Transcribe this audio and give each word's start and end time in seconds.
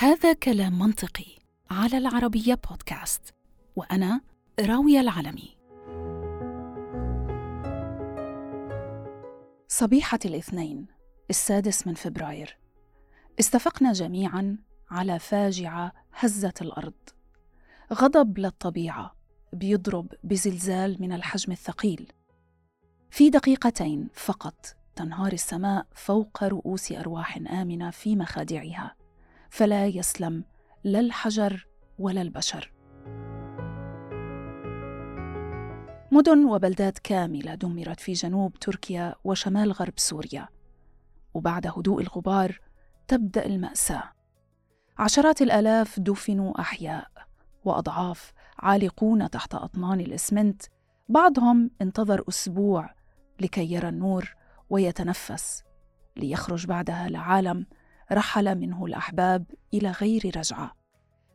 هذا 0.00 0.32
كلام 0.32 0.78
منطقي 0.78 1.38
على 1.70 1.98
العربية 1.98 2.58
بودكاست 2.70 3.34
وأنا 3.76 4.20
راوية 4.60 5.00
العلمي. 5.00 5.56
صبيحة 9.68 10.18
الاثنين 10.24 10.86
السادس 11.30 11.86
من 11.86 11.94
فبراير. 11.94 12.58
استفقنا 13.40 13.92
جميعا 13.92 14.58
على 14.90 15.18
فاجعة 15.18 15.92
هزت 16.12 16.62
الأرض. 16.62 16.94
غضب 17.92 18.38
للطبيعة 18.38 19.14
بيضرب 19.52 20.12
بزلزال 20.24 20.96
من 21.00 21.12
الحجم 21.12 21.52
الثقيل. 21.52 22.12
في 23.10 23.30
دقيقتين 23.30 24.08
فقط 24.14 24.76
تنهار 24.96 25.32
السماء 25.32 25.86
فوق 25.94 26.44
رؤوس 26.44 26.92
أرواح 26.92 27.36
آمنة 27.36 27.90
في 27.90 28.16
مخادعها. 28.16 28.97
فلا 29.50 29.86
يسلم 29.86 30.44
لا 30.84 31.00
الحجر 31.00 31.66
ولا 31.98 32.22
البشر. 32.22 32.72
مدن 36.12 36.44
وبلدات 36.44 36.98
كاملة 36.98 37.54
دمرت 37.54 38.00
في 38.00 38.12
جنوب 38.12 38.58
تركيا 38.58 39.14
وشمال 39.24 39.72
غرب 39.72 39.92
سوريا 39.96 40.48
وبعد 41.34 41.66
هدوء 41.66 42.02
الغبار 42.02 42.58
تبدأ 43.08 43.46
المأساة. 43.46 44.02
عشرات 44.98 45.42
الآلاف 45.42 46.00
دفنوا 46.00 46.60
أحياء 46.60 47.08
وأضعاف 47.64 48.32
عالقون 48.58 49.30
تحت 49.30 49.54
أطنان 49.54 50.00
الإسمنت 50.00 50.62
بعضهم 51.08 51.70
انتظر 51.82 52.24
أسبوع 52.28 52.94
لكي 53.40 53.72
يرى 53.72 53.88
النور 53.88 54.34
ويتنفس 54.70 55.62
ليخرج 56.16 56.66
بعدها 56.66 57.08
لعالم 57.08 57.66
رحل 58.12 58.58
منه 58.58 58.84
الأحباب 58.84 59.44
إلى 59.74 59.90
غير 59.90 60.32
رجعة. 60.36 60.74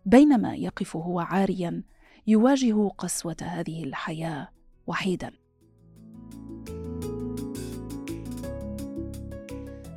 بينما 0.06 0.56
يقف 0.56 0.96
هو 0.96 1.20
عاريا 1.20 1.84
يواجه 2.28 2.88
قسوة 2.88 3.38
هذه 3.42 3.84
الحياة 3.84 4.50
وحيدا. 4.88 5.32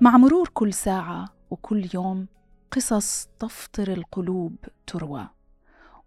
مع 0.01 0.17
مرور 0.17 0.49
كل 0.55 0.73
ساعة 0.73 1.29
وكل 1.51 1.89
يوم 1.95 2.27
قصص 2.71 3.29
تفطر 3.39 3.93
القلوب 3.93 4.57
تروى. 4.87 5.29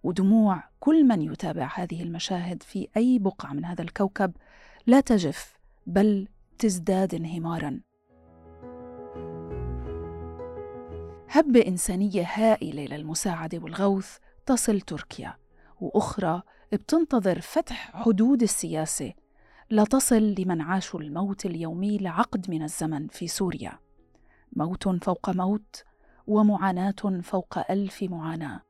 ودموع 0.04 0.64
كل 0.80 1.04
من 1.04 1.22
يتابع 1.22 1.72
هذه 1.76 2.04
المشاهد 2.04 2.64
في 2.64 2.88
أي 2.98 3.20
بقعة 3.20 3.54
من 3.54 3.66
هذا 3.66 3.82
الكوكب 3.82 4.32
لا 4.88 5.00
تجف 5.00 5.58
بل 5.88 6.28
تزداد 6.58 7.14
انهمارا. 7.16 7.89
هبة 11.32 11.68
إنسانية 11.68 12.28
هائلة 12.34 12.86
للمساعدة 12.86 13.58
والغوث 13.58 14.18
تصل 14.46 14.82
تركيا 14.82 15.38
وأخرى 15.82 16.42
بتنتظر 16.72 17.42
فتح 17.42 17.92
حدود 17.96 18.42
السياسة 18.42 19.14
لتصل 19.72 20.36
لمن 20.38 20.62
عاشوا 20.62 21.02
الموت 21.02 21.46
اليومي 21.46 21.98
لعقد 21.98 22.50
من 22.50 22.64
الزمن 22.64 23.08
في 23.08 23.28
سوريا. 23.28 23.80
موت 24.56 25.04
فوق 25.04 25.30
موت 25.30 25.84
ومعاناة 26.28 27.22
فوق 27.24 27.72
ألف 27.72 28.04
معاناة. 28.04 28.62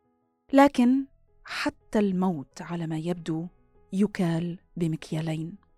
لكن 0.54 1.06
حتى 1.46 2.00
الموت 2.00 2.62
على 2.62 2.88
ما 2.88 2.98
يبدو 2.98 3.48
يكال 3.94 4.60
بمكيالين. 4.78 5.69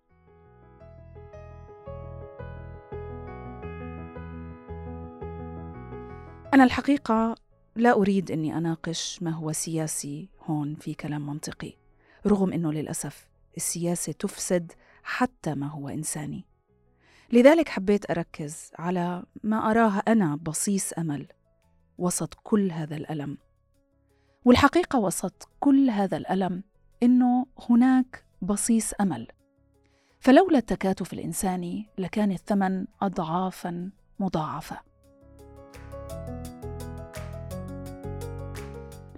أنا 6.54 6.64
الحقيقة 6.64 7.34
لا 7.76 7.92
أريد 7.92 8.30
أني 8.30 8.58
أناقش 8.58 9.22
ما 9.22 9.30
هو 9.30 9.52
سياسي 9.52 10.28
هون 10.44 10.74
في 10.74 10.94
كلام 10.94 11.26
منطقي 11.26 11.72
رغم 12.26 12.52
أنه 12.52 12.72
للأسف 12.72 13.28
السياسة 13.56 14.12
تفسد 14.12 14.72
حتى 15.02 15.54
ما 15.54 15.66
هو 15.66 15.88
إنساني. 15.88 16.44
لذلك 17.32 17.68
حبيت 17.68 18.10
أركز 18.10 18.70
على 18.78 19.24
ما 19.42 19.70
أراه 19.70 20.02
أنا 20.08 20.36
بصيص 20.36 20.92
أمل 20.92 21.26
وسط 21.98 22.34
كل 22.34 22.70
هذا 22.70 22.96
الألم. 22.96 23.38
والحقيقة 24.44 24.98
وسط 24.98 25.48
كل 25.60 25.90
هذا 25.90 26.16
الألم 26.16 26.62
إنه 27.02 27.46
هناك 27.70 28.24
بصيص 28.42 28.92
أمل. 29.00 29.26
فلولا 30.20 30.58
التكاتف 30.58 31.12
الإنساني 31.12 31.86
لكان 31.98 32.32
الثمن 32.32 32.86
أضعافا 33.02 33.90
مضاعفة. 34.18 34.92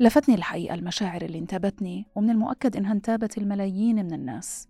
لفتني 0.01 0.35
الحقيقة 0.35 0.75
المشاعر 0.75 1.23
اللي 1.23 1.39
انتابتني 1.39 2.07
ومن 2.15 2.31
المؤكد 2.31 2.77
إنها 2.77 2.93
انتابت 2.93 3.39
الملايين 3.39 4.05
من 4.05 4.13
الناس. 4.13 4.69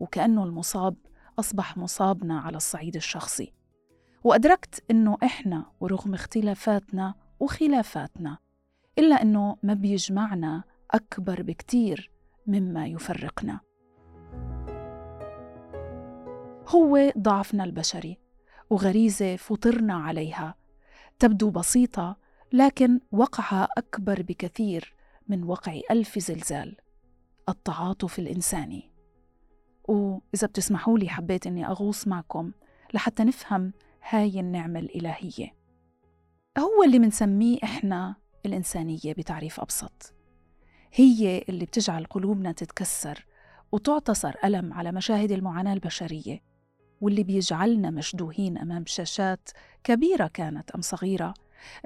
وكأنه 0.00 0.44
المصاب 0.44 0.96
أصبح 1.38 1.76
مصابنا 1.76 2.40
على 2.40 2.56
الصعيد 2.56 2.96
الشخصي. 2.96 3.52
وأدركت 4.24 4.84
إنه 4.90 5.16
إحنا 5.22 5.66
ورغم 5.80 6.14
اختلافاتنا 6.14 7.14
وخلافاتنا 7.40 8.38
إلا 8.98 9.22
إنه 9.22 9.56
ما 9.62 9.74
بيجمعنا 9.74 10.64
أكبر 10.90 11.42
بكتير 11.42 12.10
مما 12.46 12.86
يفرقنا. 12.86 13.60
هو 16.68 17.12
ضعفنا 17.18 17.64
البشري 17.64 18.18
وغريزة 18.70 19.36
فطرنا 19.36 19.94
عليها. 19.94 20.54
تبدو 21.18 21.50
بسيطة 21.50 22.23
لكن 22.54 23.00
وقعها 23.12 23.68
أكبر 23.78 24.22
بكثير 24.22 24.94
من 25.28 25.44
وقع 25.44 25.80
ألف 25.90 26.18
زلزال 26.18 26.76
التعاطف 27.48 28.18
الإنساني. 28.18 28.90
وإذا 29.88 30.46
بتسمحوا 30.46 30.98
لي 30.98 31.08
حبيت 31.08 31.46
إني 31.46 31.66
أغوص 31.66 32.08
معكم 32.08 32.52
لحتى 32.94 33.24
نفهم 33.24 33.72
هاي 34.08 34.40
النعمة 34.40 34.78
الإلهية. 34.78 35.54
هو 36.58 36.82
اللي 36.84 36.98
منسميه 36.98 37.58
إحنا 37.64 38.16
الإنسانية 38.46 39.12
بتعريف 39.18 39.60
أبسط. 39.60 40.14
هي 40.92 41.44
اللي 41.48 41.64
بتجعل 41.64 42.04
قلوبنا 42.04 42.52
تتكسر 42.52 43.26
وتعتصر 43.72 44.34
ألم 44.44 44.72
على 44.72 44.92
مشاهد 44.92 45.32
المعاناة 45.32 45.72
البشرية 45.72 46.42
واللي 47.00 47.22
بيجعلنا 47.22 47.90
مشدوهين 47.90 48.58
أمام 48.58 48.84
شاشات 48.86 49.48
كبيرة 49.84 50.26
كانت 50.26 50.70
أم 50.70 50.80
صغيرة 50.80 51.34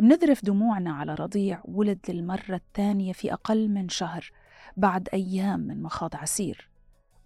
منذرف 0.00 0.44
دموعنا 0.44 0.92
على 0.92 1.14
رضيع 1.14 1.60
ولد 1.64 1.98
للمرة 2.08 2.54
الثانية 2.54 3.12
في 3.12 3.32
أقل 3.32 3.68
من 3.68 3.88
شهر 3.88 4.30
بعد 4.76 5.08
أيام 5.12 5.60
من 5.60 5.82
مخاض 5.82 6.16
عسير. 6.16 6.70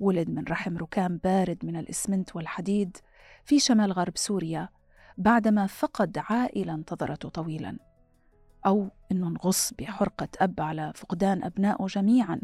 ولد 0.00 0.30
من 0.30 0.44
رحم 0.44 0.76
ركام 0.76 1.16
بارد 1.16 1.58
من 1.64 1.76
الإسمنت 1.76 2.36
والحديد 2.36 2.96
في 3.44 3.58
شمال 3.58 3.92
غرب 3.92 4.16
سوريا 4.16 4.68
بعدما 5.18 5.66
فقد 5.66 6.18
عائلة 6.18 6.74
انتظرته 6.74 7.28
طويلا. 7.28 7.78
أو 8.66 8.88
أنه 9.12 9.28
انغص 9.28 9.72
بحرقة 9.78 10.28
أب 10.38 10.60
على 10.60 10.92
فقدان 10.94 11.44
أبنائه 11.44 11.86
جميعا 11.86 12.40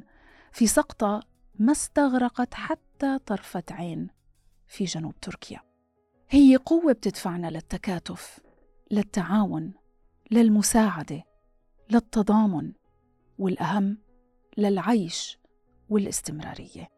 في 0.52 0.66
سقطة 0.66 1.22
ما 1.58 1.72
استغرقت 1.72 2.54
حتى 2.54 3.18
طرفة 3.26 3.62
عين 3.70 4.08
في 4.68 4.84
جنوب 4.84 5.20
تركيا. 5.20 5.60
هي 6.30 6.56
قوة 6.56 6.92
بتدفعنا 6.92 7.50
للتكاتف 7.50 8.40
للتعاون 8.90 9.72
للمساعدة 10.30 11.22
للتضامن 11.90 12.72
والأهم 13.38 13.98
للعيش 14.56 15.38
والاستمرارية. 15.88 16.88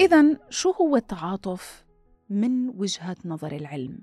اذا 0.00 0.38
شو 0.50 0.70
هو 0.70 0.96
التعاطف 0.96 1.84
من 2.30 2.68
وجهة 2.68 3.16
نظر 3.24 3.52
العلم؟ 3.52 3.98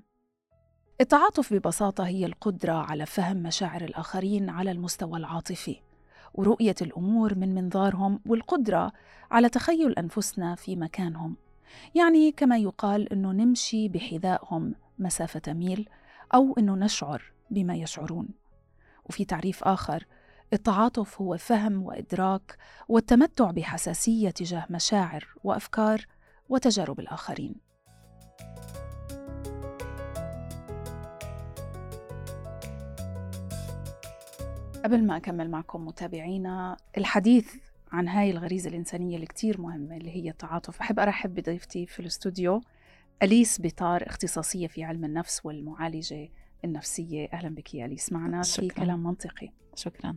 التعاطف 1.00 1.52
ببساطة 1.54 2.06
هي 2.06 2.26
القدرة 2.26 2.72
على 2.72 3.06
فهم 3.06 3.36
مشاعر 3.36 3.84
الآخرين 3.84 4.50
على 4.50 4.70
المستوى 4.70 5.18
العاطفي 5.18 5.76
ورؤية 6.34 6.74
الأمور 6.82 7.34
من 7.34 7.54
منظارهم 7.54 8.20
والقدرة 8.26 8.92
على 9.30 9.48
تخيل 9.48 9.92
أنفسنا 9.92 10.54
في 10.54 10.76
مكانهم. 10.76 11.36
يعني 11.94 12.32
كما 12.32 12.58
يقال 12.58 13.12
إنه 13.12 13.32
نمشي 13.32 13.88
بحذائهم 13.88 14.74
مسافة 14.98 15.52
ميل 15.52 15.88
أو 16.34 16.54
إنه 16.58 16.74
نشعر 16.74 17.32
بما 17.50 17.74
يشعرون. 17.74 18.28
وفي 19.04 19.24
تعريف 19.24 19.64
آخر 19.64 20.06
التعاطف 20.52 21.20
هو 21.20 21.36
فهم 21.36 21.82
وإدراك 21.82 22.56
والتمتع 22.88 23.50
بحساسية 23.50 24.30
تجاه 24.30 24.66
مشاعر 24.70 25.28
وأفكار 25.44 26.06
وتجارب 26.48 27.00
الآخرين. 27.00 27.54
قبل 34.84 35.06
ما 35.06 35.16
أكمل 35.16 35.50
معكم 35.50 35.86
متابعينا 35.86 36.76
الحديث 36.98 37.54
عن 37.92 38.08
هاي 38.08 38.30
الغريزة 38.30 38.70
الإنسانية 38.70 39.14
اللي 39.14 39.26
كتير 39.26 39.60
مهمة 39.60 39.96
اللي 39.96 40.10
هي 40.10 40.30
التعاطف. 40.30 40.80
أحب 40.80 41.00
أرحب 41.00 41.34
بضيفتي 41.34 41.86
في 41.86 42.00
الاستوديو 42.00 42.60
أليس 43.22 43.60
بطار 43.60 44.06
اختصاصية 44.06 44.66
في 44.66 44.84
علم 44.84 45.04
النفس 45.04 45.46
والمعالجة 45.46 46.28
النفسية. 46.64 47.28
أهلا 47.32 47.54
بك 47.54 47.74
يا 47.74 47.86
أليس. 47.86 48.12
معنا 48.12 48.42
في 48.42 48.68
كلام 48.68 49.02
منطقي. 49.02 49.48
شكرا. 49.74 50.16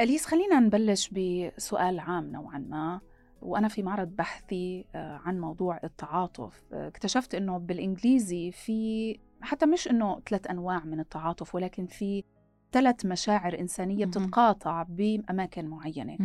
أليس 0.00 0.26
خلينا 0.26 0.60
نبلش 0.60 1.10
بسؤال 1.10 1.98
عام 1.98 2.32
نوعا 2.32 2.58
ما. 2.58 3.00
وأنا 3.42 3.68
في 3.68 3.82
معرض 3.82 4.08
بحثي 4.08 4.84
آه، 4.94 5.20
عن 5.24 5.40
موضوع 5.40 5.80
التعاطف. 5.84 6.62
آه، 6.72 6.88
اكتشفت 6.88 7.34
أنه 7.34 7.58
بالإنجليزي 7.58 8.52
في 8.52 9.18
حتى 9.40 9.66
مش 9.66 9.88
أنه 9.88 10.20
ثلاث 10.28 10.46
أنواع 10.46 10.84
من 10.84 11.00
التعاطف 11.00 11.54
ولكن 11.54 11.86
في 11.86 12.24
ثلاث 12.72 13.06
مشاعر 13.06 13.58
إنسانية 13.58 14.04
بتتقاطع 14.06 14.82
بأماكن 14.88 15.66
معينة. 15.66 16.16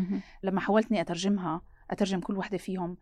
لما 0.44 0.60
حاولت 0.60 0.92
أني 0.92 1.02
أترجمها 1.02 1.62
أترجم 1.92 2.20
كل 2.20 2.38
وحدة 2.38 2.58
فيهم 2.58 2.98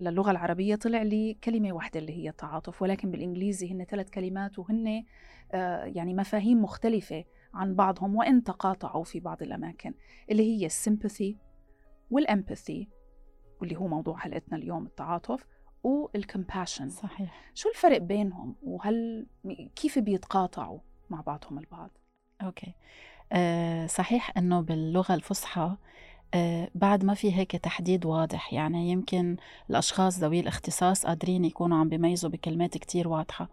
للغة 0.00 0.30
العربية 0.30 0.74
طلع 0.74 1.02
لي 1.02 1.34
كلمة 1.44 1.72
واحدة 1.72 2.00
اللي 2.00 2.12
هي 2.12 2.28
التعاطف 2.28 2.82
ولكن 2.82 3.10
بالإنجليزي 3.10 3.72
هن 3.72 3.84
ثلاث 3.84 4.10
كلمات 4.10 4.58
وهن 4.58 5.04
آه، 5.52 5.84
يعني 5.84 6.14
مفاهيم 6.14 6.62
مختلفة 6.62 7.24
عن 7.54 7.74
بعضهم 7.74 8.16
وإن 8.16 8.44
تقاطعوا 8.44 9.04
في 9.04 9.20
بعض 9.20 9.42
الأماكن 9.42 9.94
اللي 10.30 10.42
هي 10.42 10.66
السيمباثي 10.66 11.36
والامباثي 12.10 12.88
واللي 13.60 13.76
هو 13.76 13.88
موضوع 13.88 14.16
حلقتنا 14.16 14.58
اليوم 14.58 14.86
التعاطف 14.86 15.46
والكمباشن 15.82 16.88
صحيح. 16.88 17.52
شو 17.54 17.68
الفرق 17.68 17.98
بينهم؟ 17.98 18.56
وهل 18.62 19.26
كيف 19.76 19.98
بيتقاطعوا 19.98 20.80
مع 21.10 21.20
بعضهم 21.20 21.58
البعض؟ 21.58 21.90
أوكي. 22.42 22.74
أه 23.32 23.86
صحيح 23.86 24.32
إنه 24.38 24.60
باللغة 24.60 25.14
الفصحى 25.14 25.76
أه 26.34 26.68
بعد 26.74 27.04
ما 27.04 27.14
في 27.14 27.34
هيك 27.36 27.52
تحديد 27.56 28.06
واضح 28.06 28.52
يعني 28.52 28.90
يمكن 28.90 29.36
الأشخاص 29.70 30.18
ذوي 30.18 30.40
الاختصاص 30.40 31.06
قادرين 31.06 31.44
يكونوا 31.44 31.78
عم 31.78 31.88
بيميزوا 31.88 32.30
بكلمات 32.30 32.78
كتير 32.78 33.08
واضحة. 33.08 33.48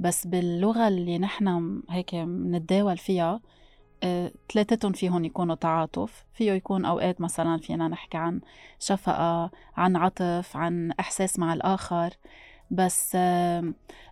بس 0.00 0.26
باللغة 0.26 0.88
اللي 0.88 1.18
نحن 1.18 1.80
هيك 1.90 2.14
بنتداول 2.14 2.98
فيها 2.98 3.40
آه، 4.02 4.32
ثلاثتهم 4.52 4.92
فيهم 4.92 5.24
يكونوا 5.24 5.54
تعاطف. 5.54 6.24
فيه 6.34 6.52
يكون 6.52 6.84
أوقات 6.84 7.20
مثلا 7.20 7.58
فينا 7.58 7.88
نحكي 7.88 8.16
عن 8.18 8.40
شفقة 8.78 9.50
عن 9.76 9.96
عطف 9.96 10.56
عن 10.56 10.92
إحساس 11.00 11.38
مع 11.38 11.52
الآخر. 11.52 12.10
بس 12.70 13.16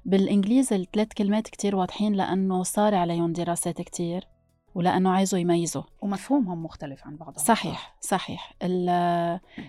بالإنجليزي 0.05 0.76
الثلاث 0.76 1.08
كلمات 1.19 1.49
كتير 1.49 1.76
واضحين 1.76 2.12
لأنه 2.12 2.62
صار 2.62 2.94
عليهم 2.94 3.32
دراسات 3.32 3.82
كتير 3.82 4.29
ولأنه 4.75 5.11
عايزوا 5.11 5.38
يميزوا. 5.38 5.82
ومفهومهم 6.03 6.62
مختلف 6.62 7.06
عن 7.06 7.17
بعضهم. 7.17 7.44
صحيح 7.44 7.97
صحيح. 8.00 8.55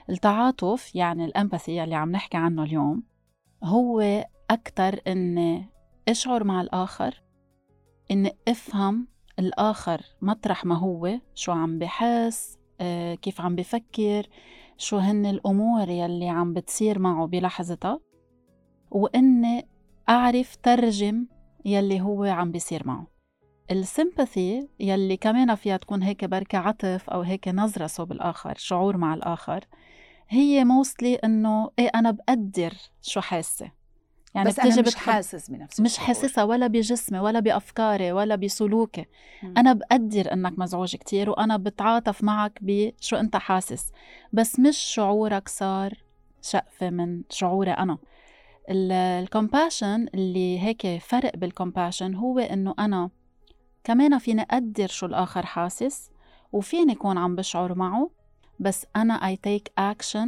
التعاطف 0.10 0.96
يعني 0.96 1.26
الأمباثي 1.26 1.84
اللي 1.84 1.96
عم 1.96 2.12
نحكي 2.12 2.38
عنه 2.38 2.64
اليوم 2.64 3.04
هو 3.64 4.26
أكتر 4.50 5.00
إني 5.08 5.70
أشعر 6.08 6.44
مع 6.44 6.62
الآخر 6.62 7.24
إني 8.12 8.38
أفهم 8.48 9.08
الآخر 9.40 10.02
مطرح 10.22 10.66
ما 10.66 10.78
هو 10.78 11.20
شو 11.36 11.52
عم 11.52 11.80
بحس 11.80 12.58
آه، 12.82 13.16
كيف 13.16 13.42
عم 13.42 13.56
بفكر 13.56 14.28
شو 14.78 14.98
هن 14.98 15.26
الأمور 15.26 15.90
يلي 15.90 16.30
عم 16.30 16.54
بتصير 16.54 17.00
معه 17.00 17.28
بلحظتها. 17.28 18.00
وإني 18.92 19.68
أعرف 20.10 20.56
ترجم 20.56 21.26
يلي 21.66 22.02
هو 22.02 22.24
عم 22.24 22.52
بيصير 22.52 22.88
معه. 22.88 23.08
السيمباثي 23.72 24.68
يلي 24.80 25.18
كمان 25.18 25.56
فيها 25.56 25.78
تكون 25.78 26.04
هيك 26.04 26.26
بركة 26.26 26.58
عطف 26.58 27.10
أو 27.10 27.22
هيك 27.22 27.48
نظرة 27.48 27.88
صوب 27.88 28.12
الآخر 28.12 28.54
شعور 28.58 28.98
مع 28.98 29.14
الآخر 29.14 29.66
هي 30.30 30.64
موستلي 30.64 31.16
إنه 31.16 31.72
إيه 31.80 31.90
أنا 31.96 32.12
بقدر 32.12 32.74
شو 33.02 33.22
حاسة. 33.22 33.72
يعني 34.36 34.50
بس 34.50 34.60
أنا 34.60 34.82
مش 34.82 34.96
حاسس 34.96 35.52
بنفسي 35.52 35.84
مش 35.84 35.98
حاسسها 35.98 36.44
ولا 36.44 36.68
بجسمي 36.68 37.20
ولا 37.20 37.40
بأفكاري 37.40 38.12
ولا 38.12 38.36
بسلوكي. 38.36 39.06
م. 39.44 39.54
أنا 39.58 39.74
بقدر 39.74 40.34
إنك 40.34 40.60
مزعوج 40.60 40.96
كتير 40.96 41.30
وأنا 41.30 41.58
بتعاطف 41.58 42.24
معك 42.24 42.60
بشو 42.62 43.16
أنت 43.16 43.36
حاسس 43.36 43.92
بس 44.34 44.60
مش 44.60 44.78
شعورك 44.78 45.48
صار 45.48 45.94
شقفة 46.42 46.90
من 46.90 47.22
شعوري 47.30 47.72
أنا. 47.72 47.98
ال 48.70 48.82
compassion 48.82 50.08
اللي 50.14 50.60
هيك 50.60 50.98
فرق 51.02 51.36
بال 51.38 51.51
compassion 51.51 52.16
هو 52.16 52.40
إنه 52.40 52.76
أنا 52.80 53.10
كمان 53.84 54.18
فيني 54.18 54.42
أقدر 54.42 54.88
شو 54.88 55.06
الآخر 55.06 55.46
حاسس 55.46 56.12
وفيني 56.52 56.94
أكون 56.94 57.18
عم 57.18 57.36
بشعر 57.36 57.76
معه 57.76 58.10
بس 58.60 58.86
أنا 58.96 59.36
I 59.36 59.36
take 59.36 59.84
action 59.94 60.28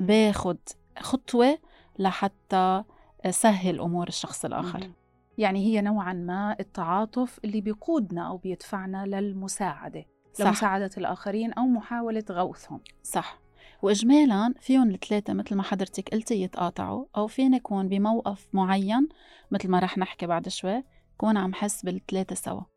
باخد 0.00 0.58
خطوة 0.98 1.58
لحتى 1.98 2.84
سهل 3.30 3.80
أمور 3.80 4.08
الشخص 4.08 4.44
الآخر. 4.44 4.90
يعني 5.38 5.58
هي 5.64 5.80
نوعا 5.80 6.12
ما 6.12 6.56
التعاطف 6.60 7.40
اللي 7.44 7.60
بيقودنا 7.60 8.28
أو 8.28 8.36
بيدفعنا 8.36 9.06
للمساعدة 9.06 10.06
صح. 10.34 10.46
لمساعدة 10.46 10.90
الآخرين 10.98 11.52
أو 11.52 11.66
محاولة 11.66 12.24
غوثهم. 12.30 12.80
صح. 13.02 13.38
واجمالا 13.86 14.54
فيهم 14.60 14.90
الثلاثه 14.90 15.32
مثل 15.32 15.54
ما 15.54 15.62
حضرتك 15.62 16.08
قلتي 16.08 16.42
يتقاطعوا 16.42 17.04
أو 17.16 17.26
فين 17.26 17.54
يكون 17.54 17.88
بموقف 17.88 18.48
معين 18.52 19.08
مثل 19.50 19.68
ما 19.68 19.78
رح 19.78 19.98
نحكي 19.98 20.26
بعد 20.26 20.48
شوي 20.48 20.84
كون 21.16 21.36
عم 21.36 21.54
حس 21.54 21.84
بالثلاثه 21.84 22.34
سوا. 22.34 22.75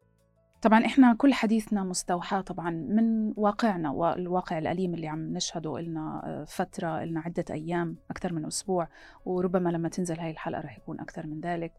طبعا 0.61 0.85
إحنا 0.85 1.13
كل 1.13 1.33
حديثنا 1.33 1.83
مستوحى 1.83 2.41
طبعا 2.41 2.69
من 2.69 3.33
واقعنا 3.35 3.91
والواقع 3.91 4.57
الأليم 4.57 4.94
اللي 4.94 5.07
عم 5.07 5.33
نشهده 5.33 5.79
لنا 5.79 6.21
آه، 6.25 6.44
فترة 6.44 7.03
لنا 7.06 7.19
عدة 7.19 7.45
أيام 7.50 7.95
أكثر 8.11 8.33
من 8.33 8.45
أسبوع 8.45 8.88
وربما 9.25 9.69
لما 9.69 9.89
تنزل 9.89 10.19
هاي 10.19 10.31
الحلقة 10.31 10.61
رح 10.61 10.77
يكون 10.77 11.00
أكثر 11.00 11.27
من 11.27 11.41
ذلك 11.41 11.73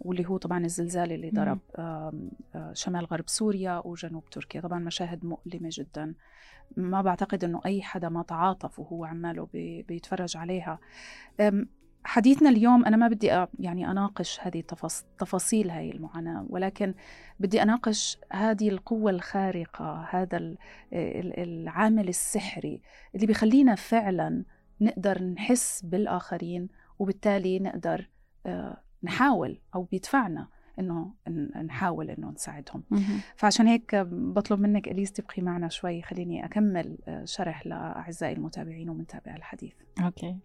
واللي 0.00 0.28
هو 0.28 0.36
طبعا 0.36 0.64
الزلزال 0.64 1.12
اللي 1.12 1.30
ضرب 1.30 1.58
آه، 1.76 2.12
شمال 2.72 3.04
غرب 3.04 3.28
سوريا 3.28 3.82
وجنوب 3.84 4.30
تركيا. 4.30 4.60
طبعا 4.60 4.78
مشاهد 4.78 5.24
مؤلمة 5.24 5.68
جدا. 5.72 6.14
ما 6.76 7.02
بعتقد 7.02 7.44
إنه 7.44 7.60
أي 7.66 7.82
حدا 7.82 8.08
ما 8.08 8.22
تعاطف 8.22 8.78
وهو 8.78 9.04
عماله 9.04 9.48
بيتفرج 9.88 10.36
عليها. 10.36 10.78
حديثنا 12.04 12.48
اليوم 12.48 12.84
أنا 12.84 12.96
ما 12.96 13.08
بدي 13.08 13.26
يعني 13.58 13.90
أناقش 13.90 14.40
هذه 14.40 14.62
تفاصيل 15.18 15.70
هذه 15.70 15.90
المعاناة 15.90 16.46
ولكن 16.48 16.94
بدي 17.40 17.62
أناقش 17.62 18.18
هذه 18.32 18.68
القوة 18.68 19.10
الخارقة 19.10 20.06
هذا 20.10 20.54
العامل 20.92 22.08
السحري 22.08 22.80
اللي 23.14 23.26
بيخلينا 23.26 23.74
فعلا 23.74 24.44
نقدر 24.80 25.22
نحس 25.22 25.82
بالآخرين 25.84 26.68
وبالتالي 26.98 27.58
نقدر 27.58 28.08
آه، 28.46 28.76
نحاول 29.02 29.60
أو 29.74 29.82
بيدفعنا 29.82 30.48
إنه 30.78 31.12
نحاول 31.64 32.10
إنه 32.10 32.30
نساعدهم. 32.30 32.82
فعشان 33.36 33.66
هيك 33.66 33.96
بطلب 34.10 34.60
منك 34.60 34.88
إليس 34.88 35.12
تبقي 35.12 35.42
معنا 35.42 35.68
شوي 35.68 36.02
خليني 36.02 36.44
أكمل 36.44 36.98
آه، 37.08 37.24
شرح 37.24 37.66
لأعزائي 37.66 38.32
المتابعين 38.32 38.90
ومنتابع 38.90 39.36
الحديث. 39.36 39.74
أوكي. 40.04 40.36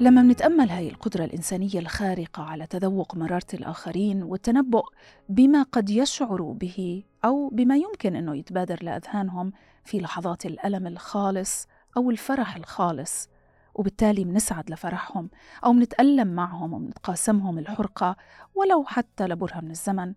لما 0.00 0.22
منتأمل 0.22 0.70
هاي 0.70 0.88
القدرة 0.88 1.24
الإنسانية 1.24 1.78
الخارقة 1.78 2.42
على 2.42 2.66
تذوق 2.66 3.16
مرارة 3.16 3.46
الآخرين 3.54 4.22
والتنبؤ 4.22 4.82
بما 5.28 5.62
قد 5.62 5.90
يشعروا 5.90 6.54
به 6.54 7.04
أو 7.24 7.48
بما 7.48 7.76
يمكن 7.76 8.16
أنه 8.16 8.36
يتبادر 8.36 8.78
لأذهانهم 8.82 9.52
في 9.84 10.00
لحظات 10.00 10.46
الألم 10.46 10.86
الخالص 10.86 11.66
أو 11.96 12.10
الفرح 12.10 12.56
الخالص 12.56 13.28
وبالتالي 13.74 14.24
منسعد 14.24 14.70
لفرحهم 14.70 15.30
أو 15.64 15.72
منتألم 15.72 16.28
معهم 16.28 16.72
ومنتقاسمهم 16.72 17.58
الحرقة 17.58 18.16
ولو 18.54 18.84
حتى 18.84 19.26
لبرهة 19.26 19.60
من 19.60 19.70
الزمن. 19.70 20.14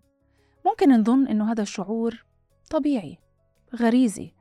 ممكن 0.66 1.00
نظن 1.00 1.26
أنه 1.26 1.52
هذا 1.52 1.62
الشعور 1.62 2.24
طبيعي 2.70 3.18
غريزي 3.76 4.34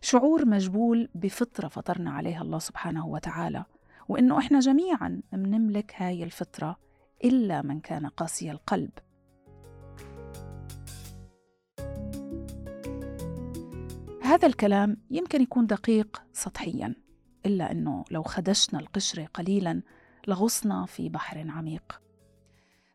شعور 0.00 0.46
مجبول 0.46 1.08
بفطرة 1.14 1.68
فطرنا 1.68 2.10
عليها 2.10 2.42
الله 2.42 2.58
سبحانه 2.58 3.06
وتعالى. 3.06 3.64
وإنه 4.08 4.38
إحنا 4.38 4.60
جميعا 4.60 5.20
منملك 5.32 5.94
هاي 5.96 6.22
الفطرة 6.24 6.76
إلا 7.24 7.62
من 7.62 7.80
كان 7.80 8.06
قاسي 8.06 8.50
القلب. 8.50 8.90
هذا 14.22 14.46
الكلام 14.48 14.96
يمكن 15.10 15.42
يكون 15.42 15.66
دقيق 15.66 16.22
سطحيا 16.32 16.94
إلا 17.46 17.70
أنه 17.72 18.04
لو 18.10 18.22
خدشنا 18.22 18.80
القشرة 18.80 19.24
قليلا 19.34 19.82
لغصنا 20.28 20.86
في 20.86 21.08
بحر 21.08 21.50
عميق. 21.50 22.00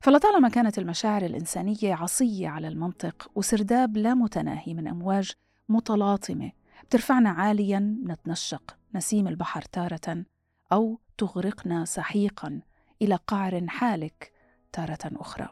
فلطالما 0.01 0.50
كانت 0.50 0.80
المشاعر 0.80 1.25
الإنسانية 1.25 1.94
عصية 1.94 2.48
على 2.48 2.68
المنطق 2.68 3.32
وسرداب 3.36 3.98
لا 3.98 4.13
متناهي 4.13 4.74
من 4.74 4.88
أمواج 4.88 5.32
متلاطمة 5.70 6.51
بترفعنا 6.84 7.30
عاليا 7.30 7.80
نتنشق 8.08 8.77
نسيم 8.96 9.27
البحر 9.27 9.62
تارة 9.62 10.25
أو 10.74 11.00
تغرقنا 11.18 11.86
سحيقا 11.86 12.62
إلى 13.01 13.16
قعر 13.16 13.68
حالك 13.68 14.32
تارة 14.72 15.00
أخرى. 15.06 15.50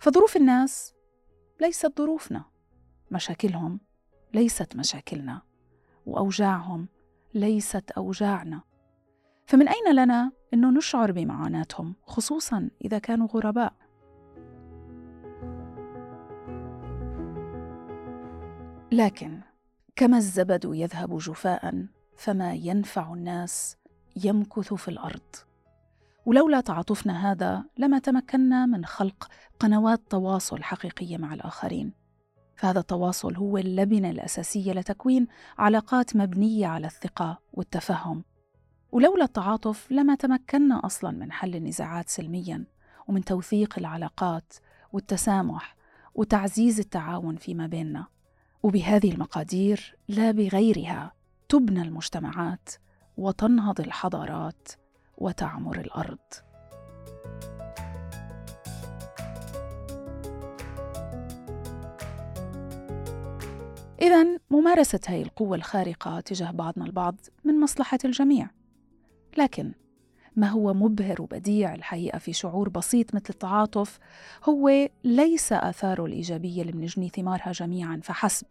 فظروف 0.00 0.36
الناس 0.36 0.94
ليست 1.60 1.98
ظروفنا. 1.98 2.44
مشاكلهم 3.10 3.80
ليست 4.34 4.76
مشاكلنا. 4.76 5.42
وأوجاعهم 6.06 6.88
ليست 7.34 7.90
أوجاعنا. 7.90 8.62
فمن 9.46 9.68
أين 9.68 9.94
لنا 9.94 10.32
انه 10.54 10.70
نشعر 10.70 11.12
بمعاناتهم 11.12 11.94
خصوصا 12.06 12.70
إذا 12.84 12.98
كانوا 12.98 13.26
غرباء؟ 13.26 13.74
لكن 18.92 19.40
كما 19.96 20.16
الزبد 20.16 20.64
يذهب 20.64 21.18
جفاء 21.18 21.86
فما 22.16 22.54
ينفع 22.54 23.12
الناس 23.12 23.76
يمكث 24.24 24.74
في 24.74 24.88
الأرض. 24.88 25.36
ولولا 26.26 26.60
تعاطفنا 26.60 27.32
هذا 27.32 27.64
لما 27.78 27.98
تمكنا 27.98 28.66
من 28.66 28.84
خلق 28.84 29.28
قنوات 29.60 30.02
تواصل 30.10 30.62
حقيقية 30.62 31.16
مع 31.16 31.34
الآخرين. 31.34 31.92
فهذا 32.56 32.80
التواصل 32.80 33.36
هو 33.36 33.58
اللبنة 33.58 34.10
الأساسية 34.10 34.72
لتكوين 34.72 35.26
علاقات 35.58 36.16
مبنية 36.16 36.66
على 36.66 36.86
الثقة 36.86 37.38
والتفهم. 37.52 38.24
ولولا 38.92 39.24
التعاطف 39.24 39.92
لما 39.92 40.14
تمكنا 40.14 40.86
أصلا 40.86 41.10
من 41.10 41.32
حل 41.32 41.56
النزاعات 41.56 42.08
سلميا 42.08 42.64
ومن 43.08 43.24
توثيق 43.24 43.78
العلاقات 43.78 44.52
والتسامح 44.92 45.76
وتعزيز 46.14 46.80
التعاون 46.80 47.36
فيما 47.36 47.66
بيننا. 47.66 48.06
وبهذه 48.62 49.12
المقادير 49.12 49.96
لا 50.08 50.30
بغيرها 50.30 51.12
تبنى 51.48 51.82
المجتمعات 51.82 52.68
وتنهض 53.16 53.80
الحضارات 53.80 54.68
وتعمر 55.18 55.80
الأرض. 55.80 56.18
اذا 64.02 64.38
ممارسة 64.50 65.00
هذه 65.06 65.22
القوة 65.22 65.56
الخارقة 65.56 66.20
تجاه 66.20 66.50
بعضنا 66.50 66.84
البعض 66.84 67.16
من 67.44 67.60
مصلحة 67.60 67.98
الجميع. 68.04 68.50
لكن 69.38 69.72
ما 70.36 70.46
هو 70.46 70.74
مبهر 70.74 71.22
وبديع 71.22 71.74
الحقيقة 71.74 72.18
في 72.18 72.32
شعور 72.32 72.68
بسيط 72.68 73.14
مثل 73.14 73.26
التعاطف 73.30 73.98
هو 74.44 74.88
ليس 75.04 75.52
اثاره 75.52 76.06
الإيجابية 76.06 76.62
اللي 76.62 76.72
بنجني 76.72 77.08
ثمارها 77.08 77.52
جميعا 77.52 78.00
فحسب 78.02 78.46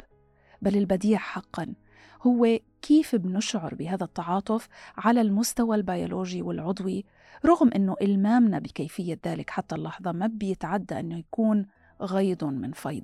بل 0.61 0.77
البديع 0.77 1.17
حقا 1.17 1.73
هو 2.21 2.59
كيف 2.83 3.15
بنشعر 3.15 3.75
بهذا 3.75 4.03
التعاطف 4.03 4.67
على 4.97 5.21
المستوى 5.21 5.75
البيولوجي 5.75 6.41
والعضوي 6.41 7.05
رغم 7.45 7.71
إنه 7.75 7.95
إلمامنا 8.01 8.59
بكيفية 8.59 9.19
ذلك 9.25 9.49
حتى 9.49 9.75
اللحظة 9.75 10.11
ما 10.11 10.27
بيتعدى 10.27 10.99
انه 10.99 11.17
يكون 11.17 11.65
غيض 12.01 12.43
من 12.43 12.71
فيض. 12.71 13.03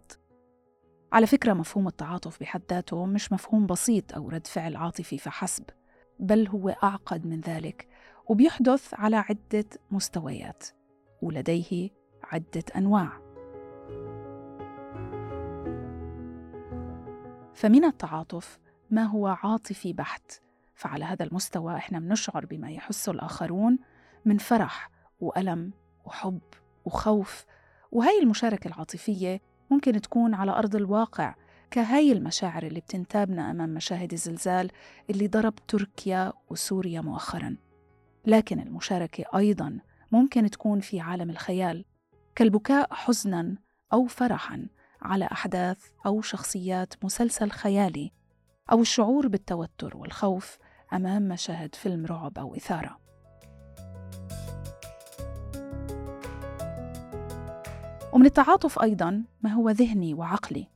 على 1.14 1.28
فكرة 1.28 1.54
مفهوم 1.54 1.88
التعاطف 1.88 2.40
بحد 2.40 2.62
ذاته 2.70 3.06
مش 3.06 3.32
مفهوم 3.32 3.68
بسيط 3.68 4.14
أو 4.14 4.30
رد 4.30 4.48
فعل 4.48 4.76
عاطفي 4.76 5.18
فحسب 5.18 5.64
بل 6.20 6.48
هو 6.48 6.70
أعقد 6.70 7.26
من 7.26 7.42
ذلك 7.42 7.88
وبيحدث 8.28 8.94
على 8.94 9.16
عدة 9.16 9.66
مستويات 9.92 10.64
ولديه 11.22 11.90
عدة 12.24 12.64
أنواع. 12.76 13.22
فمن 17.54 17.86
التعاطف 17.86 18.60
ما 18.92 19.04
هو 19.04 19.28
عاطفي 19.28 19.94
بحت. 19.94 20.32
فعلى 20.76 21.06
هذا 21.06 21.24
المستوى 21.26 21.76
إحنا 21.76 22.00
بنشعر 22.00 22.46
بما 22.46 22.72
يحسه 22.72 23.12
الآخرون 23.12 23.80
من 24.26 24.38
فرح 24.38 24.90
وألم 25.20 25.74
وحب 26.06 26.42
وخوف. 26.86 27.46
وهي 27.92 28.20
المشاركة 28.20 28.68
العاطفية 28.68 29.42
ممكن 29.72 30.02
تكون 30.02 30.34
على 30.34 30.52
أرض 30.52 30.76
الواقع 30.76 31.36
كهاي 31.72 32.12
المشاعر 32.12 32.64
اللي 32.64 32.80
بتنتابنا 32.80 33.52
أمام 33.52 33.70
مشاهد 33.70 34.14
الزلزال 34.14 34.72
اللي 35.10 35.28
ضرب 35.28 35.54
تركيا 35.68 36.34
وسوريا 36.50 37.02
مؤخرا. 37.02 37.56
لكن 38.26 38.60
المشاركة 38.60 39.38
أيضا 39.38 39.80
ممكن 40.12 40.50
تكون 40.50 40.80
في 40.80 41.00
عالم 41.00 41.30
الخيال 41.30 41.86
كالبكاء 42.36 42.94
حزنا 42.94 43.56
أو 43.94 44.06
فرحا 44.06 44.68
على 45.02 45.26
أحداث 45.32 45.86
أو 46.06 46.22
شخصيات 46.22 46.94
مسلسل 47.04 47.52
خيالي. 47.52 48.12
أو 48.72 48.82
الشعور 48.82 49.28
بالتوتر 49.28 49.98
والخوف 49.98 50.58
أمام 50.94 51.28
مشاهد 51.28 51.76
فيلم 51.76 52.06
رعب 52.06 52.40
أو 52.40 52.56
إثارة. 52.56 53.00
ومن 58.14 58.26
التعاطف 58.26 58.80
أيضا 58.80 59.24
ما 59.42 59.54
هو 59.54 59.70
ذهني 59.70 60.14
وعقلي 60.14 60.68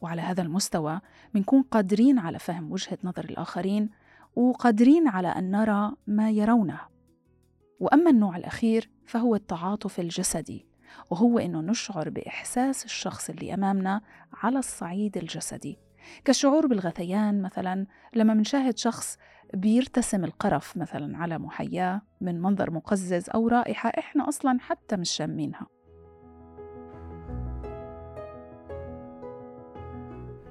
وعلى 0.00 0.22
هذا 0.22 0.42
المستوى 0.42 1.00
بنكون 1.34 1.62
قادرين 1.62 2.18
على 2.18 2.38
فهم 2.38 2.72
وجهة 2.72 2.98
نظر 3.04 3.24
الآخرين 3.24 3.90
وقادرين 4.36 5.08
على 5.08 5.28
أن 5.28 5.50
نرى 5.50 5.92
ما 6.06 6.30
يرونه. 6.30 6.80
وأما 7.80 8.10
النوع 8.10 8.36
الأخير 8.36 8.90
فهو 9.06 9.34
التعاطف 9.34 10.00
الجسدي 10.00 10.66
وهو 11.10 11.38
إنه 11.38 11.60
نشعر 11.60 12.10
بإحساس 12.10 12.84
الشخص 12.84 13.30
اللي 13.30 13.54
أمامنا 13.54 14.00
على 14.32 14.58
الصعيد 14.58 15.16
الجسدي. 15.16 15.78
كالشعور 16.24 16.66
بالغثيان 16.66 17.42
مثلا 17.42 17.86
لما 18.14 18.34
منشاهد 18.34 18.78
شخص 18.78 19.18
بيرتسم 19.54 20.24
القرف 20.24 20.76
مثلا 20.76 21.18
على 21.18 21.38
محياه 21.38 22.02
من 22.20 22.42
منظر 22.42 22.70
مقزز 22.70 23.30
أو 23.30 23.48
رائحة 23.48 23.92
إحنا 23.98 24.28
أصلا 24.28 24.58
حتى 24.60 24.96
مش 24.96 25.10
شامينها. 25.10 25.66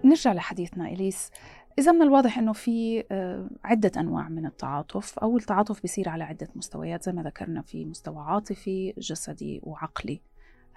نرجع 0.03 0.33
لحديثنا 0.33 0.87
إليس. 0.87 1.31
إذا 1.79 1.91
من 1.91 2.01
الواضح 2.01 2.37
أنه 2.37 2.53
في 2.53 3.03
آه، 3.11 3.49
عدة 3.63 3.91
أنواع 3.97 4.29
من 4.29 4.45
التعاطف. 4.45 5.19
أو 5.19 5.37
التعاطف 5.37 5.81
بيصير 5.81 6.09
على 6.09 6.23
عدة 6.23 6.47
مستويات 6.55 7.03
زي 7.03 7.11
ما 7.11 7.23
ذكرنا 7.23 7.61
في 7.61 7.85
مستوى 7.85 8.23
عاطفي 8.23 8.93
جسدي 8.97 9.59
وعقلي. 9.63 10.21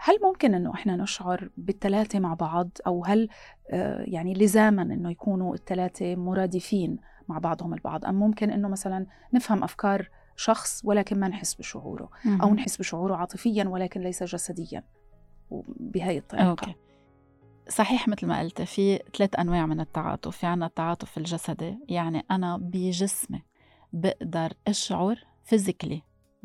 هل 0.04 0.18
ممكن 0.23 0.54
إنه 0.54 0.75
إحنا 0.75 0.97
نشعر 0.97 1.50
بالثلاثه 1.56 2.18
مع 2.18 2.35
بعض؟ 2.35 2.71
أو 2.87 3.04
هل 3.04 3.28
آه، 3.71 4.04
يعني 4.06 4.35
لزاما 4.35 4.82
إنه 4.82 5.11
يكونوا 5.11 5.54
الثلاثه 5.54 6.16
مرادفين 6.16 6.97
مع 7.28 7.38
بعضهم 7.38 7.75
البعض؟ 7.75 8.04
أم 8.04 8.14
ممكن 8.14 8.50
إنه 8.50 8.68
مثلا 8.68 9.06
نفهم 9.32 9.64
أفكار 9.64 10.09
شخص 10.37 10.80
ولكن 10.85 11.21
ما 11.21 11.28
نحس 11.28 11.54
بشعوره؟ 11.54 12.11
أو 12.42 12.54
نحس 12.54 12.76
بشعوره 12.76 13.16
عاطفيا 13.16 13.64
ولكن 13.64 14.00
ليس 14.00 14.23
جسديا 14.23 14.85
بهي 15.80 16.18
الطريقة. 16.18 16.50
okay. 16.50 16.75
صحيح 17.68 18.09
مثل 18.09 18.26
ما 18.26 18.40
قلت 18.40 18.62
في 18.62 19.00
ثلاث 19.16 19.38
أنواع 19.38 19.66
من 19.66 19.80
التعاطف. 19.80 20.37
في 20.37 20.47
عنا 20.47 20.66
التعاطف 20.66 21.18
الجسدي 21.18 21.78
يعني 21.88 22.25
أنا 22.30 22.56
بجسمي 22.56 23.42
بقدر 23.92 24.52
أشعر 24.68 25.25
physically 25.45 26.02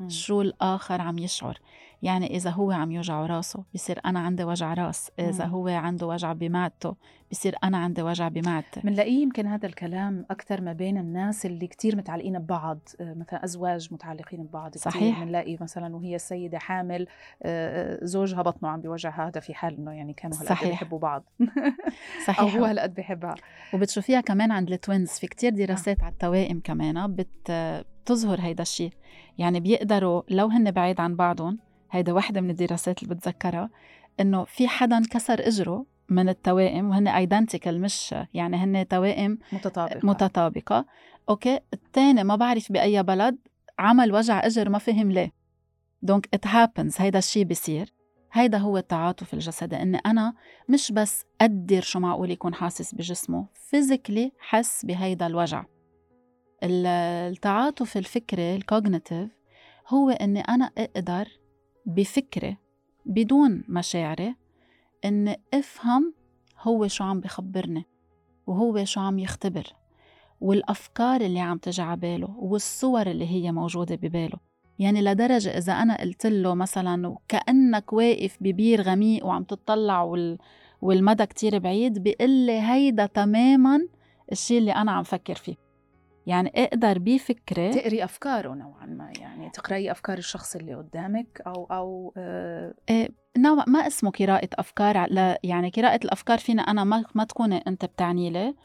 شو 0.07 0.41
الآخر 0.41 1.01
عم 1.01 1.17
يشعر؟ 1.17 1.59
يعني 2.01 2.35
إذا 2.35 2.49
هو 2.49 2.71
عم 2.71 2.91
يوجع 2.91 3.25
راسه 3.25 3.63
بصير 3.73 3.99
أنا 4.05 4.19
عندي 4.19 4.43
وجع 4.43 4.73
راس 4.73 5.11
إذا 5.19 5.45
مم. 5.45 5.51
هو 5.51 5.67
عنده 5.67 6.07
وجع 6.07 6.33
بمعدته 6.33 6.95
بصير 7.31 7.55
أنا 7.63 7.77
عندي 7.77 8.01
وجع 8.01 8.27
بمعدتي. 8.27 8.81
بنلاقيه 8.81 9.21
يمكن 9.21 9.47
هذا 9.47 9.65
الكلام 9.67 10.25
أكثر 10.31 10.61
ما 10.61 10.73
بين 10.73 10.97
الناس 10.97 11.45
اللي 11.45 11.67
كتير 11.67 11.95
متعلقين 11.95 12.39
ببعض 12.39 12.79
آه، 13.01 13.13
مثلا 13.13 13.43
أزواج 13.43 13.93
متعلقين 13.93 14.43
ببعض 14.43 14.77
صحيح. 14.77 15.23
بنلاقي 15.23 15.57
مثلا 15.61 15.95
وهي 15.95 16.15
السيدة 16.15 16.59
حامل 16.59 17.07
آه، 17.43 17.95
آه، 17.95 18.05
زوجها 18.05 18.41
بطنه 18.41 18.69
عم 18.69 18.81
بيوجعها 18.81 19.27
هذا 19.27 19.39
في 19.39 19.53
حال 19.53 19.77
إنه 19.77 19.91
يعني 19.91 20.13
كانوا 20.13 20.37
هالقد 20.37 20.67
بيحبوا 20.67 20.99
بعض. 20.99 21.23
صحيح. 22.27 22.39
أو 22.39 22.47
هو 22.47 22.65
هالقد 22.65 22.93
بيحبها. 22.93 23.35
وبتشوفيها 23.73 24.21
كمان 24.21 24.51
عند 24.51 24.71
ال 24.71 24.78
twins 24.78 25.09
في 25.09 25.27
كتير 25.27 25.53
دراسات 25.53 26.03
على 26.03 26.11
التوائم 26.11 26.61
كمان 26.63 27.15
بت 27.15 27.51
بتظهر 28.07 28.41
هيدا 28.41 28.61
الشيء 28.61 28.91
يعني 29.37 29.59
بيقدروا 29.59 30.21
لو 30.29 30.47
هن 30.47 30.71
بعيد 30.71 31.01
عن 31.01 31.15
بعضهم 31.15 31.59
هيدا 31.91 32.13
واحدة 32.13 32.41
من 32.41 32.49
الدراسات 32.49 33.03
اللي 33.03 33.15
بتذكرها 33.15 33.69
إنه 34.19 34.43
في 34.43 34.67
حدا 34.67 35.01
كسر 35.11 35.47
إجره 35.47 35.85
من 36.09 36.29
التوائم 36.29 36.89
وهن 36.89 37.07
identical 37.07 37.81
مش 37.81 38.15
يعني 38.33 38.57
هن 38.57 38.87
توائم 38.87 39.39
متطابقة. 39.53 39.99
متطابقة. 40.03 40.85
okay 41.29 41.59
الثاني 41.73 42.23
ما 42.23 42.35
بعرف 42.35 42.71
بأي 42.71 43.03
بلد 43.03 43.37
عمل 43.79 44.13
وجع 44.13 44.45
إجر 44.45 44.69
ما 44.69 44.77
فهم 44.77 45.11
ليه. 45.11 45.31
donc 46.01 46.29
it 46.33 46.47
happens 46.47 46.95
هيدا 46.99 47.19
الشيء 47.19 47.43
بيصير. 47.43 47.93
هيدا 48.33 48.57
هو 48.57 48.77
التعاطف 48.77 49.33
الجسدي 49.33 49.75
اني 49.75 49.97
أنا 49.97 50.33
مش 50.69 50.91
بس 50.91 51.25
قدر 51.41 51.81
شو 51.81 51.99
معقول 51.99 52.31
يكون 52.31 52.53
حاسس 52.53 52.95
بجسمه 52.95 53.47
physically 53.53 54.31
حس 54.39 54.85
بهيدا 54.85 55.27
الوجع. 55.27 55.65
التعاطف 56.63 57.97
الفكري 57.97 58.55
ال 58.55 58.63
cognitive 58.63 59.29
هو 59.87 60.09
إني 60.09 60.41
أنا 60.41 60.71
أقدر 60.77 61.27
بفكري 61.87 62.57
بدون 63.05 63.63
مشاعري 63.67 64.35
اني 65.05 65.39
افهم 65.53 66.13
هو 66.59 66.87
شو 66.87 67.03
عم 67.03 67.19
بخبرني 67.19 67.85
وهو 68.47 68.85
شو 68.85 68.99
عم 68.99 69.19
يختبر 69.19 69.73
والأفكار 70.41 71.21
اللي 71.21 71.39
عم 71.39 71.57
تجي 71.57 71.81
على 71.81 71.99
باله 71.99 72.35
والصور 72.37 73.07
اللي 73.07 73.27
هي 73.27 73.51
موجودة 73.51 73.95
بباله. 73.95 74.39
يعني 74.79 75.01
لدرجة 75.01 75.57
إذا 75.57 75.73
أنا 75.73 76.01
قلت 76.01 76.25
له 76.25 76.55
مثلا 76.55 77.07
وكأنك 77.07 77.93
واقف 77.93 78.37
ببير 78.41 78.81
غميق 78.81 79.25
وعم 79.25 79.43
تطلع 79.43 80.01
وال... 80.01 80.37
والمدى 80.81 81.25
كتير 81.25 81.59
بعيد 81.59 81.99
بيقول 81.99 82.29
لي 82.29 82.59
هيدا 82.61 83.05
تماما 83.05 83.79
الشيء 84.31 84.57
اللي 84.57 84.71
أنا 84.71 84.91
عم 84.91 85.03
فكر 85.03 85.35
فيه. 85.35 85.66
يعني 86.27 86.51
أقدر 86.55 86.99
بفكرة 86.99 87.71
تقري 87.71 88.03
أفكاره 88.03 88.53
نوعا 88.53 88.85
ما 88.85 89.11
يعني 89.19 89.49
تقرأي 89.49 89.91
أفكار 89.91 90.17
الشخص 90.17 90.55
اللي 90.55 90.75
قدامك 90.75 91.41
أو 91.47 91.67
أو 91.71 92.13
آه 92.17 92.73
إيه 92.89 93.09
نوع 93.37 93.63
ما 93.67 93.87
اسمه 93.87 94.11
قراءة 94.11 94.49
أفكار 94.53 95.07
لا 95.09 95.39
يعني 95.43 95.69
قراءة 95.69 95.99
الأفكار 96.05 96.37
فينا 96.37 96.61
أنا 96.61 96.83
ما 96.83 97.03
ما 97.15 97.23
تكوني 97.23 97.57
أنت 97.57 97.85
بتعني 97.85 98.29
لي 98.29 98.55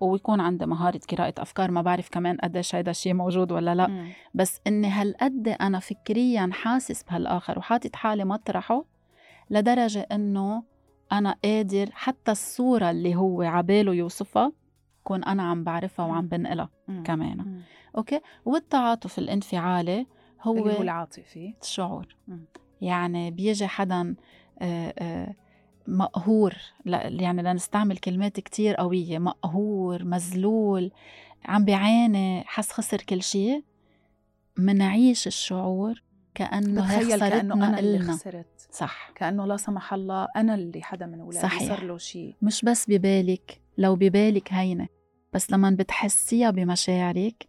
ويكون 0.00 0.40
عندي 0.40 0.66
مهارة 0.66 1.00
قراءة 1.10 1.34
أفكار 1.38 1.70
ما 1.70 1.82
بعرف 1.82 2.08
كمان 2.08 2.36
قديش 2.36 2.74
هيدا 2.74 2.90
الشيء 2.90 3.14
موجود 3.14 3.52
ولا 3.52 3.74
لا 3.74 3.86
م. 3.86 4.08
بس 4.34 4.60
إني 4.66 4.88
هالقد 4.88 5.48
أنا 5.48 5.78
فكريا 5.78 6.50
حاسس 6.52 7.02
بهالآخر 7.02 7.58
وحاطط 7.58 7.96
حالي 7.96 8.24
مطرحه 8.24 8.84
لدرجة 9.50 10.06
إنه 10.12 10.62
أنا 11.12 11.36
قادر 11.44 11.88
حتى 11.92 12.30
الصورة 12.32 12.90
اللي 12.90 13.14
هو 13.16 13.42
عباله 13.42 13.94
يوصفها 13.94 14.52
كون 15.04 15.24
أنا 15.24 15.42
عم 15.42 15.64
بعرفها 15.64 16.06
وعم 16.06 16.28
بنقلها 16.28 16.70
كمان. 17.04 17.62
أوكي؟ 17.96 18.20
والتعاطف 18.44 19.18
الانفعالي 19.18 20.06
هو 20.42 20.58
اللي 20.58 20.78
هو 20.78 20.82
العاطفي. 20.82 21.54
الشعور. 21.62 22.16
يعني 22.80 23.30
بيجي 23.30 23.66
حدا 23.66 24.14
آآ 24.58 24.94
آآ 24.98 25.34
مقهور 25.88 26.54
يعني 26.86 27.42
لنستعمل 27.42 27.98
كلمات 27.98 28.40
كتير 28.40 28.74
قوية 28.74 29.18
مقهور 29.18 30.04
مزلول 30.04 30.92
عم 31.44 31.64
بيعاني 31.64 32.42
حس 32.46 32.72
خسر 32.72 32.98
كل 32.98 33.22
شيء 33.22 33.64
منعيش 34.56 35.26
الشعور 35.26 36.02
كأنه 36.34 36.80
تخيل 36.80 37.20
كأنه 37.20 37.54
أنا 37.54 37.78
اللي 37.78 37.98
خسرت. 37.98 38.61
صح. 38.72 39.10
كأنه 39.14 39.46
لا 39.46 39.56
سمح 39.56 39.94
الله 39.94 40.28
أنا 40.36 40.54
اللي 40.54 40.82
حدا 40.82 41.06
من 41.06 41.20
أولادي 41.20 41.58
صار 41.68 41.84
له 41.84 41.98
شيء. 41.98 42.34
مش 42.42 42.62
بس 42.64 42.90
ببالك 42.90 43.60
لو 43.78 43.96
ببالك 43.96 44.52
هينة 44.52 44.88
بس 45.32 45.50
لما 45.50 45.70
بتحسيها 45.70 46.50
بمشاعرك 46.50 47.48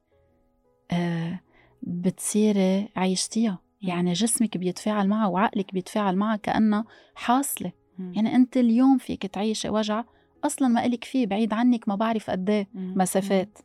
آه 0.92 1.40
بتصيري 1.82 2.90
عيشتيها 2.96 3.60
يعني 3.82 4.14
جسمك 4.14 4.58
بيتفاعل 4.58 5.08
معها 5.08 5.28
وعقلك 5.28 5.74
بيتفاعل 5.74 6.16
معها 6.16 6.36
كأنها 6.36 6.86
حاصلة. 7.16 7.72
يعني 8.00 8.36
أنت 8.36 8.58
اليوم 8.58 8.98
فيك 8.98 9.26
تعيشي 9.26 9.70
وجع 9.70 10.04
أصلا 10.44 10.68
ما 10.68 10.86
إلك 10.86 11.04
فيه 11.04 11.26
بعيد 11.28 11.54
عنك 11.54 11.88
ما 11.90 11.96
بعرف 11.96 12.30
قد 12.30 12.50
إيه 12.50 12.68
مسافات 12.76 13.58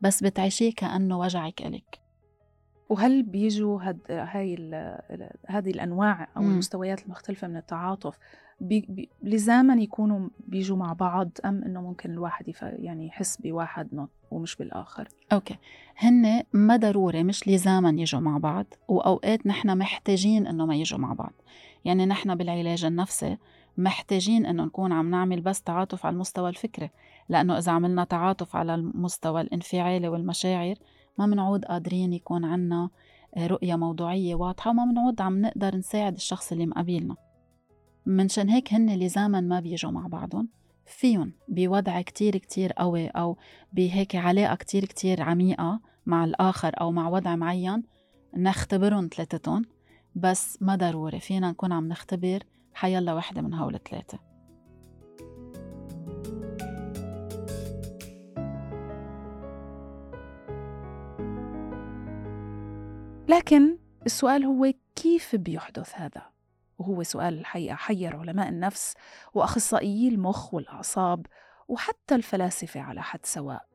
بس 0.00 0.22
بتعيشيه 0.22 0.72
كأنه 0.76 1.18
وجعك 1.18 1.62
إلك. 1.62 1.99
وهل 2.90 3.22
بيجوا 3.22 3.80
هد 3.82 3.98
هاي 4.10 4.54
هذه 5.46 5.70
الأنواع 5.70 6.28
أو 6.36 6.42
مم. 6.42 6.50
المستويات 6.50 7.04
المختلفة 7.06 7.48
من 7.48 7.56
التعاطف 7.56 8.18
بي 8.60 8.86
بي 8.88 9.08
لزاما 9.22 9.74
يكونوا 9.74 10.28
بيجوا 10.46 10.76
مع 10.76 10.92
بعض 10.92 11.30
أم 11.44 11.62
إنه 11.64 11.80
ممكن 11.80 12.10
الواحد 12.10 12.48
يف 12.48 12.62
يعني 12.62 13.06
يحس 13.06 13.36
بواحد 13.36 14.06
ومش 14.30 14.56
بالآخر؟ 14.56 15.08
okay. 15.32 15.56
هن 15.96 16.42
ما 16.52 16.76
ضروري 16.76 17.22
مش 17.22 17.48
لزاما 17.48 17.90
يجوا 17.90 18.20
مع 18.20 18.38
بعض 18.38 18.66
وأوقات 18.88 19.46
نحن 19.46 19.78
محتاجين 19.78 20.46
إنه 20.46 20.66
ما 20.66 20.76
يجوا 20.76 20.98
مع 20.98 21.12
بعض. 21.12 21.32
يعني 21.84 22.06
نحن 22.06 22.34
بالعلاج 22.34 22.84
النفسي 22.84 23.36
محتاجين 23.78 24.46
إنه 24.46 24.64
نكون 24.64 24.92
عم 24.92 25.10
نعمل 25.10 25.40
بس 25.40 25.62
تعاطف 25.62 26.06
على 26.06 26.14
المستوى 26.14 26.48
الفكري 26.48 26.90
لأنه 27.28 27.58
إذا 27.58 27.72
عملنا 27.72 28.04
تعاطف 28.04 28.56
على 28.56 28.74
المستوى 28.74 29.40
الانفعالي 29.40 30.08
والمشاعر 30.08 30.74
ما 31.18 31.26
بنعود 31.26 31.64
قادرين 31.64 32.12
يكون 32.12 32.44
عنا 32.44 32.90
رؤية 33.38 33.76
موضوعية 33.76 34.34
واضحة 34.34 34.70
وما 34.70 34.84
بنعود 34.84 35.20
عم 35.20 35.42
نقدر 35.42 35.76
نساعد 35.76 36.14
الشخص 36.14 36.52
اللي 36.52 36.66
مقابلنا. 36.66 37.16
منشان 38.06 38.48
هيك 38.48 38.74
هن 38.74 38.98
لزاما 38.98 39.40
ما 39.40 39.60
بيجوا 39.60 39.90
مع 39.90 40.06
بعضهم. 40.06 40.48
فيهم 40.86 41.32
بوضع 41.48 42.00
كتير 42.00 42.36
كتير 42.36 42.72
قوي 42.72 43.08
أو 43.08 43.36
بهيك 43.72 44.16
علاقة 44.16 44.54
كتير 44.54 44.84
كتير 44.84 45.22
عميقة 45.22 45.80
مع 46.06 46.24
الآخر 46.24 46.80
أو 46.80 46.92
مع 46.92 47.08
وضع 47.08 47.36
معين 47.36 47.82
نختبرهم 48.36 49.08
ثلاثتهم. 49.16 49.64
بس 50.14 50.58
ما 50.62 50.76
ضروري 50.76 51.20
فينا 51.20 51.50
نكون 51.50 51.72
عم 51.72 51.88
نختبر 51.88 52.42
حيلا 52.74 53.14
وحدة 53.14 53.42
من 53.42 53.54
هول 53.54 53.74
الثلاثة. 53.74 54.29
لكن 63.30 63.78
السؤال 64.06 64.44
هو 64.44 64.72
كيف 64.96 65.36
بيحدث 65.36 65.92
هذا؟ 65.94 66.22
وهو 66.78 67.02
سؤال 67.02 67.38
الحقيقة 67.38 67.74
حير 67.74 68.16
علماء 68.16 68.48
النفس 68.48 68.94
وأخصائيي 69.34 70.08
المخ 70.08 70.54
والأعصاب 70.54 71.26
وحتى 71.68 72.14
الفلاسفة 72.14 72.80
على 72.80 73.02
حد 73.02 73.26
سواء. 73.26 73.66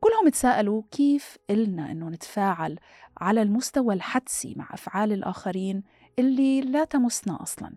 كلهم 0.00 0.28
تساءلوا 0.28 0.82
كيف 0.90 1.36
إلنا 1.50 1.90
أنه 1.90 2.08
نتفاعل 2.08 2.78
على 3.18 3.42
المستوى 3.42 3.94
الحدسي 3.94 4.54
مع 4.56 4.68
أفعال 4.74 5.12
الآخرين 5.12 5.82
اللي 6.18 6.60
لا 6.60 6.84
تمسنا 6.84 7.42
أصلاً؟ 7.42 7.74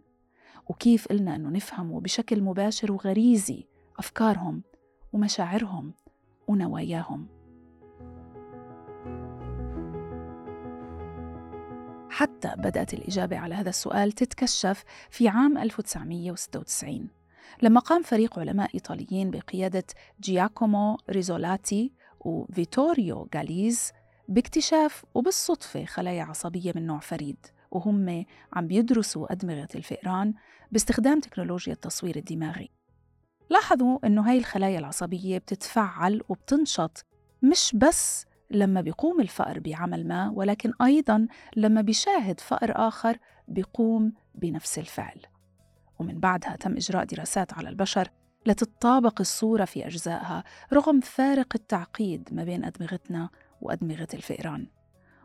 وكيف 0.69 1.12
إلنا 1.12 1.36
أنه 1.36 1.49
نفهم 1.49 1.99
بشكل 1.99 2.41
مباشر 2.41 2.91
وغريزي 2.91 3.67
أفكارهم 3.99 4.63
ومشاعرهم 5.13 5.93
ونواياهم؟ 6.47 7.37
حتى 12.10 12.54
بدأت 12.58 12.93
الإجابة 12.93 13.38
على 13.38 13.56
هذا 13.56 13.70
السؤال 13.70 14.12
تتكشف 14.12 14.84
في 15.10 15.28
عام 15.28 15.58
1996 15.58 17.10
لما 17.62 17.80
قام 17.80 18.04
فريق 18.04 18.39
علماء 18.39 18.70
إيطاليين 18.74 19.32
بقيادة 19.32 19.84
جياكومو 20.22 20.98
ريزولاتي 21.10 21.91
وفيتوريو 22.20 23.30
غاليز 23.36 23.91
باكتشاف 24.28 25.06
وبالصدفة 25.13 25.86
خلايا 25.86 26.24
عصبية 26.24 26.72
من 26.76 26.86
نوع 26.88 27.00
فريد 27.00 27.46
وهم 27.72 28.26
عم 28.54 28.67
بيدرسوا 28.67 29.32
أدمغة 29.32 29.67
الفئران 29.76 30.34
باستخدام 30.72 31.20
تكنولوجيا 31.20 31.74
التصوير 31.74 32.15
الدماغي. 32.15 32.70
لاحظوا 33.50 34.00
أنه 34.06 34.30
هاي 34.30 34.38
الخلايا 34.38 34.80
العصبية 34.80 35.38
بتتفعل 35.38 36.22
وبتنشط 36.30 37.06
مش 37.43 37.76
بس 37.76 38.26
لما 38.51 38.81
بيقوم 38.81 39.21
الفأر 39.21 39.60
بعمل 39.60 40.07
ما 40.07 40.29
ولكن 40.29 40.71
أيضا 40.81 41.27
لما 41.55 41.81
بيشاهد 41.81 42.39
فأر 42.39 42.88
آخر 42.88 43.17
بيقوم 43.47 44.13
بنفس 44.36 44.79
الفعل. 44.79 45.21
ومن 45.99 46.19
بعدها 46.19 46.55
تم 46.55 46.75
إجراء 46.75 47.05
دراسات 47.05 47.53
على 47.53 47.69
البشر 47.69 48.10
لتتطابق 48.45 49.19
الصورة 49.19 49.65
في 49.65 49.88
أجزائها 49.88 50.43
رغم 50.73 50.99
فارق 50.99 51.47
التعقيد 51.55 52.29
ما 52.31 52.43
بين 52.43 52.65
أدمغتنا 52.65 53.29
وأدمغة 53.62 54.07
الفئران. 54.13 54.67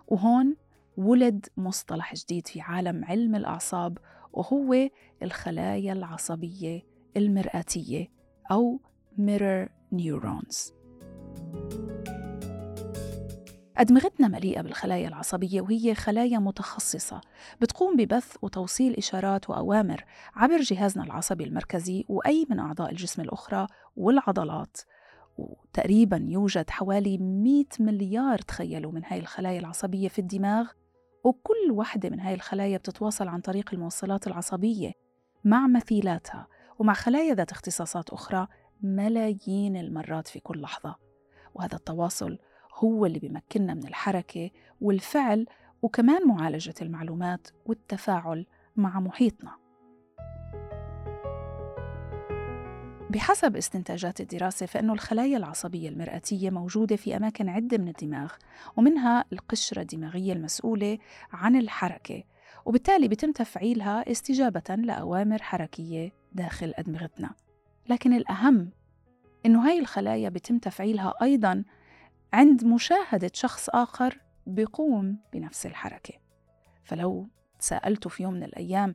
وهون 0.09 0.57
ولد 0.97 1.47
مصطلح 1.57 2.15
جديد 2.15 2.47
في 2.47 2.61
عالم 2.61 3.05
علم 3.05 3.35
الأعصاب 3.35 3.99
وهو 4.33 4.89
الخلايا 5.23 5.93
العصبية 5.93 6.83
المرآتية 7.17 8.09
أو 8.51 8.81
mirror 9.19 9.69
neurons. 9.95 10.73
أدمغتنا 13.79 14.29
مليئة 14.29 14.61
بالخلايا 14.61 15.09
العصبية 15.09 15.61
وهي 15.61 15.95
خلايا 15.95 16.39
متخصصة. 16.39 17.21
بتقوم 17.61 17.97
ببث 17.97 18.37
وتوصيل 18.43 18.95
إشارات 18.97 19.51
وأوامر 19.51 20.05
عبر 20.35 20.61
جهازنا 20.61 21.05
العصبي 21.05 21.45
المركزي 21.45 22.05
وأي 22.09 22.47
من 22.51 22.59
أعضاء 22.59 22.91
الجسم 22.91 23.23
الأخرى 23.23 23.67
والعضلات. 23.97 24.77
وتقريبا 25.39 26.27
يوجد 26.29 26.71
حوالي 26.71 27.19
100 27.19 27.65
مليار 27.81 28.39
تخيلوا 28.39 28.93
من 28.93 29.05
هاي 29.05 29.19
الخلايا 29.19 29.61
العصبية 29.61 30.09
في 30.09 30.19
الدماغ 30.19 30.67
وكل 31.25 31.71
وحدة 31.71 32.11
من 32.11 32.21
هاي 32.21 32.35
الخلايا 32.35 32.79
بتتواصل 32.79 33.29
عن 33.29 33.41
طريق 33.41 33.71
الموصلات 33.73 34.27
العصبية 34.27 34.93
مع 35.45 35.67
مثيلاتها 35.67 36.47
ومع 36.79 36.93
خلايا 36.93 37.35
ذات 37.35 37.53
اختصاصات 37.53 38.11
أخرى 38.11 38.47
ملايين 38.83 39.77
المرات 39.77 40.29
في 40.29 40.41
كل 40.41 40.61
لحظة. 40.61 40.97
وهذا 41.55 41.77
التواصل 41.77 42.39
هو 42.85 43.07
اللي 43.07 43.19
بيمكننا 43.19 43.75
من 43.75 43.87
الحركة 43.87 44.51
والفعل 44.81 45.47
وكمان 45.83 46.29
معالجة 46.29 46.75
المعلومات 46.83 47.49
والتفاعل 47.67 48.47
مع 48.77 49.01
محيطنا. 49.01 49.63
بحسب 53.11 53.57
استنتاجات 53.57 54.21
الدراسة 54.21 54.67
فإن 54.67 54.91
الخلايا 54.91 55.37
العصبية 55.37 55.89
المرآتية 55.89 56.51
موجودة 56.51 56.97
في 56.97 57.17
أماكن 57.17 57.49
عدة 57.49 57.79
من 57.79 57.89
الدماغ 57.89 58.33
ومنها 58.77 59.25
القشرة 59.33 59.81
الدماغية 59.83 60.33
المسؤولة 60.33 60.99
عن 61.33 61.57
الحركة 61.57 62.23
وبالتالي 62.65 63.09
بيتم 63.09 63.33
تفعيلها 63.33 64.11
استجابة 64.11 64.75
لأوامر 64.75 65.43
حركية 65.43 66.13
داخل 66.33 66.73
أدمغتنا. 66.77 67.31
لكن 67.89 68.13
الأهم 68.13 68.71
إنه 69.47 69.69
هاي 69.69 69.79
الخلايا 69.79 70.29
بيتم 70.29 70.59
تفعيلها 70.59 71.15
أيضاً 71.23 71.65
عند 72.33 72.65
مشاهدة 72.65 73.31
شخص 73.35 73.69
آخر 73.69 74.19
بيقوم 74.47 75.19
بنفس 75.33 75.67
الحركة. 75.67 76.15
فلو 76.85 77.29
تساءلتوا 77.59 78.11
في 78.11 78.23
يوم 78.23 78.35
من 78.35 78.43
الأيام 78.43 78.95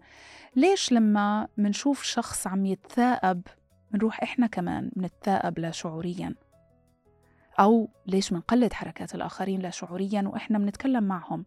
ليش 0.55 0.91
لما 0.91 1.47
منشوف 1.57 2.03
شخص 2.03 2.47
عم 2.47 2.65
يتثاءب 2.65 3.41
منروح 3.91 4.23
إحنا 4.23 4.47
كمان 4.47 4.91
منتثاقب 4.95 5.59
لا 5.59 5.71
شعوريا؟ 5.71 6.35
أو 7.59 7.89
ليش 8.05 8.33
منقلد 8.33 8.73
حركات 8.73 9.15
الآخرين 9.15 9.61
لا 9.61 9.69
شعوريا 9.69 10.21
وإحنا 10.27 10.57
منتكلم 10.57 11.03
معهم؟ 11.03 11.45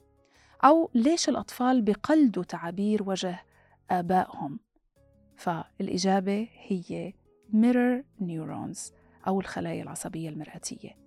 أو 0.64 0.90
ليش 0.94 1.28
الأطفال 1.28 1.82
بقلدوا 1.82 2.44
تعابير 2.44 3.02
وجه 3.08 3.42
آبائهم؟ 3.90 4.60
فالإجابة 5.36 6.48
هي 6.52 7.12
mirror 7.52 8.22
neurons 8.22 8.92
أو 9.26 9.40
الخلايا 9.40 9.82
العصبية 9.82 10.28
المرآتية. 10.28 10.99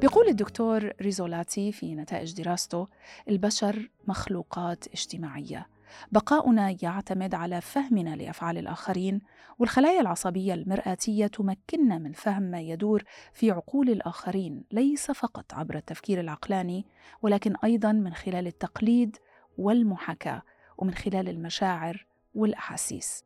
بيقول 0.00 0.28
الدكتور 0.28 0.92
ريزولاتي 1.00 1.72
في 1.72 1.94
نتائج 1.94 2.42
دراسته 2.42 2.86
البشر 3.28 3.90
مخلوقات 4.08 4.86
اجتماعية. 4.86 5.66
بقاؤنا 6.12 6.76
يعتمد 6.82 7.34
على 7.34 7.60
فهمنا 7.60 8.16
لأفعال 8.16 8.58
الآخرين 8.58 9.20
والخلايا 9.58 10.00
العصبية 10.00 10.54
المرآتية 10.54 11.26
تمكننا 11.26 11.98
من 11.98 12.12
فهم 12.12 12.42
ما 12.42 12.60
يدور 12.60 13.02
في 13.32 13.50
عقول 13.50 13.90
الآخرين 13.90 14.64
ليس 14.72 15.10
فقط 15.10 15.54
عبر 15.54 15.76
التفكير 15.76 16.20
العقلاني 16.20 16.86
ولكن 17.22 17.56
أيضا 17.64 17.92
من 17.92 18.14
خلال 18.14 18.46
التقليد 18.46 19.16
والمحاكاة 19.58 20.42
ومن 20.78 20.94
خلال 20.94 21.28
المشاعر 21.28 22.06
والأحاسيس. 22.34 23.24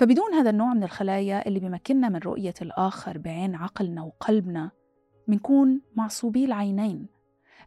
فبدون 0.00 0.34
هذا 0.34 0.50
النوع 0.50 0.74
من 0.74 0.82
الخلايا 0.82 1.48
اللي 1.48 1.60
بيمكننا 1.60 2.08
من 2.08 2.16
رؤية 2.16 2.54
الآخر 2.62 3.18
بعين 3.18 3.54
عقلنا 3.54 4.02
وقلبنا 4.02 4.70
منكون 5.28 5.80
معصوبي 5.96 6.44
العينين 6.44 7.06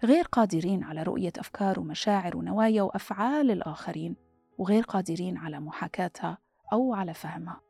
غير 0.04 0.26
قادرين 0.26 0.84
على 0.84 1.04
رؤية 1.04 1.34
أفكار 1.38 1.80
ومشاعر 1.80 2.38
ونوايا 2.38 2.82
وأفعال 2.82 3.52
الآخرين 3.52 4.16
وغير 4.58 4.84
قادرين 4.84 5.38
على 5.38 5.60
محاكاتها 5.60 6.38
أو 6.74 6.94
على 6.94 7.14
فهمها. 7.14 7.62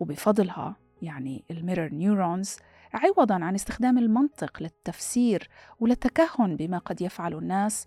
وبفضلها 0.00 0.76
يعني 1.02 1.44
الميرور 1.50 1.88
نيورونز 1.88 2.56
عوضا 2.94 3.44
عن 3.44 3.54
استخدام 3.54 3.98
المنطق 3.98 4.62
للتفسير 4.62 5.48
وللتكهن 5.80 6.56
بما 6.56 6.78
قد 6.78 7.00
يفعل 7.00 7.34
الناس 7.34 7.86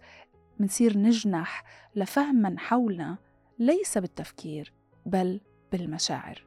منصير 0.59 0.97
نجنح 0.97 1.63
لفهم 1.95 2.35
من 2.35 2.59
حولنا 2.59 3.17
ليس 3.59 3.97
بالتفكير 3.97 4.73
بل 5.05 5.41
بالمشاعر. 5.71 6.43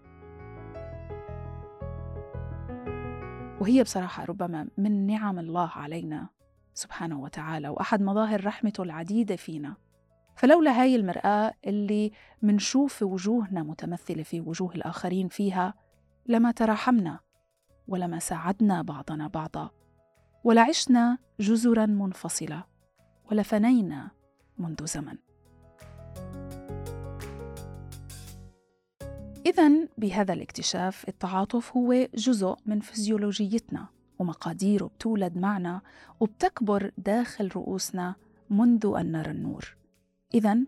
وهي 3.60 3.82
بصراحة 3.82 4.24
ربما 4.24 4.68
من 4.78 5.06
نعم 5.06 5.38
الله 5.38 5.68
علينا 5.68 6.28
سبحانه 6.74 7.20
وتعالى 7.20 7.68
وأحد 7.68 8.02
مظاهر 8.02 8.46
رحمته 8.46 8.82
العديدة 8.82 9.36
فينا. 9.36 9.76
فلولا 10.36 10.82
هاي 10.82 10.96
المرآة 10.96 11.52
اللي 11.66 12.12
منشوف 12.42 13.02
وجوهنا 13.02 13.62
متمثلة 13.62 14.22
في 14.22 14.40
وجوه 14.40 14.74
الآخرين 14.74 15.28
فيها 15.28 15.74
لما 16.26 16.50
تراحمنا 16.50 17.20
ولما 17.88 18.18
ساعدنا 18.18 18.82
بعضنا 18.82 19.28
بعضا 19.28 19.70
ولعشنا 20.44 21.18
جزرا 21.40 21.86
منفصلة 21.86 22.64
ولفنينا 23.30 24.10
منذ 24.58 24.86
زمن. 24.86 25.29
إذا 29.50 29.88
بهذا 29.98 30.32
الاكتشاف 30.32 31.08
التعاطف 31.08 31.76
هو 31.76 32.08
جزء 32.14 32.56
من 32.66 32.80
فيزيولوجيتنا 32.80 33.86
ومقاديره 34.18 34.84
بتولد 34.84 35.38
معنا 35.38 35.80
وبتكبر 36.20 36.92
داخل 36.98 37.50
رؤوسنا 37.56 38.14
منذ 38.50 38.92
أن 38.96 39.12
نرى 39.12 39.30
النور. 39.30 39.76
إذا 40.34 40.58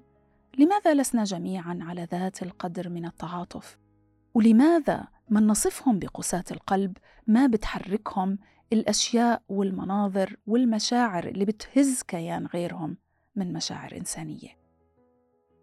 لماذا 0.58 0.94
لسنا 0.94 1.24
جميعا 1.24 1.78
على 1.82 2.08
ذات 2.10 2.42
القدر 2.42 2.88
من 2.88 3.06
التعاطف؟ 3.06 3.78
ولماذا 4.34 5.04
من 5.30 5.46
نصفهم 5.46 5.98
بقساة 5.98 6.44
القلب 6.50 6.96
ما 7.26 7.46
بتحركهم 7.46 8.38
الأشياء 8.72 9.42
والمناظر 9.48 10.36
والمشاعر 10.46 11.28
اللي 11.28 11.44
بتهز 11.44 12.02
كيان 12.02 12.46
غيرهم 12.46 12.96
من 13.36 13.52
مشاعر 13.52 13.96
إنسانية؟ 13.96 14.61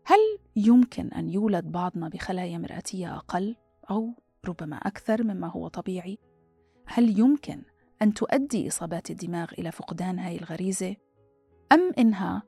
هل 0.09 0.39
يمكن 0.55 1.07
أن 1.07 1.29
يولد 1.29 1.65
بعضنا 1.65 2.09
بخلايا 2.09 2.57
مرآتية 2.57 3.15
أقل 3.15 3.55
أو 3.91 4.13
ربما 4.45 4.75
أكثر 4.75 5.23
مما 5.23 5.47
هو 5.47 5.67
طبيعي؟ 5.67 6.17
هل 6.85 7.19
يمكن 7.19 7.61
أن 8.01 8.13
تؤدي 8.13 8.67
إصابات 8.67 9.11
الدماغ 9.11 9.51
إلى 9.59 9.71
فقدان 9.71 10.19
هاي 10.19 10.37
الغريزة؟ 10.37 10.95
أم 11.71 11.91
إنها 11.97 12.43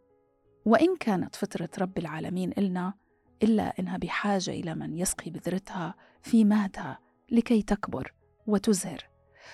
وإن 0.66 0.96
كانت 0.96 1.36
فطرة 1.36 1.70
رب 1.80 1.98
العالمين 1.98 2.52
إلنا 2.58 2.94
إلا 3.44 3.80
إنها 3.80 3.98
بحاجة 3.98 4.52
إلى 4.52 4.76
من 4.76 4.98
يسقي 4.98 5.32
بذرتها 5.32 5.96
في 6.22 6.44
مهدها 6.46 7.00
لكي 7.32 7.62
تكبر 7.62 8.14
وتزهر 8.48 9.11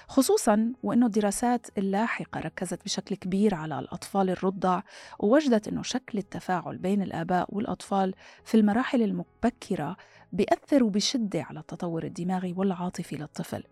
خصوصا 0.08 0.74
وإنه 0.84 1.06
الدراسات 1.06 1.68
اللاحقة 1.78 2.40
ركزت 2.40 2.84
بشكل 2.84 3.16
كبير 3.16 3.56
على 3.56 3.80
الأطفال 3.80 4.30
الرضع 4.30 4.82
ووجدت 5.20 5.68
إنه 5.68 5.84
شكل 5.84 6.18
التفاعل 6.18 6.78
بين 6.78 7.02
الآباء 7.02 7.56
والأطفال 7.56 8.16
في 8.44 8.58
المراحل 8.58 9.02
المبكرة 9.02 9.98
بيأثر 10.32 10.84
بشده 10.84 11.44
على 11.44 11.60
التطور 11.60 12.04
الدماغي 12.04 12.54
والعاطفي 12.58 13.16
للطفل. 13.16 13.64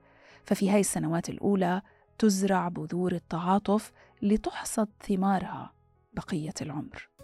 ففي 0.44 0.70
هاي 0.70 0.80
السنوات 0.80 1.30
الأولى 1.30 1.82
تزرع 2.18 2.68
بذور 2.68 3.12
التعاطف 3.12 3.92
لتحصد 4.22 4.88
ثمارها 5.08 5.74
بقية 6.14 6.54
العمر. 6.62 7.14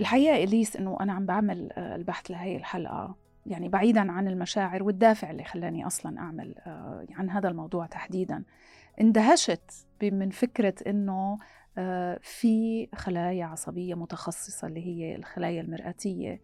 الحقيقة 0.00 0.44
إليس 0.44 0.76
إنه 0.76 0.96
أنا 1.00 1.12
عم 1.12 1.26
بعمل 1.26 1.72
آه، 1.72 1.96
البحث 1.96 2.30
لهي 2.30 2.56
الحلقة 2.56 3.16
يعني 3.46 3.68
بعيدا 3.68 4.12
عن 4.12 4.28
المشاعر 4.28 4.82
والدافع 4.82 5.30
اللي 5.30 5.44
خلاني 5.44 5.86
أصلا 5.86 6.18
أعمل 6.18 6.54
آه، 6.58 7.06
عن 7.10 7.30
هذا 7.30 7.48
الموضوع 7.48 7.86
تحديدا. 7.86 8.44
اندهشت 9.00 9.70
من 10.02 10.30
فكرة 10.30 10.74
إنه 10.86 11.38
آه، 11.78 12.18
في 12.22 12.88
خلايا 12.94 13.44
عصبية 13.44 13.94
متخصصة 13.94 14.66
اللي 14.68 14.86
هي 14.86 15.16
الخلايا 15.16 15.60
المرآتية 15.60 16.40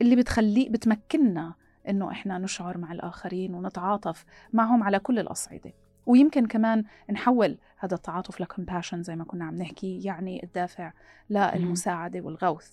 اللي 0.00 0.16
بتخلي 0.16 0.68
بتمكننا 0.68 1.54
إنه 1.88 2.10
إحنا 2.10 2.38
نشعر 2.38 2.78
مع 2.78 2.92
الآخرين 2.92 3.54
ونتعاطف 3.54 4.24
معهم 4.52 4.82
على 4.82 4.98
كل 4.98 5.18
الأصعدة. 5.18 5.72
ويمكن 6.06 6.46
كمان 6.46 6.84
نحول 7.10 7.58
هذا 7.78 7.94
التعاطف 7.94 8.40
لكمباشن 8.40 9.02
زي 9.02 9.16
ما 9.16 9.24
كنا 9.24 9.44
عم 9.44 9.54
نحكي 9.56 10.00
يعني 10.04 10.42
الدافع 10.44 10.92
للمساعدة 11.30 12.20
والغوث. 12.20 12.72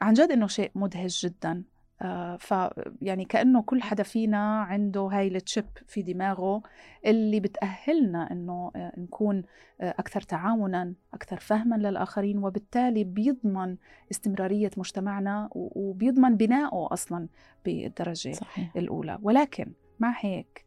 عن 0.00 0.12
جد 0.12 0.30
إنه 0.30 0.46
شيء 0.46 0.70
مدهش 0.74 1.26
جدا. 1.26 1.62
آه 2.02 2.36
ف 2.36 2.54
يعني 3.02 3.24
كأنه 3.24 3.62
كل 3.62 3.82
حدا 3.82 4.02
فينا 4.02 4.60
عنده 4.60 5.00
هاي 5.00 5.28
التشيب 5.28 5.64
في 5.86 6.02
دماغه 6.02 6.62
اللي 7.06 7.40
بتأهلنا 7.40 8.32
إنه 8.32 8.70
آه 8.76 8.92
نكون 8.98 9.42
آه 9.80 9.94
أكثر 9.98 10.20
تعاونا 10.20 10.94
أكثر 11.14 11.36
فهما 11.36 11.76
للآخرين 11.76 12.38
وبالتالي 12.38 13.04
بيضمن 13.04 13.76
استمرارية 14.10 14.70
مجتمعنا 14.76 15.48
وبيضمن 15.52 16.36
بنائه 16.36 16.88
أصلا 16.92 17.28
بالدرجة 17.64 18.32
صحيح. 18.32 18.76
الأولى. 18.76 19.18
ولكن 19.22 19.72
مع 20.00 20.14
هيك 20.20 20.65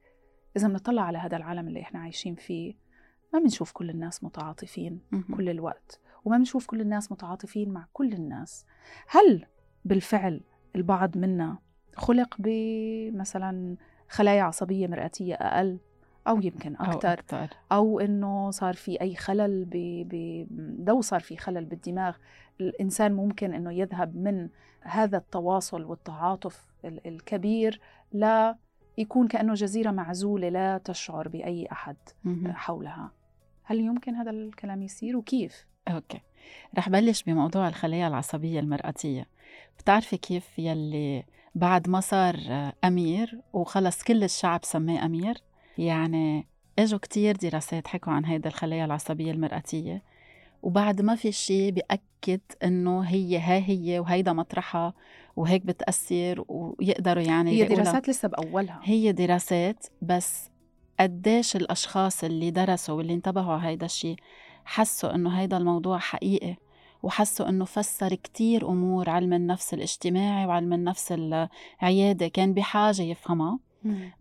إذا 0.58 0.68
بنطلع 0.68 1.02
على 1.02 1.18
هذا 1.18 1.38
العالم 1.38 1.68
اللي 1.68 1.82
إحنا 1.82 2.00
عايشين 2.00 2.36
فيه 2.36 2.74
ما 3.34 3.40
بنشوف 3.40 3.72
كل 3.72 3.90
الناس 3.90 4.24
متعاطفين 4.24 5.00
كل 5.36 5.50
الوقت 5.50 6.00
وما 6.26 6.38
بنشوف 6.38 6.66
كل 6.66 6.82
الناس 6.82 7.12
متعاطفين 7.12 7.70
مع 7.70 7.88
كل 7.94 8.14
الناس. 8.14 8.66
هل 9.08 9.46
بالفعل 9.86 10.42
البعض 10.76 11.18
منا 11.18 11.58
خلق 11.96 12.36
بمثلا 12.40 13.76
خلايا 14.10 14.44
عصبية 14.44 14.88
مرآتية 14.88 15.34
أقل؟ 15.36 15.80
أو 16.28 16.42
يمكن 16.42 16.76
أكثر 16.76 17.08
أو, 17.08 17.14
أكتر. 17.14 17.58
أو 17.72 18.00
إنه 18.00 18.52
صار 18.52 18.74
في 18.74 19.02
أي 19.02 19.16
خلل 19.16 19.66
ب... 19.66 19.72
ب... 20.10 20.48
لو 20.88 21.02
صار 21.02 21.20
في 21.20 21.38
خلل 21.38 21.66
بالدماغ 21.66 22.16
الإنسان 22.62 23.14
ممكن 23.14 23.54
إنه 23.54 23.72
يذهب 23.72 24.16
من 24.16 24.50
هذا 24.82 25.18
التواصل 25.18 25.84
والتعاطف 25.84 26.66
الكبير 26.86 27.82
ل 28.14 28.54
يكون 29.00 29.28
كأنه 29.28 29.54
جزيرة 29.54 29.92
معزولة 29.92 30.50
لا 30.50 30.78
تشعر 30.78 31.28
بأي 31.28 31.68
أحد 31.72 31.96
حولها. 32.48 33.12
هل 33.64 33.80
يمكن 33.80 34.16
هذا 34.16 34.32
الكلام 34.32 34.82
يصير 34.82 35.18
وكيف؟ 35.18 35.66
أوكي. 35.88 36.22
رح 36.78 36.90
بلش 36.90 37.24
بموضوع 37.24 37.68
الخلايا 37.68 38.08
العصبية 38.08 38.60
المرأتية. 38.60 39.28
بتعرفي 39.80 40.18
كيف 40.18 40.60
يلي 40.60 41.24
بعد 41.56 41.90
ما 41.90 42.00
صار 42.00 42.36
أمير 42.84 43.42
وخلص 43.54 44.04
كل 44.04 44.24
الشعب 44.24 44.60
سماه 44.64 45.06
أمير؟ 45.06 45.38
يعني 45.78 46.48
إجوا 46.80 47.00
كتير 47.00 47.36
دراسات 47.36 47.88
حكوا 47.88 48.14
عن 48.14 48.26
هيدا 48.26 48.50
الخلايا 48.50 48.86
العصبية 48.86 49.32
المرأتية. 49.32 50.04
وبعد 50.64 51.02
ما 51.02 51.16
في 51.16 51.32
شيء 51.32 51.72
بيأكد 51.72 52.42
إنه 52.64 53.02
هي 53.02 53.38
ها 53.38 53.58
هي 53.70 54.00
وهيدا 54.00 54.34
مطرحها 54.34 54.94
وهيك 55.36 55.66
بتأثر 55.66 56.46
ويقدروا 56.48 57.24
يعني 57.24 57.52
هي 57.52 57.64
دراسات 57.76 58.10
لسه 58.10 58.28
بأولها 58.28 58.80
هي 58.84 59.12
دراسات 59.12 59.86
بس 60.02 60.50
قديش 61.00 61.56
الأشخاص 61.56 62.24
اللي 62.24 62.52
درسوا 62.52 62.96
واللي 62.96 63.14
انتبهوا 63.14 63.54
على 63.54 63.68
هيدا 63.68 63.86
الشيء 63.86 64.16
حسوا 64.66 65.16
إنه 65.16 65.30
هيدا 65.30 65.58
الموضوع 65.58 65.98
حقيقي 65.98 66.56
وحسوا 67.04 67.50
إنه 67.50 67.66
فسر 67.66 68.16
كتير 68.16 68.70
أمور 68.70 69.10
علم 69.10 69.34
النفس 69.34 69.74
الاجتماعي 69.74 70.46
وعلم 70.46 70.74
النفس 70.74 71.12
العيادي 71.12 72.30
كان 72.30 72.54
بحاجة 72.54 73.02
يفهمها 73.02 73.60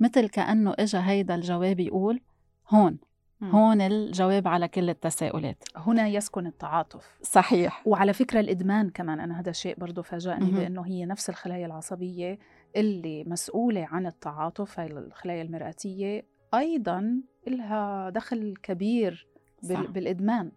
مثل 0.00 0.28
كأنه 0.28 0.74
إجا 0.78 1.00
هيدا 1.08 1.34
الجواب 1.34 1.80
يقول 1.80 2.20
هون. 2.70 2.98
هون 3.42 3.80
الجواب 3.80 4.48
على 4.48 4.68
كل 4.68 4.90
التساؤلات 4.90 5.64
هنا 5.76 6.08
يسكن 6.08 6.46
التعاطف 6.46 7.18
صحيح 7.22 7.82
وعلى 7.86 8.12
فكرة 8.12 8.40
الإدمان 8.40 8.90
كمان 8.90 9.20
أنا 9.20 9.40
هذا 9.40 9.50
الشيء 9.50 9.78
برضو 9.78 10.02
فاجأني. 10.02 10.50
بأنه 10.50 10.86
هي 10.86 11.04
نفس 11.04 11.30
الخلايا 11.30 11.66
العصبية 11.66 12.38
اللي 12.76 13.24
مسؤولة 13.24 13.86
عن 13.90 14.06
التعاطف 14.06 14.80
هاي 14.80 14.86
الخلايا 14.86 15.42
المرآتية 15.42 16.26
أيضا 16.54 17.22
لها 17.46 18.10
دخل 18.10 18.54
كبير 18.62 19.26
صح. 19.62 19.68
بال... 19.68 19.92
بالإدمان 19.92 20.52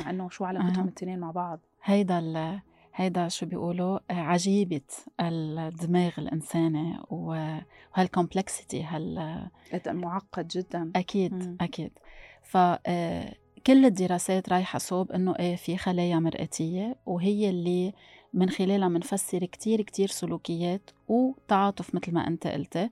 مع 0.00 0.10
أنه 0.10 0.28
شو 0.28 0.44
علاقتهم. 0.44 0.84
الاثنين 0.84 1.18
مع 1.18 1.30
بعض 1.30 1.60
هيدا 1.84 2.18
ال 2.18 2.60
هيدا 2.94 3.28
شو 3.28 3.46
بيقولوا 3.46 3.98
عجيبة 4.10 4.80
الدماغ 5.20 6.12
الإنساني 6.18 6.98
وهالكومبلكسيتي 7.10 8.82
هال 8.82 9.48
معقد 9.86 10.48
جدا 10.48 10.92
أكيد 10.96 11.34
مم. 11.34 11.56
أكيد 11.60 11.98
ف 12.44 12.56
آه، 12.86 13.34
كل 13.66 13.84
الدراسات 13.84 14.48
رايحة 14.48 14.78
صوب 14.78 15.12
إنه 15.12 15.34
إيه 15.38 15.56
في 15.56 15.76
خلايا 15.76 16.18
مرئتية 16.18 16.96
وهي 17.06 17.50
اللي 17.50 17.92
من 18.34 18.50
خلالها 18.50 18.88
بنفسر 18.88 19.44
كتير 19.44 19.82
كتير 19.82 20.08
سلوكيات 20.08 20.90
وتعاطف 21.08 21.94
مثل 21.94 22.12
ما 22.12 22.26
أنت 22.26 22.46
قلت 22.46 22.90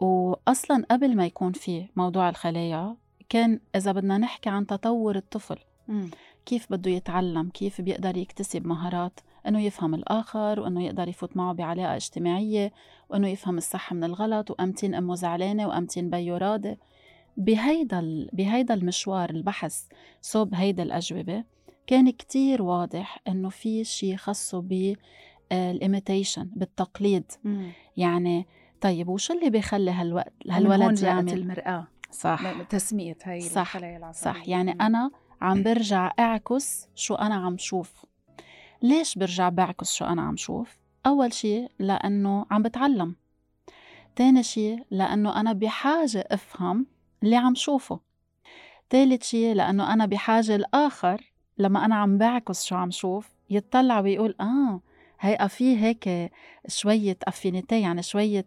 وأصلا 0.00 0.86
قبل 0.90 1.16
ما 1.16 1.26
يكون 1.26 1.52
في 1.52 1.86
موضوع 1.96 2.28
الخلايا 2.28 2.96
كان 3.28 3.60
إذا 3.76 3.92
بدنا 3.92 4.18
نحكي 4.18 4.50
عن 4.50 4.66
تطور 4.66 5.16
الطفل 5.16 5.58
مم. 5.88 6.10
كيف 6.46 6.66
بده 6.72 6.90
يتعلم 6.90 7.50
كيف 7.50 7.80
بيقدر 7.80 8.16
يكتسب 8.16 8.66
مهارات 8.66 9.20
إنه 9.48 9.60
يفهم 9.60 9.94
الآخر 9.94 10.60
وإنه 10.60 10.84
يقدر 10.84 11.08
يفوت 11.08 11.36
معه 11.36 11.52
بعلاقة 11.52 11.96
اجتماعية 11.96 12.72
وإنه 13.08 13.28
يفهم 13.28 13.58
الصح 13.58 13.92
من 13.92 14.04
الغلط 14.04 14.50
وأمتين 14.50 14.94
أمه 14.94 15.14
زعلانة 15.14 15.68
وأمتين 15.68 16.10
بيو 16.10 16.36
راضي 16.36 16.76
بهيدا 17.36 18.26
بهيدا 18.32 18.74
المشوار 18.74 19.30
البحث 19.30 19.82
صوب 20.22 20.54
هيدا 20.54 20.82
الأجوبة 20.82 21.44
كان 21.86 22.10
كتير 22.10 22.62
واضح 22.62 23.18
إنه 23.28 23.48
في 23.48 23.84
شيء 23.84 24.16
خاصه 24.16 24.60
بال 25.50 25.68
imitation 25.68 26.50
بالتقليد. 26.56 27.32
مم. 27.44 27.70
يعني 27.96 28.46
طيب 28.80 29.08
وشو 29.08 29.34
اللي 29.34 29.50
بيخلي 29.50 29.90
هالوقت 29.90 30.32
هالولد 30.50 31.02
يعمل؟ 31.02 31.32
المرآة. 31.32 31.86
صح. 32.10 32.62
تسمية 32.62 33.16
هاي 33.24 33.40
صح، 33.40 33.60
الخلايا 33.60 33.96
العصبية. 33.96 34.32
صح. 34.32 34.48
يعني 34.48 34.72
مم. 34.74 34.80
أنا 34.82 35.10
عم 35.40 35.62
برجع 35.62 36.12
أعكس 36.18 36.88
شو 36.94 37.14
أنا 37.14 37.34
عم 37.34 37.58
شوف. 37.58 38.04
ليش 38.82 39.18
برجع 39.18 39.48
بعكس 39.48 39.92
شو 39.92 40.04
أنا 40.04 40.22
عم 40.22 40.36
شوف؟ 40.36 40.78
أول 41.06 41.32
شي 41.32 41.68
لأنه 41.78 42.46
عم 42.50 42.62
بتعلم. 42.62 43.16
تاني 44.16 44.42
شي 44.42 44.76
لأنه 44.90 45.40
أنا 45.40 45.52
بحاجة 45.52 46.28
أفهم 46.30 46.86
اللي 47.24 47.36
عم 47.36 47.54
شوفه. 47.54 48.00
تالت 48.90 49.22
شي 49.22 49.54
لأنه 49.54 49.92
أنا 49.92 50.06
بحاجة 50.06 50.54
الآخر 50.56 51.32
لما 51.58 51.84
أنا 51.84 51.94
عم 51.94 52.18
بعكس 52.18 52.64
شو 52.64 52.76
عم 52.76 52.90
شوف 52.90 53.30
يتطلع 53.50 54.00
ويقول 54.00 54.34
آه 54.40 54.80
هي 55.20 55.48
في 55.48 55.76
هيك 55.78 56.32
شوية 56.68 57.16
أفينيتي 57.24 57.80
يعني 57.80 58.02
شوية 58.02 58.46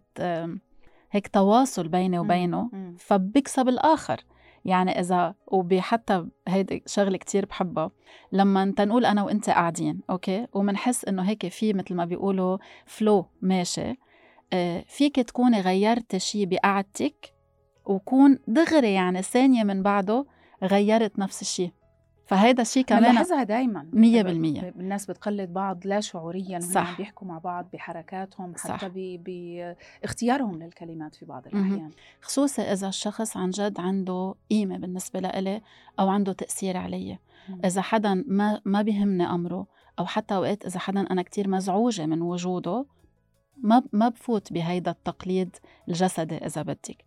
هيك 1.10 1.28
تواصل 1.28 1.88
بيني 1.88 2.18
وبينه. 2.18 2.70
فبكسب 2.98 3.68
الآخر. 3.68 4.24
يعني 4.64 5.00
إذا 5.00 5.34
وبحتى 5.46 6.26
هيدي 6.48 6.82
شغلة 6.86 7.18
كتير 7.18 7.46
بحبها. 7.46 7.90
لما 8.32 8.62
أنت 8.62 8.80
نقول 8.80 9.04
أنا 9.06 9.22
وأنت 9.22 9.50
قاعدين 9.50 10.00
okay؟ 10.10 10.46
ومنحس 10.52 11.04
إنه 11.04 11.22
هيك 11.22 11.48
في 11.48 11.72
مثل 11.72 11.94
ما 11.94 12.04
بيقولوا 12.04 12.58
flow 12.86 13.26
ماشي 13.42 13.94
آه، 14.52 14.84
فيك 14.88 15.16
تكوني 15.16 15.60
غيرت 15.60 16.16
شي 16.16 16.46
بقعدتك 16.46 17.37
وكون 17.88 18.38
دغري 18.48 18.92
يعني 18.92 19.22
ثانية 19.22 19.64
من 19.64 19.82
بعده 19.82 20.26
غيرت 20.62 21.18
نفس 21.18 21.42
الشي 21.42 21.72
فهيدا 22.26 22.62
الشي 22.62 22.82
كمان 22.82 23.02
بنلاحظها 23.10 23.42
دايما 23.42 23.88
مية 23.92 24.22
بالمية. 24.22 24.68
الناس 24.68 25.06
بتقلد 25.06 25.52
بعض 25.52 25.86
لا 25.86 26.00
شعوريا 26.00 26.60
صح. 26.60 26.88
عم 26.90 26.96
بيحكوا 26.96 27.26
مع 27.28 27.38
بعض 27.38 27.68
بحركاتهم 27.72 28.52
صح. 28.56 28.76
حتى 28.76 28.88
ب- 28.94 29.74
باختيارهم 30.02 30.62
للكلمات 30.62 31.14
في 31.14 31.24
بعض 31.24 31.42
مهم. 31.52 31.66
الأحيان 31.66 31.90
خصوصا 32.22 32.62
إذا 32.62 32.88
الشخص 32.88 33.36
عن 33.36 33.50
جد 33.50 33.80
عنده 33.80 34.34
قيمة 34.50 34.78
بالنسبة 34.78 35.20
لإلي 35.20 35.60
أو 36.00 36.08
عنده 36.08 36.32
تأثير 36.32 36.76
علي 36.76 37.18
مم. 37.48 37.60
إذا 37.64 37.80
حدا 37.82 38.24
ما 38.26 38.60
ما 38.64 38.82
بيهمني 38.82 39.24
أمره 39.24 39.66
أو 39.98 40.06
حتى 40.06 40.34
أوقات 40.34 40.66
إذا 40.66 40.78
حدا 40.80 41.00
أنا 41.00 41.22
كتير 41.22 41.48
مزعوجة 41.48 42.06
من 42.06 42.22
وجوده 42.22 42.86
ما 43.56 43.82
ما 43.92 44.08
بفوت 44.08 44.52
بهيدا 44.52 44.90
التقليد 44.90 45.56
الجسدي 45.88 46.36
إذا 46.36 46.62
بدك 46.62 47.04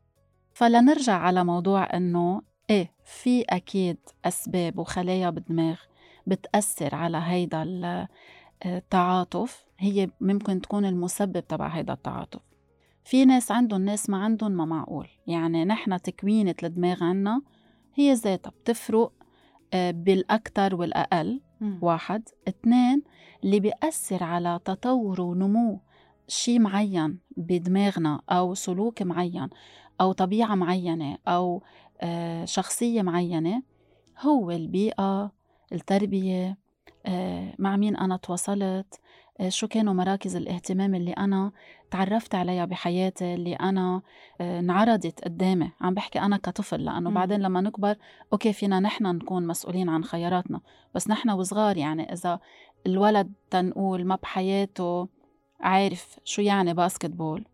فلنرجع 0.62 1.14
على 1.18 1.44
موضوع 1.44 1.98
إنه 1.98 2.42
إيه 2.70 2.92
في 3.04 3.42
أكيد 3.42 3.98
أسباب 4.26 4.80
وخلايا 4.80 5.30
بالدماغ 5.30 5.80
بتأثر 6.28 6.96
على 6.96 7.18
هيدا 7.18 7.64
ال- 7.64 8.08
التعاطف. 8.66 9.66
هي 9.80 10.10
ممكن 10.22 10.62
تكون 10.62 10.86
المسبب 10.86 11.40
تبع 11.48 11.68
هيدا 11.68 11.94
التعاطف. 11.94 12.40
في 13.04 13.26
ناس 13.26 13.52
عندهم 13.52 13.82
ناس 13.82 14.10
ما 14.10 14.18
عندهم 14.18 14.52
ما 14.52 14.66
معقول. 14.66 15.08
يعني 15.28 15.66
نحن 15.66 16.02
تكوينة 16.02 16.56
الدماغ 16.64 17.04
عنا 17.04 17.42
هي 17.96 18.14
ذاتها 18.14 18.50
بتفرق 18.50 19.12
آه، 19.74 19.92
بالأكثر 19.92 20.76
والأقل. 20.76 21.42
مم. 21.62 21.80
واحد. 21.82 22.30
اثنين 22.48 23.04
اللي 23.44 23.60
بيأثر 23.60 24.24
على 24.24 24.60
تطور 24.66 25.22
ونمو 25.22 25.80
شيء 26.28 26.60
معين 26.60 27.20
بدماغنا 27.38 28.22
أو 28.30 28.54
سلوك 28.54 29.02
معين. 29.02 29.50
أو 30.02 30.12
طبيعة 30.12 30.56
معينة 30.56 31.18
أو 31.28 31.64
آه، 32.02 32.46
شخصية 32.46 33.02
معينة 33.02 33.64
هو 34.20 34.52
البيئة 34.52 35.32
التربية 35.74 36.58
آه، 37.06 37.54
مع 37.60 37.78
مين 37.78 37.96
أنا 37.96 38.18
تواصلت 38.18 39.00
آه، 39.40 39.50
شو 39.50 39.68
كانوا 39.68 39.94
مراكز 39.94 40.36
الاهتمام 40.36 40.96
اللي 40.96 41.12
أنا 41.12 41.52
تعرفت 41.92 42.36
عليها 42.36 42.66
بحياتي 42.66 43.34
اللي 43.34 43.54
أنا 43.54 44.02
انعرضت 44.42 45.24
قدامي. 45.24 45.72
عم 45.82 45.94
بحكي 45.94 46.20
أنا 46.20 46.38
كطفل 46.38 46.86
لأنه 46.86 47.10
مم. 47.10 47.16
بعدين 47.16 47.42
لما 47.42 47.62
نكبر 47.62 47.96
okay 48.34 48.54
فينا 48.54 48.80
نحن 48.80 49.06
نكون 49.06 49.48
مسؤولين 49.48 49.90
عن 49.90 50.04
خياراتنا. 50.04 50.62
بس 50.96 51.10
نحن 51.10 51.30
وصغار 51.30 51.78
يعني 51.78 52.14
إذا 52.14 52.40
الولد 52.88 53.34
تنقول 53.50 54.06
ما 54.06 54.16
بحياته 54.16 55.08
عارف 55.60 56.20
شو 56.24 56.42
يعني 56.42 56.74
basketball 56.74 57.46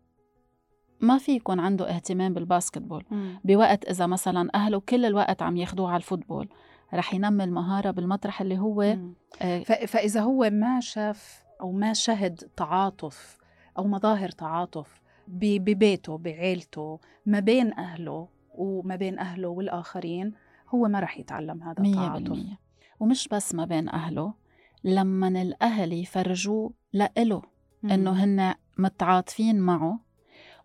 ما 1.00 1.18
في 1.18 1.32
يكون 1.32 1.60
عنده 1.60 1.90
اهتمام 1.90 2.34
بال 2.34 2.78
basketball 2.78 3.04
مم. 3.10 3.40
بوقت 3.44 3.84
إذا 3.84 4.06
مثلا 4.06 4.48
أهله 4.54 4.80
كل 4.80 5.04
الوقت 5.04 5.42
عم 5.42 5.56
ياخدوه 5.56 5.88
على 5.88 5.96
ال 5.96 6.02
football 6.02 6.48
رح 6.94 7.14
ينمي 7.14 7.44
المهارة 7.44 7.90
بالمطرح 7.90 8.40
اللي 8.40 8.58
هو. 8.58 8.96
آه، 9.42 9.62
فإذا 9.62 10.20
هو 10.20 10.50
ما 10.52 10.80
شاف 10.80 11.42
أو 11.60 11.72
ما 11.72 11.92
شهد 11.92 12.50
تعاطف 12.56 13.38
أو 13.78 13.86
مظاهر 13.86 14.28
تعاطف 14.28 15.02
ببيته 15.28 16.18
بعيلته 16.18 17.00
ما 17.26 17.40
بين 17.40 17.72
أهله 17.72 18.28
وما 18.54 18.96
بين 18.96 19.18
أهله 19.18 19.48
والآخرين 19.48 20.32
هو 20.68 20.88
ما 20.88 21.00
رح 21.00 21.18
يتعلم 21.18 21.62
هذا 21.62 21.82
التعاطف 21.82 22.38
ومش 23.00 23.28
بس 23.28 23.54
ما 23.54 23.64
بين 23.64 23.88
أهله 23.88 24.34
لما 24.84 25.28
الأهل 25.28 25.92
يفرجوه 25.92 26.72
لإله. 26.92 27.42
إنه 27.84 28.10
هن 28.10 28.54
متعاطفين 28.78 29.60
معه 29.60 30.00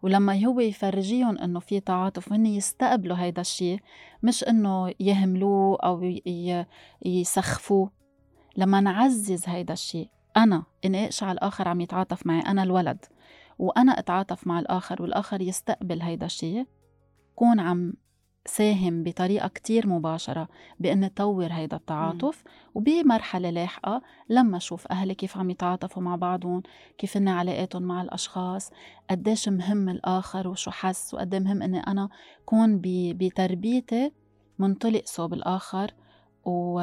ولما 0.03 0.45
هو 0.45 0.59
يفرجيهم 0.59 1.37
إنه 1.37 1.59
في 1.59 1.79
تعاطف 1.79 2.31
وهن 2.31 2.45
يستقبلوا 2.45 3.17
هيدا 3.17 3.41
الشيء 3.41 3.79
مش 4.23 4.43
إنه 4.43 4.93
يهملوه 4.99 5.77
ي- 6.25 6.65
يسخفوه. 7.05 7.91
لما 8.57 8.81
نعزز 8.81 9.43
هيدا 9.49 9.73
الشيء 9.73 10.09
أنا 10.37 10.63
إني 10.85 11.05
أقشع 11.05 11.31
الآخر 11.31 11.67
عم 11.67 11.81
يتعاطف 11.81 12.27
معي؟ 12.27 12.39
أنا 12.39 12.63
الولد. 12.63 13.05
وأنا 13.59 13.99
أتعاطف 13.99 14.47
مع 14.47 14.59
الآخر 14.59 15.01
والآخر 15.01 15.41
يستقبل 15.41 16.01
هيدا 16.01 16.25
الشيء 16.25 16.65
كون 17.35 17.59
عم 17.59 17.93
ساهم 18.45 19.03
بطريقة 19.03 19.47
كتير 19.47 19.87
مباشرة 19.87 20.47
بإني 20.79 21.09
طور 21.09 21.47
هيدا 21.51 21.77
التعاطف 21.77 22.43
وبمرحلة 22.75 23.49
لاحقة 23.49 24.01
لما 24.29 24.57
أشوف 24.57 24.87
أهلي 24.91 25.15
كيف 25.15 25.37
عم 25.37 25.49
يتعاطفوا 25.49 26.03
مع 26.03 26.15
بعضهم 26.15 26.63
كيف 26.97 27.17
إن 27.17 27.27
علاقاتهم 27.27 27.83
مع 27.83 28.01
الأشخاص 28.01 28.71
قديش 29.09 29.49
مهم 29.49 29.89
الآخر 29.89 30.47
وشو 30.47 30.71
حس 30.71 31.13
وقد 31.13 31.35
مهم 31.35 31.61
إني 31.61 31.79
أنا 31.79 32.09
كون 32.45 32.77
ب- 32.77 33.17
بتربيتي 33.17 34.11
منطلق 34.59 35.01
صوب 35.05 35.33
الآخر 35.33 35.91
و... 36.45 36.81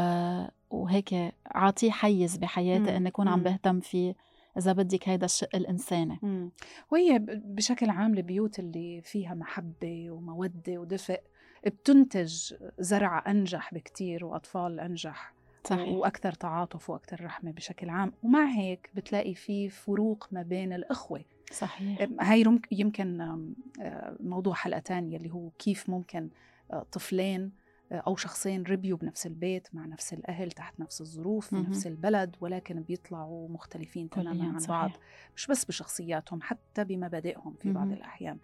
وهيك 0.71 1.15
عاطيه 1.47 1.91
حيز 1.91 2.37
بحياتي. 2.37 2.97
إني 2.97 3.09
أكون 3.09 3.29
عم. 3.29 3.43
بهتم 3.43 3.81
فيه 3.81 4.15
إذا 4.59 4.73
بدك 4.73 5.09
هيدا 5.09 5.25
الشق 5.25 5.57
الإنساني 5.57 6.19
مم. 6.23 6.51
وهي 6.93 7.19
بشكل 7.29 7.91
عام 7.91 8.15
البيوت 8.15 8.59
اللي 8.59 9.01
فيها 9.05 9.35
محبة 9.35 10.11
ومودة 10.11 10.79
ودفء 10.79 11.21
بتنتج 11.67 12.55
زرع 12.79 13.25
أنجح 13.27 13.75
بكتير 13.75 14.25
وأطفال 14.25 14.81
أنجح 14.81 15.35
صحيح 15.65 15.89
وأكثر 15.89 16.33
تعاطف 16.33 16.91
وأكثر 16.91 17.25
رحمة 17.25 17.51
بشكل 17.51 17.89
عام 17.89 18.13
ومع 18.23 18.47
هيك 18.47 18.91
بتلاقي 18.95 19.35
في 19.35 19.69
فروق 19.69 20.29
ما 20.33 20.43
بين 20.43 20.73
الإخوة 20.73 21.25
صحيح 21.53 22.09
هاي 22.21 22.61
يمكن 22.71 23.21
آه، 23.81 24.17
موضوع 24.21 24.55
حلقة 24.55 24.79
تانية 24.79 25.17
اللي 25.17 25.31
هو 25.31 25.51
كيف 25.59 25.91
ممكن 25.91 26.31
آه، 26.73 26.87
طفلين 26.93 27.53
آه، 27.93 28.03
أو 28.07 28.17
شخصين 28.17 28.63
ربيوا 28.63 28.99
بنفس 28.99 29.27
البيت 29.27 29.69
مع 29.75 29.87
نفس 29.87 30.13
الأهل 30.13 30.51
تحت 30.51 30.81
نفس 30.81 31.01
الظروف 31.01 31.55
في. 31.55 31.57
نفس 31.57 31.87
البلد 31.87 32.37
ولكن 32.41 32.83
بيطلعوا 32.83 33.49
مختلفين 33.49 34.11
تماما 34.11 34.45
عن. 34.45 34.67
بعض 34.69 34.91
مش 35.37 35.47
بس 35.47 35.65
بشخصياتهم 35.65 36.43
حتى 36.43 36.85
بمبادئهم 36.85 37.55
في 37.55 37.73
بعض. 37.73 37.93
الأحيان 37.93 38.39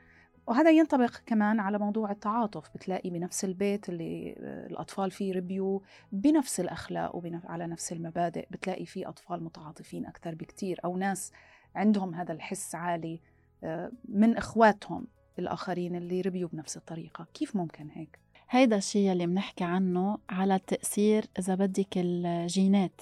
وهذا 0.46 0.70
ينطبق 0.70 1.16
كمان 1.26 1.60
على 1.60 1.78
موضوع 1.78 2.10
التعاطف 2.10 2.70
بتلاقي 2.74 3.10
بنفس 3.10 3.44
البيت 3.44 3.88
اللي 3.88 4.34
آه، 4.38 4.66
الأطفال 4.66 5.10
فيه 5.10 5.32
ربيوا 5.34 5.80
بنفس 6.12 6.60
الأخلاق 6.60 7.16
وعلى 7.16 7.66
نفس 7.66 7.92
المبادئ 7.92 8.46
بتلاقي 8.50 8.86
فيه 8.86 9.08
أطفال 9.08 9.44
متعاطفين 9.44 10.06
أكثر 10.06 10.34
بكتير 10.34 10.80
أو 10.84 10.96
ناس 10.96 11.32
عندهم 11.74 12.14
هذا 12.14 12.32
الحس 12.32 12.74
عالي 12.74 13.20
آه، 13.64 13.92
من 14.04 14.36
إخواتهم 14.36 15.06
الآخرين 15.38 15.96
اللي 15.96 16.20
ربيوا 16.20 16.48
بنفس 16.52 16.76
الطريقة 16.76 17.26
كيف 17.34 17.56
ممكن 17.56 17.88
هيك؟ 17.90 18.18
هيدا 18.50 18.76
الشيء 18.76 19.12
اللي 19.12 19.26
بنحكي 19.26 19.64
عنه 19.64 20.18
على 20.30 20.54
التأثير 20.54 21.24
إذا 21.38 21.54
بدك 21.54 21.88
الجينات 21.96 23.00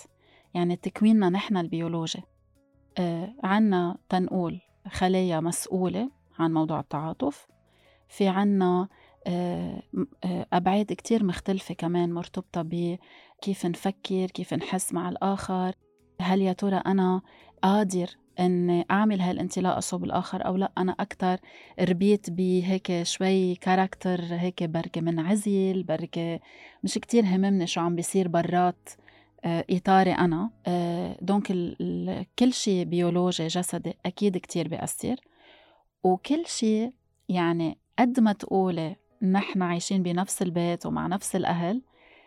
يعني 0.55 0.77
تكويننا 0.77 1.29
نحن 1.29 1.57
البيولوجي 1.57 2.23
آه 2.99 3.35
عنا 3.45 3.99
تنقول 4.09 4.61
خلايا 4.89 5.41
مسؤولة 5.41 6.11
عن 6.39 6.53
موضوع 6.53 6.81
التعاطف. 6.81 7.47
في 8.09 8.29
عنا 8.29 8.89
آه 9.27 9.83
آه 10.25 10.47
أبعاد 10.53 10.87
كتير 10.93 11.25
مختلفة 11.25 11.75
كمان 11.75 12.13
مرتبطة 12.13 12.63
بكيف 12.63 13.67
نفكر 13.67 14.27
كيف 14.27 14.55
نحس 14.55 14.93
مع 14.93 15.09
الآخر. 15.09 15.75
هل 16.21 16.43
يا 16.43 16.53
ترى 16.53 16.77
أنا 16.77 17.21
قادر 17.63 18.07
أن 18.41 18.85
أعمل 18.91 19.21
هالانطلاقة 19.21 19.81
صوب 19.81 20.05
الآخر 20.05 20.47
أو 20.47 20.57
لأ؟ 20.57 20.73
أنا 20.79 20.97
أكتر 21.01 21.37
ربيت 21.81 22.31
بهيك 22.31 23.03
شوي 23.03 23.55
character 23.55 24.21
هيك 24.25 24.63
بركي 24.65 25.01
منعزل 25.01 25.83
بركي 25.83 26.41
مش 26.85 26.95
كتير 26.95 27.25
هممني 27.25 27.67
شو 27.67 27.81
عم 27.81 27.97
بيصير 27.97 28.29
برات 28.29 28.89
آه، 29.45 29.65
إطاري 29.71 30.13
أنا. 30.13 30.51
donc 31.23 31.47
كل 32.39 32.53
شيء 32.53 32.85
بيولوجي 32.85 33.47
جسدي 33.47 33.95
أكيد 34.07 34.37
كتير 34.39 34.69
بيأثر. 34.69 35.17
وكل 36.05 36.47
شيء 36.47 36.93
يعني 37.29 37.79
قد 37.99 38.21
ما 38.21 38.33
تقولي 38.33 38.97
نحن 39.23 39.63
عايشين 39.63 40.03
بنفس 40.03 40.43
البيت 40.43 40.87
ومع 40.87 41.07
نفس 41.07 41.37
الأهل 41.37 41.83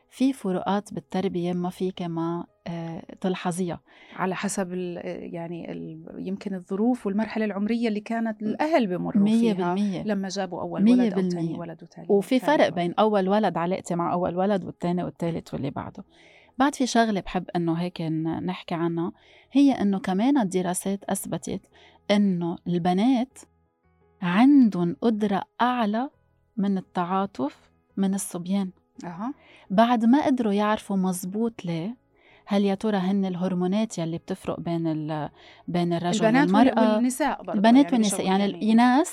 في 0.09 0.33
فروقات 0.33 0.93
بالتربية 0.93 1.53
ما 1.53 1.69
فيك 1.69 2.01
ما 2.01 2.45
آه، 2.67 3.03
تلحظيها 3.21 3.81
على 4.15 4.35
حسب 4.35 4.73
ال 4.73 4.97
يعني 5.33 5.71
ال 5.71 6.05
يمكن 6.17 6.53
الظروف 6.55 7.05
والمرحلة 7.05 7.45
العمرية 7.45 7.87
اللي 7.87 7.99
كانت 7.99 8.41
الأهل 8.41 8.87
بمروا 8.87 9.23
مية 9.23 9.53
فيها 9.53 9.73
بالمية 9.73 10.03
لما 10.03 10.27
جابوا 10.27 10.61
أول 10.61 10.83
مية 10.83 10.93
ولد 10.93 11.13
أو. 11.13 11.29
ثاني 11.29 11.59
ولد 11.59 11.83
وثالث 11.83 12.11
وفي 12.11 12.39
فرق 12.39 12.65
ولد. 12.65 12.75
بين 12.75 12.93
أول 12.93 13.29
ولد 13.29 13.57
علاقتي 13.57 13.95
مع 13.95 14.13
أول 14.13 14.35
ولد 14.35 14.63
والتاني 14.65 15.03
والتالت 15.03 15.53
واللي 15.53 15.69
بعده 15.69 16.03
بعد 16.57 16.75
في 16.75 16.87
شغلة 16.87 17.21
بحب 17.21 17.45
إنه 17.55 17.73
هيك 17.73 18.01
نحكي 18.01 18.75
عنها 18.75 19.11
هي 19.51 19.71
إنه 19.71 19.99
كمان 19.99 20.37
الدراسات 20.37 21.03
أثبتت 21.03 21.61
إنه 22.11 22.57
البنات 22.67 23.39
عندهم 24.21 24.95
قدرة 25.01 25.43
أعلى 25.61 26.09
من 26.57 26.77
التعاطف 26.77 27.57
من 27.97 28.13
الصبيان. 28.13 28.69
أها. 29.03 29.33
بعد 29.69 30.05
ما 30.05 30.25
قدروا 30.25 30.53
يعرفوا 30.53 30.95
مزبوط 30.95 31.65
ليه 31.65 31.95
هل 32.49 32.65
يا 32.65 32.75
ترى 32.75 32.97
هن 32.97 33.25
الهرمونات 33.25 33.97
يلي 33.97 34.17
بتفرق 34.17 34.59
بين 34.59 34.87
ال- 34.87 35.29
بين 35.67 35.93
الرجل 35.93 36.25
البنات 36.25 36.47
وال- 36.49 36.55
والمرأة؟ 36.55 36.95
والنساء 36.95 37.37
برضه 37.43 37.53
البنات 37.53 37.93
والنساء 37.93 38.19
بشغل 38.19 38.29
يعني. 38.31 38.45
الإناث. 38.45 39.09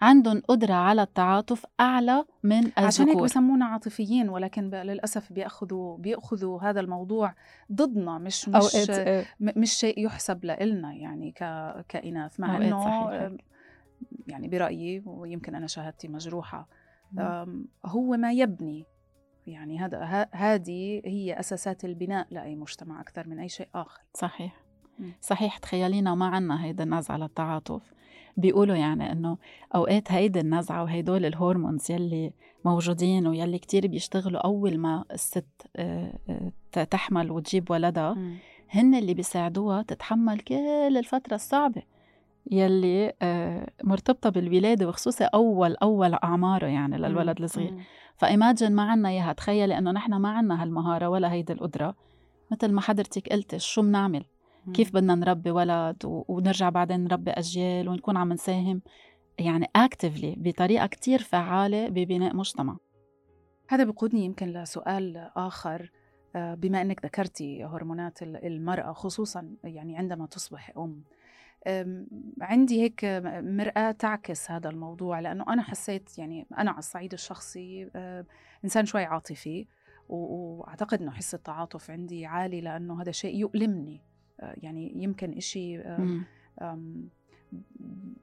عندهم 0.00 0.42
قدرة 0.48 0.74
على 0.74 1.02
التعاطف 1.02 1.66
أعلى 1.80 2.24
من 2.42 2.70
عشان 2.76 3.04
هيك 3.04 3.08
الذكور. 3.08 3.22
بسمونا 3.24 3.64
عاطفيين 3.64 4.28
ولكن 4.28 4.70
ب- 4.70 4.74
للأسف 4.74 5.32
بياخذوا 5.32 5.96
بيأخذوا 5.98 6.60
هذا 6.62 6.80
الموضوع 6.80 7.34
ضدنا 7.72 8.18
مش 8.18 8.48
مش 8.48 8.54
مش 9.40 9.72
شيء 9.72 10.06
يحسب 10.06 10.44
لنا 10.44 10.92
يعني 10.94 11.32
ك 11.32 11.38
كإناث 11.88 12.40
مع 12.40 12.56
أوقات 12.72 13.32
يعني 14.26 14.48
برأيي 14.48 15.02
ويمكن 15.06 15.54
أنا 15.54 15.66
شهادتي 15.66 16.08
مجروحة 16.08 16.68
مم. 17.12 17.20
آم، 17.20 17.68
هو 17.86 18.16
ما 18.16 18.32
يبني 18.32 18.84
يعني 19.46 19.78
هذا 19.78 20.28
هذه 20.32 21.02
هي 21.04 21.40
أساسات 21.40 21.84
البناء 21.84 22.26
لأي 22.30 22.56
مجتمع 22.56 23.00
أكثر 23.00 23.28
من 23.28 23.38
أي 23.38 23.48
شيء 23.48 23.68
آخر 23.74 24.00
صحيح. 24.14 24.64
صحيح 25.20 25.58
تخيلينا 25.58 26.14
ما 26.14 26.26
عنا 26.26 26.64
هيدا 26.64 26.84
النزعة 26.84 27.14
على 27.14 27.24
التعاطف 27.24 27.92
بيقولوا 28.36 28.76
يعني 28.76 29.12
إنه 29.12 29.38
أوقات 29.74 30.12
هيدي 30.12 30.40
النزعة 30.40 30.82
وهيدول 30.82 31.24
الهرمونز 31.24 31.90
يلي 31.90 32.32
موجودين 32.64 33.26
ويلي 33.26 33.58
كتير 33.58 33.86
بيشتغلوا 33.86 34.40
أول 34.40 34.78
ما 34.78 35.04
الست 35.12 35.46
آه، 35.76 36.18
آه، 36.76 36.84
تحمل 36.84 37.30
وتجيب 37.30 37.70
ولدها. 37.70 38.16
هن 38.70 38.94
اللي 38.94 39.14
بيساعدوها 39.14 39.82
تتحمل 39.82 40.40
كل 40.40 40.96
الفترة 40.96 41.34
الصعبة 41.34 41.82
يلي 42.50 43.12
آه، 43.22 43.70
مرتبطة 43.84 44.30
بالولادة 44.30 44.88
وخصوصي 44.88 45.24
أول 45.24 45.76
أول 45.76 46.14
أعماره 46.14 46.66
يعني 46.66 46.98
للولد. 46.98 47.40
الصغير. 47.42 47.72
مم. 47.72 47.82
فإيماجن 48.16 48.72
ما 48.72 48.82
عنا 48.82 49.08
إياها. 49.08 49.32
تخيلي 49.32 49.78
إنه 49.78 49.90
نحن 49.90 50.14
ما 50.14 50.28
عنا 50.28 50.62
هالمهارة 50.62 51.08
ولا 51.08 51.32
هيدي 51.32 51.52
القدرة. 51.52 51.94
مثل 52.50 52.72
ما 52.72 52.80
حضرتك 52.80 53.28
قلتي 53.28 53.58
شو 53.58 53.82
بنعمل 53.82 54.24
كيف 54.74 54.94
بدنا 54.94 55.14
نربي 55.14 55.50
ولد 55.50 55.96
ونرجع 56.04 56.68
بعدين 56.68 57.04
نربي 57.04 57.30
أجيال 57.30 57.88
ونكون 57.88 58.16
عم 58.16 58.32
نساهم؟ 58.32 58.82
يعني 59.38 59.66
اكتفلي 59.76 60.34
بطريقة 60.38 60.86
كتير 60.86 61.18
فعالة 61.22 61.88
ببناء 61.88 62.36
مجتمع. 62.36 62.76
هذا 63.68 63.84
بقودني 63.84 64.24
يمكن 64.24 64.46
لسؤال 64.46 65.30
آخر. 65.36 65.90
آه، 66.36 66.54
بما 66.54 66.82
أنك 66.82 67.04
ذكرتي 67.04 67.64
هرمونات 67.64 68.22
ال- 68.22 68.46
المرأة 68.46 68.92
خصوصا 68.92 69.50
يعني 69.64 69.96
عندما 69.98 70.26
تصبح 70.26 70.72
أم، 70.78 71.02
عندي 72.40 72.82
هيك 72.82 73.04
مرآة 73.44 73.90
تعكس 73.90 74.50
هذا 74.50 74.70
الموضوع 74.70 75.20
لأنه 75.20 75.44
أنا 75.52 75.62
حسيت 75.62 76.18
يعني 76.18 76.46
أنا 76.58 76.70
على 76.70 76.78
الصعيد 76.78 77.12
الشخصي 77.12 77.90
إنسان 78.64 78.86
شوي 78.86 79.04
عاطفي 79.04 79.66
وأعتقد 80.08 81.02
أنه 81.02 81.10
حس 81.10 81.34
التعاطف 81.34 81.90
عندي 81.90 82.26
عالي 82.26 82.60
لأنه 82.60 83.02
هذا 83.02 83.12
شيء 83.12 83.36
يؤلمني. 83.36 84.00
آه، 84.40 84.54
يعني 84.56 84.92
يمكن 85.02 85.32
إشي 85.32 85.82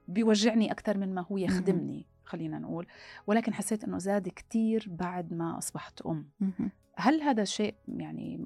بيوجعني 0.08 0.72
أكثر 0.72 0.98
من 0.98 1.14
ما 1.14 1.22
هو 1.22 1.36
يخدمني 1.36 2.06
خلينا 2.24 2.58
نقول. 2.58 2.86
ولكن 3.26 3.54
حسيت 3.54 3.84
أنه 3.84 3.98
زاد 3.98 4.28
كتير 4.28 4.86
بعد 4.90 5.32
ما 5.32 5.58
أصبحت 5.58 6.02
أم. 6.02 6.28
هل 6.96 7.22
هذا 7.22 7.44
شيء 7.44 7.74
يعني 7.88 8.44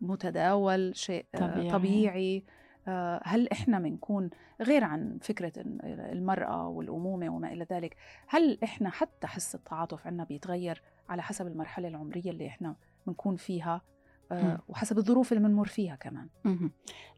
متداول 0.00 0.96
شيء 0.96 1.26
آه، 1.34 1.38
طبيعي. 1.38 1.70
طبيعي؟ 1.70 2.44
هل 3.24 3.48
إحنا 3.52 3.78
بنكون 3.78 4.30
غير 4.60 4.84
عن 4.84 5.18
فكرة 5.22 5.52
إن 5.60 5.78
المرأة 6.12 6.68
والأمومة 6.68 7.28
وما 7.28 7.52
إلى 7.52 7.66
ذلك 7.72 7.96
هل 8.26 8.58
إحنا 8.64 8.90
حتى 8.90 9.26
حس 9.26 9.54
التعاطف 9.54 10.06
عنا 10.06 10.24
بيتغير 10.24 10.82
على 11.08 11.22
حسب 11.22 11.46
المرحلة 11.46 11.88
العمرية 11.88 12.30
اللي 12.30 12.46
إحنا 12.46 12.76
بنكون 13.06 13.36
فيها 13.36 13.82
آه،. 14.32 14.60
وحسب 14.68 14.98
الظروف 14.98 15.32
اللي 15.32 15.48
بنمر 15.48 15.66
فيها 15.66 15.96
كمان. 15.96 16.28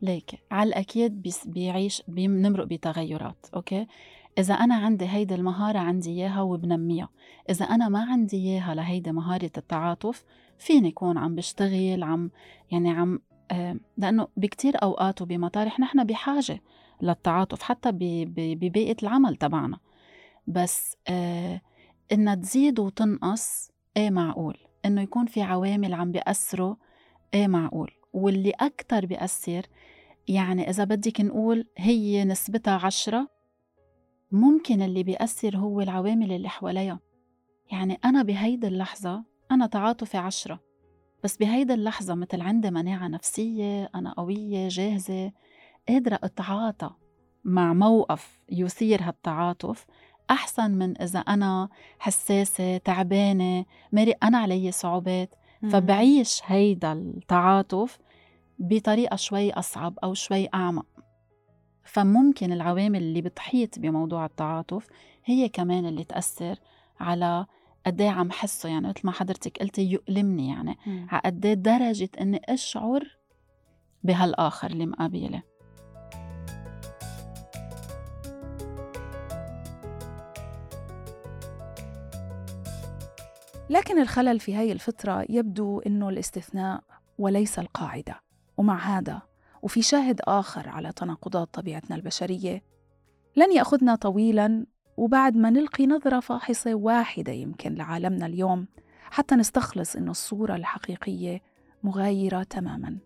ليك 0.03 0.43
على 0.51 0.69
الأكيد 0.69 1.23
بيس- 1.23 1.47
بيعيش 1.47 2.03
بنمرق 2.09 2.65
بتغيرات 2.65 3.47
okay 3.55 3.87
إذا 4.39 4.55
أنا 4.55 4.75
عندي 4.75 5.09
هيدي 5.09 5.35
المهارة 5.35 5.79
عندي 5.79 6.11
إياها 6.11 6.41
وبنميها 6.43 7.09
إذا 7.51 7.65
أنا 7.65 7.89
ما 7.89 8.05
عندي 8.05 8.37
إياها 8.37 8.75
لهيدي 8.75 9.12
مهارة 9.12 9.51
التعاطف 9.57 10.25
فيني 10.59 10.89
أكون 10.89 11.19
عم 11.19 11.35
بشتغل 11.35 12.03
عم 12.03 12.31
يعني 12.71 12.91
عم 12.91 13.15
آه، 13.15 13.34
لأنه 13.97 14.29
بكتير 14.37 14.83
أوقات 14.83 15.23
وبمطارح 15.23 15.81
نحن 15.81 16.05
بحاجة 16.05 16.63
للتعاطف 17.03 17.63
حتى 17.63 17.91
ببيئة 17.93 18.97
العمل 19.03 19.37
تبعنا. 19.37 19.79
بس 20.47 20.97
آه 21.09 21.61
إنها 22.13 22.35
تزيد 22.35 22.79
وتنقص 22.79 23.71
إيه 23.97 24.11
معقول؟ 24.11 24.57
إنه 24.85 25.03
يكون 25.03 25.27
في 25.27 25.43
عوامل 25.43 25.95
عم 25.95 26.13
بيأثروا 26.13 26.75
إيه 27.35 27.47
معقول؟ 27.49 27.91
واللي 28.13 28.51
أكتر 28.51 29.07
بيأثر 29.07 29.67
يعني 30.29 30.71
إذا 30.71 30.85
بدك 30.85 31.21
نقول 31.21 31.67
هي 31.79 32.25
نسبتها 32.25 32.81
عشرة 32.87 33.29
ممكن 34.33 34.83
اللي 34.83 35.03
بيأثر 35.03 35.57
هو 35.57 35.81
العوامل 35.81 36.33
اللي 36.33 36.49
حواليها. 36.49 37.01
يعني 37.73 37.99
أنا 38.05 38.23
بهيدي 38.23 38.67
اللحظة 38.67 39.25
أنا 39.51 39.67
تعاطفي 39.67 40.17
عشرة. 40.17 40.61
بس 41.25 41.37
بهيدي 41.37 41.75
اللحظة 41.75 42.14
مثل 42.14 42.41
عندي 42.41 42.70
مناعة 42.70 43.09
نفسية 43.09 43.91
أنا 43.95 44.12
قوية 44.12 44.68
جاهزة 44.68 45.33
قادرة 45.89 46.18
أتعاطى 46.22 46.91
مع 47.45 47.72
موقف 47.72 48.39
يثير 48.49 49.03
هالتعاطف 49.03 49.87
أحسن 50.31 50.70
من 50.70 51.03
إذا 51.03 51.18
أنا 51.18 51.68
حساسة 51.99 52.77
تعبانة 52.77 53.64
ماري 53.93 54.12
أنا 54.22 54.39
علي 54.39 54.72
صعوبات. 54.72 55.35
فبعيش 55.70 56.41
هيدا 56.45 56.93
التعاطف 56.93 57.99
بطريقة 58.59 59.16
شوي 59.16 59.53
أصعب 59.53 59.99
أو 60.05 60.14
شوي 60.14 60.49
أعمق. 60.55 60.87
فممكن 61.85 62.53
العوامل 62.53 63.03
اللي 63.03 63.20
بتحيط 63.20 63.79
بموضوع 63.79 64.25
التعاطف 64.25 64.89
هي 65.25 65.49
كمان 65.49 65.87
اللي 65.87 66.05
تأثر 66.05 66.59
على 67.01 67.47
قد 67.87 68.01
إيه 68.01 68.11
عم 68.11 68.30
حسه 68.30 68.68
يعني 68.68 68.89
مثل 68.89 69.01
ما 69.05 69.12
حضرتك 69.12 69.59
قلتي 69.59 69.82
يؤلمني 69.82 70.49
يعني. 70.49 70.78
على 71.09 71.22
قد 71.24 71.47
إيه 71.47 71.55
درجة 71.55 72.11
إني 72.20 72.41
أشعر 72.49 73.18
بهالآخر 74.03 74.70
اللي 74.70 74.87
مقابلة. 74.87 75.43
لكن 83.70 84.01
الخلل 84.01 84.41
في 84.41 84.55
هاي 84.55 84.72
الفطرة 84.72 85.26
يبدو 85.28 85.80
أنه 85.80 86.09
الاستثناء 86.09 86.82
وليس 87.18 87.59
القاعدة. 87.59 88.20
ومع 88.57 88.99
هذا 88.99 89.22
وفي 89.62 89.82
شاهد 89.82 90.20
آخر 90.24 90.68
على 90.68 90.93
تناقضات 90.93 91.55
طبيعتنا 91.55 91.97
البشرية 91.97 92.62
لن 93.37 93.53
يأخذنا 93.53 93.95
طويلا 93.95 94.66
وبعد 94.97 95.37
ما 95.37 95.51
نلقي 95.51 95.87
نظرة 95.87 96.21
فاحصة 96.21 96.75
واحدة 96.75 97.33
يمكن 97.33 97.75
لعالمنا 97.75 98.27
اليوم 98.27 98.67
حتى 99.11 99.35
نستخلص 99.35 99.97
أن 99.97 100.09
الصورة 100.09 100.57
الحقيقية 100.57 101.43
مغايرة 101.83 102.43
تماما. 102.43 102.99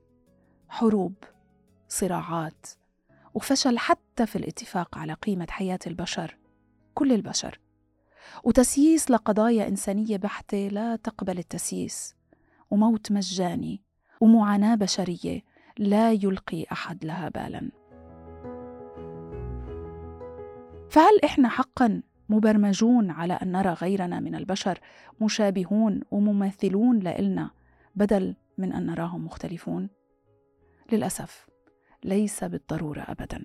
حروب 0.68 1.14
صراعات 1.89 2.66
وفشل 3.34 3.78
حتى 3.78 4.26
في 4.26 4.36
الاتفاق 4.36 4.99
على 4.99 5.12
قيمة 5.12 5.47
حياة 5.51 5.78
البشر 5.86 6.36
كل 6.95 7.12
البشر. 7.12 7.61
وتسييس 8.45 9.11
لقضايا 9.11 9.68
إنسانية 9.68 10.16
بحتة 10.16 10.68
لا 10.68 10.97
تقبل 10.97 11.39
التسييس. 11.39 12.14
وموت 12.70 13.12
مجاني 13.12 13.82
ومعاناة 14.20 14.74
بشرية 14.74 15.43
لا 15.78 16.12
يلقي 16.12 16.64
أحد 16.72 17.05
لها 17.05 17.28
بالا. 17.28 17.70
فهل 20.91 21.20
إحنا 21.24 21.49
حقا 21.49 22.03
مبرمجون 22.28 23.11
على 23.11 23.32
أن 23.32 23.53
نرى 23.53 23.72
غيرنا 23.72 24.20
من 24.20 24.34
البشر 24.34 24.78
مشابهون 25.20 26.01
ومماثلون 26.11 26.99
لإلنا 26.99 27.51
بدل 27.95 28.34
من 28.59 28.72
أن 28.72 28.86
نراهم 28.86 29.24
مختلفون؟ 29.24 29.89
للأسف 30.93 31.47
ليس 32.05 32.45
بالضرورة 32.45 33.01
أبدا 33.01 33.45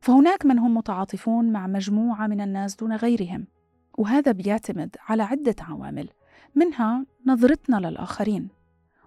فهناك 0.00 0.46
من 0.46 0.58
هم 0.58 0.74
متعاطفون 0.74 1.52
مع 1.52 1.66
مجموعة 1.66 2.26
من 2.26 2.40
الناس 2.40 2.76
دون 2.76 2.92
غيرهم 2.92 3.46
وهذا 3.98 4.32
بيعتمد 4.32 4.96
على 5.08 5.22
عدة 5.22 5.56
عوامل 5.60 6.08
منها 6.54 7.06
نظرتنا 7.26 7.76
للآخرين 7.76 8.48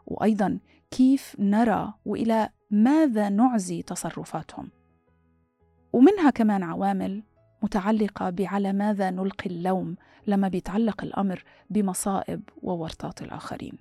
وأيضا 0.06 0.60
كيف 0.92 1.36
نرى 1.40 1.94
وإلى 2.06 2.50
ماذا 2.72 3.30
نعزي 3.30 3.82
تصرفاتهم 3.82 4.70
ومنها 5.94 6.30
كمان 6.30 6.64
عوامل 6.64 7.24
متعلقة 7.62 8.30
بعلى 8.30 8.74
ماذا 8.74 9.10
نلقي 9.12 9.50
اللوم 9.50 9.96
لما 10.28 10.48
بيتعلق 10.48 11.04
الأمر 11.04 11.44
بمصائب 11.70 12.42
وورطات 12.62 13.22
الآخرين. 13.22 13.78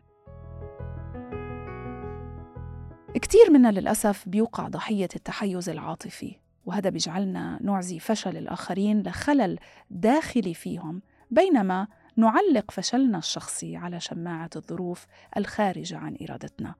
كتير 3.14 3.50
منا 3.50 3.68
للأسف 3.68 4.28
بيوقع 4.28 4.68
ضحية 4.68 5.08
التحيز 5.16 5.68
العاطفي 5.68 6.36
وهذا 6.66 6.90
بيجعلنا 6.90 7.58
نعزي 7.62 7.98
فشل 7.98 8.36
الآخرين 8.36 9.02
لخلل 9.02 9.58
داخلي 9.90 10.54
فيهم 10.54 11.02
بينما 11.30 11.86
نعلق 12.16 12.70
فشلنا 12.70 13.18
الشخصي 13.18 13.76
على 13.76 14.00
شماعة 14.00 14.50
الظروف 14.56 15.06
الخارجة 15.36 15.98
عن 15.98 16.16
إرادتنا. 16.22 16.74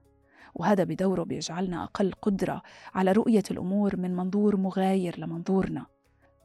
وهذا 0.55 0.85
بدوره 0.85 1.23
بيجعلنا 1.23 1.85
أقل 1.85 2.13
قدرة 2.23 2.63
على 2.95 3.13
رؤية 3.13 3.43
الأمور 3.51 3.97
من 3.97 4.17
منظور 4.17 4.57
مغاير 4.57 5.21
لمنظورنا. 5.21 5.87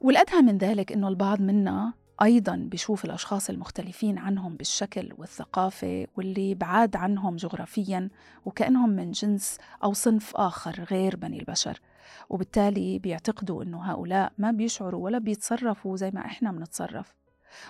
والأدهى 0.06 0.41
من 0.41 0.58
ذلك 0.58 0.91
أنه 0.91 1.08
البعض 1.08 1.41
منا 1.41 1.93
أيضا 2.22 2.56
بيشوف 2.56 3.06
الأشخاص 3.06 3.49
المختلفين 3.49 4.18
عنهم 4.18 4.56
بالشكل 4.56 5.14
والثقافة 5.18 6.08
واللي 6.18 6.56
بعاد 6.56 6.95
عنهم 6.95 7.36
جغرافيا 7.36 8.10
وكأنهم 8.45 8.89
من 8.89 9.12
جنس 9.12 9.58
أو 9.84 9.93
صنف 9.93 10.36
آخر 10.36 10.84
غير 10.91 11.16
بني 11.16 11.39
البشر. 11.39 11.82
وبالتالي 12.30 12.99
بيعتقدوا 12.99 13.64
أنه 13.64 13.91
هؤلاء 13.91 14.32
ما 14.38 14.51
بيشعروا 14.51 15.03
ولا 15.03 15.18
بيتصرفوا 15.18 15.97
زي 15.97 16.12
ما 16.12 16.26
إحنا 16.26 16.51
بنتصرف. 16.51 17.14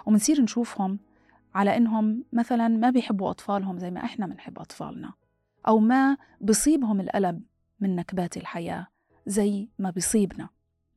ومنصير 0.06 0.42
نشوفهم 0.42 1.00
على 1.54 1.78
إنهم 1.78 2.24
مثلا 2.34 2.68
ما 2.68 2.90
بيحبوا 2.90 3.30
أطفالهم 3.30 3.80
زي 3.80 3.92
ما 3.92 4.04
إحنا 4.06 4.28
بنحب 4.28 4.60
أطفالنا. 4.60 5.14
أو 5.68 5.80
ما 5.80 6.18
بصيبهم 6.42 7.00
الألم 7.00 7.44
من 7.80 7.96
نكبات 7.96 8.38
الحياة 8.38 8.88
زي 9.26 9.70
ما 9.80 9.90
بيصيبنا. 9.90 10.50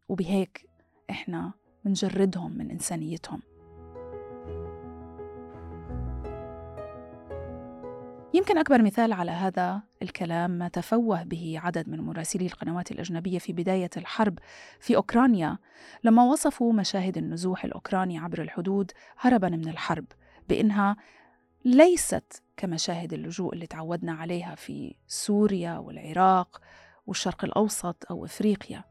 وبهيك 0.09 0.68
إحنا 1.11 1.53
منجردهم 1.85 2.59
من 2.59 2.71
إنسانيتهم. 2.71 3.43
يمكن 8.35 8.59
أكبر 8.59 8.83
مثال 8.83 9.13
على 9.13 9.31
هذا 9.31 9.83
الكلام 10.03 10.51
ما 10.51 10.69
تفوه 10.69 11.23
به 11.23 11.61
عدد 11.65 11.89
من 11.89 12.01
مراسلي 12.01 12.47
القنوات 12.47 12.91
الأجنبية 12.91 13.39
في 13.39 13.53
بداية 13.53 13.91
الحرب 13.97 14.39
في 14.81 14.97
أوكرانيا 14.97 15.59
لما 16.05 16.25
وصفوا 16.25 16.73
مشاهد 16.73 17.19
النزوح 17.19 17.65
الأوكراني 17.65 18.19
عبر 18.19 18.43
الحدود 18.43 18.93
هربا 19.19 19.49
من 19.49 19.69
الحرب 19.69 20.05
بأنها 20.49 20.97
ليست 21.65 22.43
كمشاهد 22.57 23.13
اللجوء 23.13 23.55
اللي 23.55 23.67
تعودنا 23.67 24.13
عليها 24.13 24.55
في 24.55 24.95
سوريا 25.07 25.79
والعراق 25.79 26.61
والشرق 27.07 27.45
الأوسط 27.45 28.05
أو 28.11 28.25
إفريقيا. 28.25 28.85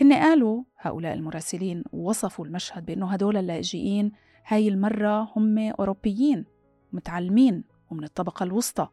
هن 0.00 0.12
قالوا 0.12 0.62
هؤلاء 0.78 1.14
المراسلين 1.14 1.84
وصفوا 1.92 2.44
المشهد 2.44 2.86
بأنه 2.86 3.12
هدول 3.12 3.36
اللاجئين 3.36 4.12
هاي 4.46 4.68
المرة 4.68 5.32
هم 5.36 5.58
أوروبيين 5.58 6.44
متعلمين 6.92 7.64
ومن 7.90 8.04
الطبقة 8.04 8.44
الوسطى. 8.44 8.88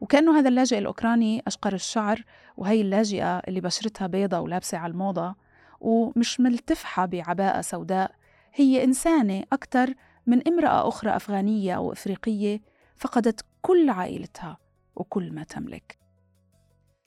وكأنه 0.00 0.38
هذا 0.38 0.48
اللاجئ 0.48 0.78
الأوكراني 0.78 1.42
أشقر 1.46 1.72
الشعر 1.72 2.24
وهي 2.56 2.80
اللاجئة 2.80 3.38
اللي 3.38 3.60
بشرتها 3.60 4.06
بيضة 4.06 4.40
ولابسة 4.40 4.78
على 4.78 4.90
الموضة 4.90 5.34
ومش 5.80 6.40
ملتفحة 6.40 7.06
بعباءة 7.06 7.60
سوداء. 7.60 8.14
هي 8.54 8.84
إنسانة 8.84 9.44
أكثر 9.52 9.94
من 10.26 10.48
امرأة 10.48 10.88
أخرى 10.88 11.16
أفغانية 11.16 11.76
أو 11.76 11.92
إفريقية 11.92 12.60
فقدت 12.96 13.44
كل 13.62 13.90
عائلتها 13.90 14.58
وكل 14.96 15.32
ما 15.32 15.44
تملك. 15.44 15.98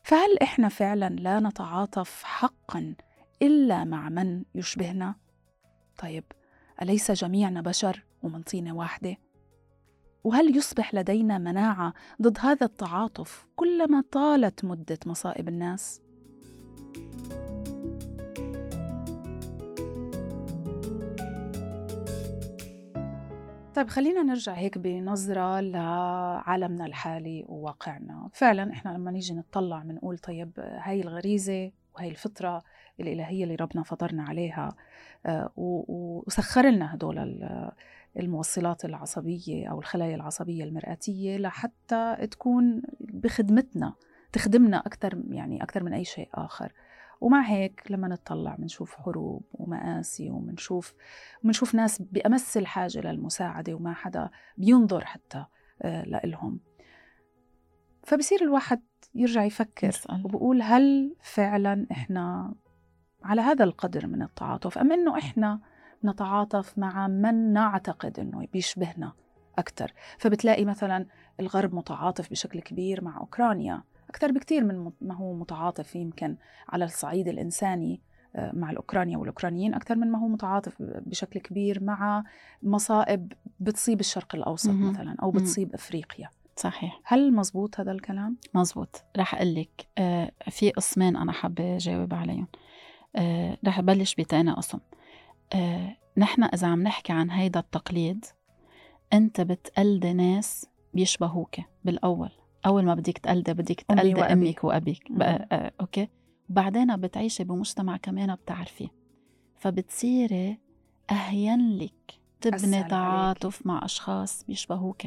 فهل 0.03 0.39
إحنا 0.41 0.69
فعلا 0.69 1.09
لا 1.09 1.39
نتعاطف 1.39 2.23
حقا 2.23 2.95
إلا 3.41 3.83
مع 3.83 4.09
من 4.09 4.43
يشبهنا؟ 4.55 5.15
طيب 5.97 6.23
أليس 6.81 7.11
جميعنا 7.11 7.61
بشر 7.61 8.05
ومن 8.23 8.41
طينة 8.41 8.75
واحدة؟ 8.75 9.17
وهل 10.23 10.57
يصبح 10.57 10.95
لدينا 10.95 11.37
مناعة 11.37 11.93
ضد 12.21 12.37
هذا 12.39 12.65
التعاطف 12.65 13.45
كلما 13.55 14.03
طالت 14.11 14.65
مدة 14.65 14.99
مصائب 15.05 15.47
الناس؟ 15.47 16.01
طيب 23.75 23.89
خلينا 23.89 24.23
نرجع 24.23 24.53
هيك 24.53 24.77
بنظرة 24.77 25.59
لعالمنا 25.59 26.85
الحالي 26.85 27.45
وواقعنا 27.47 28.29
فعلا 28.33 28.71
إحنا 28.71 28.91
لما 28.91 29.11
نيجي 29.11 29.33
نطلع 29.33 29.79
بنقول 29.79 30.17
طيب 30.17 30.51
هاي 30.59 31.01
الغريزة 31.01 31.71
وهي 31.95 32.09
الفطرة 32.09 32.63
الإلهية 32.99 33.43
اللي 33.43 33.55
ربنا 33.55 33.83
فطرنا 33.83 34.23
عليها 34.23 34.75
آه، 35.25 35.51
وسخر 35.55 36.69
لنا 36.69 36.93
هدول 36.95 37.37
الموصلات 38.19 38.85
العصبية 38.85 39.67
أو 39.71 39.79
الخلايا 39.79 40.15
العصبية 40.15 40.63
المرآتية 40.63 41.37
لحتى 41.37 42.27
تكون 42.31 42.81
بخدمتنا 42.99 43.93
تخدمنا 44.31 44.77
أكثر 44.77 45.23
يعني 45.29 45.63
أكثر 45.63 45.83
من 45.83 45.93
أي 45.93 46.05
شيء 46.05 46.29
آخر 46.33 46.73
ومع 47.21 47.41
هيك 47.41 47.83
لما 47.89 48.07
نطلع 48.07 48.55
بنشوف 48.55 48.95
حروب 48.95 49.43
ومآسي 49.53 50.29
وبنشوف 50.29 50.93
بنشوف 51.43 51.75
ناس 51.75 52.01
بأمس 52.01 52.57
الحاجة 52.57 52.99
للمساعدة 52.99 53.73
وما 53.73 53.93
حدا 53.93 54.29
بينظر 54.57 55.05
حتى 55.05 55.45
آه، 55.81 56.03
لإلهم 56.05 56.59
فبصير 58.03 58.41
الواحد 58.41 58.81
يرجع 59.15 59.43
يفكر. 59.43 60.01
وبقول 60.25 60.61
هل 60.61 61.15
فعلا 61.21 61.87
إحنا 61.91 62.55
على 63.25 63.41
هذا 63.41 63.63
القدر 63.63 64.07
من 64.07 64.21
التعاطف 64.21 64.77
أم 64.77 64.91
إنه 64.91 65.17
إحنا 65.17 65.59
نتعاطف 66.05 66.77
مع 66.77 67.07
من 67.07 67.53
نعتقد 67.53 68.19
إنه 68.19 68.47
بيشبهنا 68.53 69.13
أكثر 69.57 69.93
فبتلاقي 70.17 70.65
مثلا 70.65 71.05
الغرب 71.39 71.75
متعاطف 71.75 72.29
بشكل 72.31 72.59
كبير 72.59 73.03
مع 73.03 73.19
أوكرانيا 73.19 73.83
أكثر 74.09 74.31
بكثير 74.31 74.63
من 74.63 74.91
ما 75.01 75.15
هو 75.15 75.33
متعاطف 75.33 75.95
يمكن 75.95 76.35
على 76.69 76.85
الصعيد 76.85 77.27
الإنساني 77.27 78.01
آه، 78.35 78.51
مع 78.55 78.71
الأوكرانيا 78.71 79.17
والأوكرانيين 79.17 79.73
أكثر 79.73 79.95
من 79.95 80.11
ما 80.11 80.19
هو 80.19 80.27
متعاطف 80.27 80.75
بشكل 80.79 81.39
كبير 81.39 81.83
مع 81.83 82.23
مصائب 82.63 83.33
بتصيب 83.59 83.99
الشرق 83.99 84.35
الأوسط 84.35 84.69
مهم. 84.69 84.89
مثلا 84.89 85.15
أو. 85.23 85.31
بتصيب 85.31 85.73
أفريقيا 85.73 86.29
صحيح 86.55 87.01
هل 87.03 87.33
مزبوط 87.33 87.79
هذا 87.79 87.91
الكلام؟ 87.91 88.37
مزبوط 88.53 89.03
رح 89.17 89.35
أقول 89.35 89.55
لك 89.55 89.87
آه 89.97 90.31
في 90.49 90.71
قسمين 90.71 91.15
أنا 91.15 91.31
حابة 91.31 91.77
جاوب 91.77 92.13
عليهم 92.13 92.47
آه 93.15 93.57
رح 93.65 93.79
أبلش 93.79 94.15
بتاني 94.15 94.51
قسم 94.51 94.79
آه 95.53 95.97
نحن 96.17 96.43
إذا 96.43 96.67
عم 96.67 96.83
نحكي 96.83 97.13
عن 97.13 97.31
هيدا 97.31 97.59
التقليد 97.59 98.25
أنت 99.13 99.41
بتقلدي 99.41 100.13
ناس 100.13 100.65
بيشبهوك 100.93 101.55
بالأول 101.85 102.29
أول 102.65 102.85
ما 102.85 102.93
بدك 102.95 103.17
تقلدي 103.17 103.53
بدك 103.53 103.85
أمي 103.91 103.99
تقلدي 104.01 104.21
وأبي. 104.21 104.33
أمك 104.49 104.63
وأبيك. 104.63 105.11
بقى 105.11 105.47
آه 105.51 105.71
أوكي 105.81 106.07
وبعدين 106.49 106.95
بتعيشي 106.95 107.43
بمجتمع 107.43 107.97
كمان 107.97 108.35
بتعرفيه 108.35 108.87
فبتصيري 109.57 110.57
أهين 111.11 111.77
لك 111.77 112.19
تبني. 112.41 112.83
تعاطف 112.83 113.65
مع 113.67 113.85
أشخاص 113.85 114.43
بيشبهوك 114.43 115.01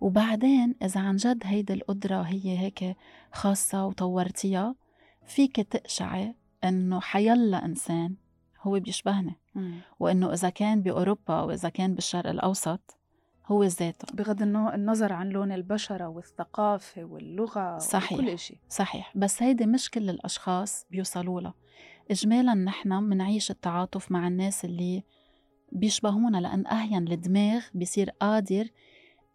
وبعدين 0.00 0.74
إذا 0.82 1.00
عن 1.00 1.16
جد 1.16 1.42
هيدي 1.44 1.72
القدرة 1.72 2.22
هي 2.22 2.58
هيك 2.58 2.96
خاصة 3.32 3.86
وطورتيها 3.86 4.74
فيك 5.26 5.56
تقشعي 5.60 6.34
إنه 6.64 7.00
حيلا 7.00 7.64
إنسان 7.64 8.14
هو 8.60 8.80
بيشبهني 8.80 9.38
وإنه 10.00 10.32
إذا 10.32 10.50
كان 10.50 10.82
بأوروبا 10.82 11.40
أو 11.40 11.50
إذا 11.50 11.68
كان 11.68 11.94
بالشرق 11.94 12.30
الأوسط 12.30 12.98
هو 13.46 13.64
ذاته. 13.64 14.14
بغض 14.14 14.42
النظر 14.42 15.12
عن 15.12 15.28
لون 15.28 15.52
البشرة 15.52 16.08
والثقافة 16.08 17.04
واللغة 17.04 17.78
صحيح. 17.78 18.18
وكل 18.18 18.38
شيء 18.38 18.58
صحيح. 18.68 19.12
بس 19.16 19.42
هيدي 19.42 19.66
مش 19.66 19.90
كل 19.90 20.10
الأشخاص 20.10 20.86
بيوصلوا 20.90 21.40
لها. 21.40 21.54
إجمالا 22.10 22.54
نحن 22.54 22.88
منعيش 22.88 23.50
التعاطف 23.50 24.12
مع 24.12 24.28
الناس 24.28 24.64
اللي 24.64 25.02
بيشبهونا 25.72 26.38
لأن 26.38 26.66
أحيانا 26.66 27.12
الدماغ 27.12 27.64
بيصير 27.74 28.10
قادر 28.10 28.68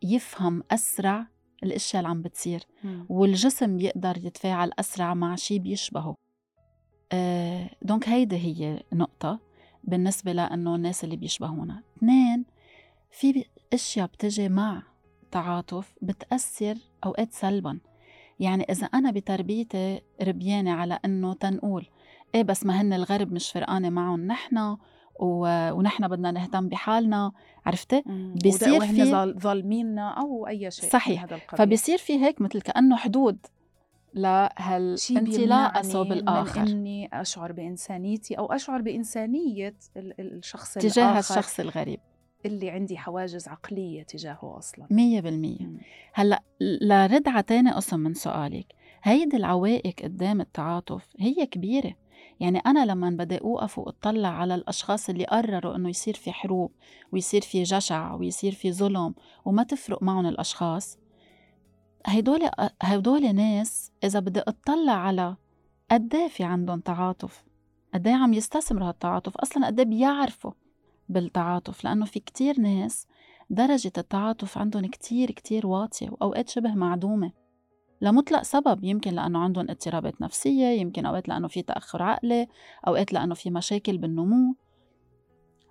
يفهم 0.01 0.63
أسرع 0.71 1.27
الأشياء 1.63 1.99
اللي 1.99 2.09
عم 2.09 2.21
بتصير. 2.21 2.63
والجسم 3.09 3.77
بيقدر 3.77 4.17
يتفاعل 4.17 4.71
أسرع 4.79 5.13
مع 5.13 5.35
شيء 5.35 5.59
بيشبهه. 5.59 6.15
آه 7.11 7.69
دونك 7.81 8.09
هيدي 8.09 8.35
هي 8.37 8.83
نقطة 8.93 9.39
بالنسبة 9.83 10.31
لأنه 10.31 10.75
الناس 10.75 11.03
اللي 11.03 11.15
بيشبهونا. 11.15 11.83
اثنين 11.97 12.45
في 13.11 13.45
أشياء 13.73 14.07
بتجي 14.07 14.49
مع 14.49 14.83
تعاطف 15.31 15.93
بتأثر 16.01 16.75
أوقات 17.05 17.33
سلبا. 17.33 17.79
يعني 18.39 18.63
إذا 18.69 18.85
أنا 18.87 19.11
بتربيتي 19.11 20.01
ربيانة 20.21 20.71
على 20.71 20.99
أنه 21.05 21.33
تنقول 21.33 21.87
إيه 22.35 22.43
بس 22.43 22.65
ما 22.65 22.81
هن 22.81 22.93
الغرب 22.93 23.31
مش 23.33 23.51
فرقانة 23.51 23.89
معهم 23.89 24.27
نحن 24.27 24.57
و... 25.19 25.47
ونحن 25.71 26.07
بدنا 26.07 26.31
نهتم 26.31 26.69
بحالنا. 26.69 27.31
عرفتي؟ 27.65 28.03
بيصير 28.43 28.79
بيصير 28.79 29.33
في- 29.33 29.39
ظالمينا 29.39 30.09
أو 30.09 30.47
أي 30.47 30.71
شيء 30.71 30.89
صحيح. 30.89 31.23
هذا 31.23 31.35
القبيل. 31.35 31.67
فبصير 31.67 31.97
في 31.97 32.13
هيك 32.25 32.41
مثل 32.41 32.61
كأنه 32.61 32.95
حدود 32.95 33.37
بيمنعني 35.71 35.83
صوب 35.83 36.11
الآخر؟ 36.11 36.61
من 36.61 36.67
إني 36.67 37.09
أشعر 37.13 37.51
بإنسانيتي 37.51 38.37
أو 38.37 38.45
أشعر 38.45 38.81
بإنسانية 38.81 39.75
ال- 39.97 40.19
ال- 40.21 40.37
الشخص 40.37 40.73
تجاه 40.73 41.11
الآخر 41.11 41.39
الشخص 41.39 41.59
الغريب. 41.59 41.99
اللي 42.45 42.69
عندي 42.69 42.97
حواجز 42.97 43.47
عقلية 43.47 44.03
تجاهه 44.03 44.55
أصلا. 44.57 44.87
مية 44.91 45.21
بالمية. 45.21 45.57
مم. 45.65 45.77
هلأ 46.13 46.43
لرد 46.61 47.27
على 47.27 47.43
تاني 47.43 47.71
قسم 47.71 47.99
من 47.99 48.13
سؤالك. 48.13 48.65
هيدي 49.03 49.37
العوائق 49.37 50.03
قدام 50.03 50.41
التعاطف 50.41 51.07
هي 51.19 51.45
كبيرة. 51.45 51.93
يعني 52.39 52.59
أنا 52.59 52.85
لما 52.85 53.09
بدي 53.09 53.37
أوقف 53.41 53.79
وأطلع 53.79 54.29
على 54.29 54.55
الأشخاص 54.55 55.09
اللي 55.09 55.25
قرروا 55.25 55.75
إنه 55.75 55.89
يصير 55.89 56.13
في 56.13 56.31
حروب 56.31 56.71
ويصير 57.11 57.41
في 57.41 57.63
جشع 57.63 58.13
ويصير 58.13 58.51
في 58.51 58.71
ظلم 58.73 59.15
وما 59.45 59.63
تفرق 59.63 60.03
معهم 60.03 60.25
الأشخاص 60.27 60.97
هيدول 62.07 62.49
هيدول 62.81 63.35
ناس 63.35 63.91
إذا 64.03 64.19
بدي 64.19 64.39
أطلع 64.39 64.93
على 64.93 65.35
قد 65.91 66.15
إيه 66.15 66.27
في 66.27 66.43
عندهم 66.43 66.79
تعاطف؟ 66.79 67.43
قد 67.93 68.07
إيه 68.07 68.15
عم 68.15 68.33
يستثمروا 68.33 68.87
هالتعاطف؟ 68.87 69.37
أصلا 69.37 69.65
قد 69.67 69.79
إيه 69.79 69.85
بيعرفوا 69.85 70.51
بالتعاطف؟ 71.09 71.83
لأنه 71.83 72.05
في 72.05 72.19
كتير 72.19 72.59
ناس 72.59 73.07
درجة 73.49 73.91
التعاطف 73.97 74.57
عندهم 74.57 74.85
كتير 74.85 75.31
كتير 75.31 75.67
واطية 75.67 76.09
وأوقات 76.09 76.49
شبه 76.49 76.75
معدومة. 76.75 77.31
لمطلق 78.01 78.41
سبب 78.41 78.83
يمكن 78.83 79.13
لأنه 79.13 79.39
عندهم 79.39 79.69
اضطرابات 79.69 80.21
نفسية 80.21 80.67
يمكن 80.67 81.05
أوقات 81.05 81.27
لأنه 81.27 81.47
في 81.47 81.61
تأخر 81.61 82.03
عقلي 82.03 82.47
أوقات 82.87 83.13
لأنه 83.13 83.35
في 83.35 83.49
مشاكل 83.49 83.97
بالنمو. 83.97 84.55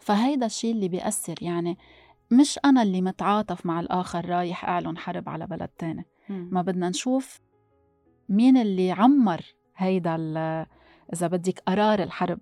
فهيدا 0.01 0.47
الشيء 0.47 0.73
اللي 0.73 0.89
بيأثر 0.89 1.35
يعني 1.43 1.79
مش 2.31 2.59
أنا 2.65 2.83
اللي 2.83 3.03
متعاطف 3.03 3.67
مع 3.67 3.81
الآخر 3.81 4.29
رايح 4.29 4.65
أعلن 4.65 4.99
حرب 4.99 5.29
على 5.29 5.47
بلد 5.47 5.69
تاني. 5.69 6.07
ما 6.29 6.63
بدنا 6.63 6.89
نشوف 6.89 7.41
مين 8.29 8.57
اللي 8.57 8.93
عمر 8.93 9.41
هيدا 9.77 10.17
إذا 11.13 11.27
بدك 11.27 11.61
قرار 11.67 12.03
الحرب 12.03 12.39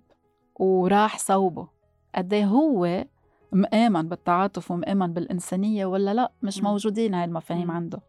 وراح 0.55 1.17
صوبه 1.19 1.67
قد 2.15 2.33
إيه 2.33 2.45
هو 2.45 3.05
مآمن 3.51 4.09
بالتعاطف 4.09 4.71
ومآمن 4.71 5.13
بالإنسانية 5.13 5.85
ولا 5.85 6.13
لا 6.13 6.31
مش. 6.43 6.63
موجودين 6.63 7.13
هاي 7.13 7.25
المفاهيم. 7.25 7.71
عنده 7.71 8.01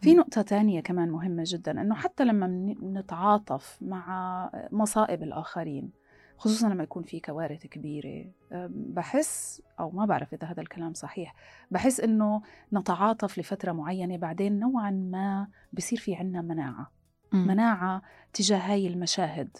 في 0.00 0.14
نقطة 0.14 0.42
تانية 0.42 0.80
كمان 0.80 1.10
مهمة 1.10 1.42
جدا 1.46 1.80
إنه 1.80 1.94
حتى 1.94 2.24
لما 2.24 2.46
نتعاطف 2.82 3.78
مع 3.80 4.50
مصائب 4.72 5.22
الآخرين 5.22 5.90
خصوصا 6.38 6.68
لما 6.68 6.82
يكون 6.82 7.02
في 7.02 7.20
كوارث 7.20 7.66
كبيرة 7.66 8.24
أم، 8.52 8.68
بحس 8.72 9.62
أو 9.80 9.90
ما 9.90 10.06
بعرف 10.06 10.34
إذا 10.34 10.46
هذا 10.46 10.60
الكلام 10.60 10.94
صحيح 10.94 11.34
بحس 11.70 12.00
إنه 12.00 12.42
نتعاطف 12.72 13.38
لفترة 13.38 13.72
معينة 13.72 14.16
بعدين 14.16 14.58
نوعا 14.60 14.90
ما 14.90 15.48
بصير 15.72 15.98
في 15.98 16.14
عنا 16.14 16.42
مناعة 16.42 16.92
مم. 17.32 17.46
مناعة 17.46 18.02
تجاه 18.32 18.58
هاي 18.58 18.86
المشاهد 18.86 19.56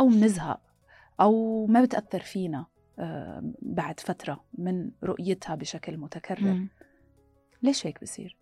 أو 0.00 0.08
منزهق 0.08 0.60
أو 1.20 1.66
ما 1.66 1.82
بتأثر 1.82 2.20
فينا 2.20 2.66
بعد 3.62 4.00
فترة 4.00 4.44
من 4.58 4.90
رؤيتها 5.04 5.54
بشكل 5.54 5.96
متكرر 5.96 6.40
مم. 6.54 6.68
ليش 7.62 7.86
هيك 7.86 8.02
بصير؟ 8.02 8.36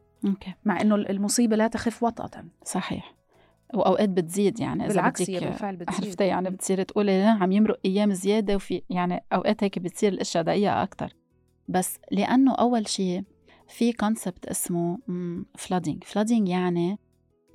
مع 0.65 0.81
إنه 0.81 0.95
المصيبة 0.95 1.57
لا 1.57 1.69
تخف 1.69 2.03
وطأة 2.03 2.45
صحيح 2.65 3.15
وأوقات 3.75 4.09
بتزيد 4.09 4.61
يعني 4.61 4.87
إذا 4.87 4.95
بالعكس 4.95 5.31
هي 5.31 5.41
بالفعل 5.41 5.77
بتصير 5.83 6.07
عرفتي 6.07 6.27
يعني 6.27 6.51
بتصير 6.51 6.83
تقولي 6.83 7.23
لا 7.23 7.31
عم 7.31 7.53
يمرق 7.53 7.81
أيام 7.85 8.13
زيادة 8.13 8.57
وفي 8.57 8.83
يعني 8.91 9.25
أوقات 9.33 9.65
هيك 9.65 9.79
بتصير 9.79 10.13
الأشياء 10.13 10.45
دقيقه 10.45 10.83
أكثر 10.83 11.13
بس 11.69 11.99
لأنه 12.11 12.55
أول 12.55 12.89
شيء 12.89 13.23
في 13.69 13.93
concept 13.93 14.47
اسمه 14.47 14.99
flooding 15.59 16.05
flooding 16.05 16.49
يعني 16.49 16.99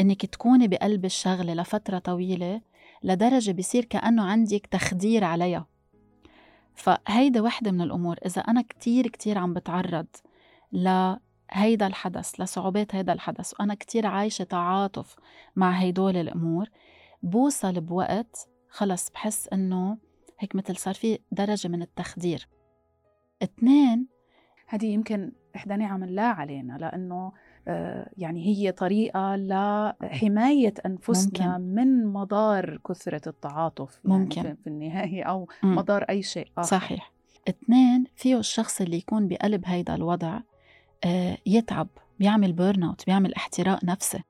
إنك 0.02 0.26
تكوني 0.26 0.68
بقلب 0.68 1.06
الشغلة 1.06 1.54
لفترة 1.54 2.00
طويلة 2.00 2.62
لدرجة 3.04 3.52
بصير 3.52 3.86
كأنه 3.86 4.24
عندك 4.24 4.68
تخدير 4.72 5.24
عليها. 5.24 5.68
فهيدا 6.76 7.42
وحدة 7.42 7.72
من 7.72 7.82
الأمور. 7.82 8.18
إذا 8.26 8.42
أنا 8.42 8.62
كتير 8.62 9.08
كتير 9.08 9.38
عم 9.38 9.54
بتعرض 9.54 10.08
لهيدا 11.56 11.88
الحدث 11.88 12.42
لصعوبات 12.42 12.96
هيدا 12.96 13.14
الحدث 13.14 13.54
وأنا 13.60 13.76
كتير 13.76 14.08
عايشة 14.08 14.44
تعاطف 14.44 15.16
مع 15.56 15.72
هيدول 15.72 16.18
الأمور 16.18 16.70
بوصل 17.24 17.82
بوقت 17.82 18.48
خلص 18.70 19.10
بحس 19.10 19.48
إنه 19.54 19.98
هيك 20.40 20.56
مثل 20.56 20.76
صار 20.78 20.94
في 20.94 21.20
درجة 21.32 21.68
من 21.68 21.82
التخدير 21.82 22.48
اثنين 23.44 24.08
هذه 24.68 24.86
يمكن 24.86 25.32
إحدى 25.56 25.76
نعم 25.76 26.04
الله 26.04 26.22
علينا 26.22 26.78
لأنه 26.78 27.32
آه، 27.70 28.10
يعني 28.18 28.46
هي 28.46 28.72
طريقة 28.72 29.36
لحماية 29.36 30.74
أنفسنا 30.86 31.58
ممكن. 31.58 31.76
من 31.76 32.06
مضار 32.06 32.78
كثرة 32.88 33.30
التعاطف 33.30 34.00
يعني 34.06 34.18
ممكن. 34.18 34.42
في- 34.56 34.68
النهاية 34.68 35.24
أو 35.24 35.48
مم. 35.64 35.76
مضار 35.76 36.04
أي 36.04 36.24
شيء 36.24 36.48
آخر 36.58 36.68
صحيح 36.68 37.12
اثنين 37.50 38.04
فيه 38.16 38.38
الشخص 38.40 38.82
اللي 38.82 38.98
يكون 38.98 39.28
بقلب 39.28 39.62
هيدا 39.66 39.96
الوضع 39.96 40.40
يتعب 41.46 41.88
بيعمل 42.20 42.54
burn 42.54 42.84
out 42.84 43.06
بيعمل 43.06 43.34
احتراق 43.34 43.84
نفسي. 43.84 44.24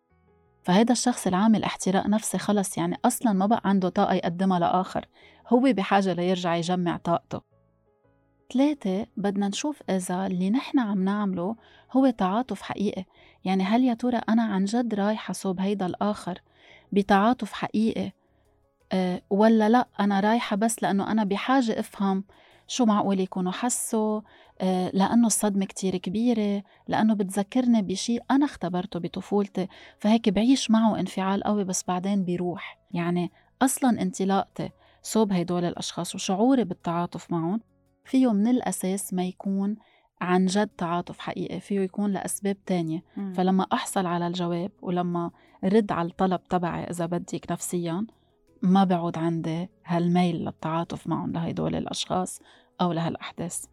فهيدا 0.63 0.91
الشخص 0.91 1.25
اللي 1.27 1.37
عامل 1.37 1.63
احتراق 1.63 2.07
نفسي 2.07 2.37
خلص 2.37 2.77
يعني 2.77 2.97
أصلا 3.05 3.33
ما 3.33 3.45
بقى 3.45 3.61
عنده 3.65 3.89
طاقة 3.89 4.13
يقدمها 4.13 4.59
لآخر. 4.59 5.05
هو 5.47 5.59
بحاجة 5.59 6.13
ليرجع 6.13 6.55
يجمع 6.55 6.97
طاقته. 6.97 7.41
ثلاثة 8.53 9.05
بدنا 9.17 9.47
نشوف 9.47 9.83
إذا 9.89 10.25
اللي 10.27 10.49
نحن 10.49 10.79
عم 10.79 11.03
نعمله 11.03 11.55
هو 11.91 12.09
تعاطف 12.09 12.61
حقيقي. 12.61 13.05
يعني 13.45 13.63
هل 13.63 13.83
يا 13.83 13.93
ترى 13.93 14.17
أنا 14.29 14.43
عن 14.43 14.65
جد 14.65 14.93
رايحة 14.93 15.33
صوب 15.33 15.59
هيدا 15.59 15.85
الآخر 15.85 16.41
بتعاطف 16.91 17.53
حقيقي؟ 17.53 18.11
أه 18.91 19.21
ولا 19.29 19.69
لأ 19.69 19.87
أنا 19.99 20.19
رايحة 20.19 20.55
بس 20.55 20.83
لأنه 20.83 21.11
أنا 21.11 21.23
بحاجة 21.23 21.79
أفهم 21.79 22.23
شو 22.67 22.85
معقول 22.85 23.19
يكونوا 23.19 23.51
حسوا؟ 23.51 24.17
آه، 24.17 24.23
لأنه 24.93 25.27
الصدمة 25.27 25.65
كتير 25.65 25.97
كبيرة 25.97 26.63
لأنه 26.87 27.13
بتذكرني 27.13 27.81
بشيء 27.81 28.23
أنا 28.31 28.45
اختبرته 28.45 28.99
بطفولتي 28.99 29.67
فهيك 29.99 30.29
بعيش 30.29 30.71
معه 30.71 30.99
انفعال 30.99 31.43
قوي 31.43 31.63
بس 31.63 31.83
بعدين 31.87 32.23
بيروح. 32.23 32.79
يعني 32.91 33.31
أصلا 33.61 34.01
انطلاقتي 34.01 34.69
صوب 35.01 35.33
هدول 35.33 35.65
الأشخاص 35.65 36.15
وشعوري 36.15 36.63
بالتعاطف 36.63 37.31
معهم 37.31 37.61
فيه 38.05 38.33
من 38.33 38.47
الأساس 38.47 39.13
ما 39.13 39.25
يكون 39.25 39.75
عن 40.21 40.45
جد 40.45 40.67
تعاطف 40.67 41.19
حقيقي 41.19 41.59
فيه 41.59 41.79
يكون 41.79 42.11
لأسباب 42.11 42.57
تانية. 42.65 43.03
م. 43.17 43.33
فلما 43.33 43.67
أحصل 43.73 44.05
على 44.05 44.27
الجواب 44.27 44.71
ولما 44.81 45.31
رد 45.63 45.91
على 45.91 46.07
الطلب 46.09 46.43
تبعي 46.43 46.83
إذا 46.83 47.05
بدك 47.05 47.51
نفسيا 47.51 48.05
ما 48.61 48.83
بعود 48.83 49.17
عندي 49.17 49.69
هالميل 49.85 50.35
للتعاطف 50.35 51.07
معهم 51.07 51.31
لهدول 51.31 51.75
الأشخاص 51.75 52.41
أو 52.81 52.91
لهالأحداث. 52.91 53.65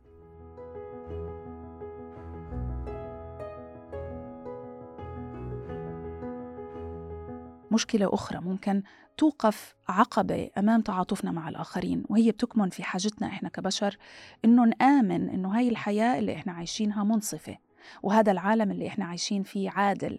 مشكلة 7.74 8.14
أخرى 8.14 8.40
ممكن 8.40 8.82
توقف 9.16 9.74
عقبة 9.88 10.50
أمام 10.58 10.80
تعاطفنا 10.80 11.32
مع 11.32 11.48
الآخرين 11.48 12.04
وهي 12.08 12.30
بتكمن 12.30 12.68
في 12.68 12.82
حاجتنا 12.82 13.26
إحنا 13.26 13.48
كبشر 13.48 13.96
إنه 14.44 14.64
نآمن 14.64 15.28
إنه 15.28 15.58
هاي 15.58 15.68
الحياة 15.68 16.18
اللي 16.18 16.34
إحنا 16.34 16.52
عايشينها 16.52 17.04
منصفة 17.04 17.56
وهذا 18.02 18.32
العالم 18.32 18.70
اللي 18.70 18.86
إحنا 18.86 19.04
عايشين 19.04 19.42
فيه 19.42 19.70
عادل. 19.70 20.18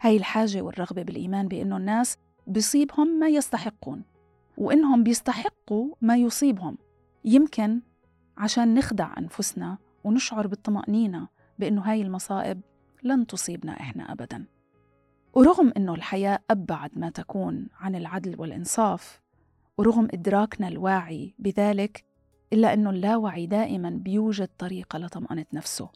هاي 0.00 0.16
الحاجة 0.16 0.62
والرغبة 0.62 1.02
بالإيمان 1.02 1.48
بإنه 1.48 1.76
الناس 1.76 2.16
بيصيبهم 2.46 3.18
ما 3.18 3.28
يستحقون 3.28 4.04
وإنهم 4.58 5.02
بيستحقوا 5.02 5.94
ما 6.00 6.16
يصيبهم. 6.16 6.78
يمكن 7.24 7.80
عشان 8.36 8.74
نخدع 8.74 9.14
أنفسنا 9.18 9.78
ونشعر 10.04 10.46
بالطمأنينة 10.46 11.28
بإنه 11.58 11.82
هاي 11.82 12.02
المصائب 12.02 12.60
لن 13.02 13.26
تصيبنا 13.26 13.72
إحنا 13.80 14.12
أبداً. 14.12 14.55
ورغم 15.36 15.72
أنه 15.76 15.94
الحياة 15.94 16.38
أبعد 16.50 16.90
ما 16.98 17.10
تكون 17.10 17.68
عن 17.80 17.94
العدل 17.94 18.40
والإنصاف 18.40 19.22
ورغم 19.78 20.08
إدراكنا 20.14 20.68
الواعي 20.68 21.34
بذلك 21.38 22.04
إلا 22.52 22.74
أنه 22.74 22.90
اللاوعي 22.90 23.46
دائما 23.46 23.90
بيوجد 23.90 24.48
طريقة 24.58 24.98
لطمأنة 24.98 25.46
نفسه 25.52 25.88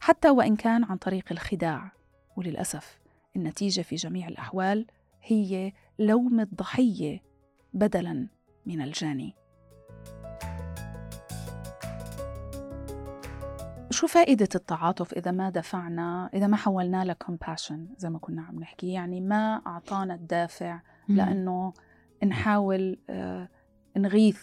حتى 0.00 0.30
وإن 0.30 0.56
كان 0.56 0.84
عن 0.84 0.96
طريق 0.96 1.24
الخداع. 1.30 1.92
وللأسف 2.36 2.98
النتيجة 3.36 3.82
في 3.82 3.96
جميع 3.96 4.28
الأحوال 4.28 4.86
هي 5.22 5.72
لوم 5.98 6.40
الضحية 6.40 7.22
بدلا 7.72 8.28
من 8.66 8.82
الجاني. 8.82 9.34
شو 13.90 14.06
فائدة 14.06 14.48
التعاطف 14.54 15.12
إذا 15.12 15.30
ما 15.30 15.50
دفعنا 15.50 16.30
إذا 16.34 16.46
ما 16.46 16.56
حولناه 16.56 17.04
لكومباشن 17.04 17.86
زي 17.98 18.10
ما 18.10 18.18
كنا 18.18 18.42
عم 18.42 18.58
نحكي 18.60 18.92
يعني 18.92 19.20
ما 19.20 19.62
أعطانا 19.66 20.14
الدافع 20.14 20.80
لأنه 21.08 21.72
نحاول 22.24 22.98
آه 23.10 23.48
نغيث 23.96 24.42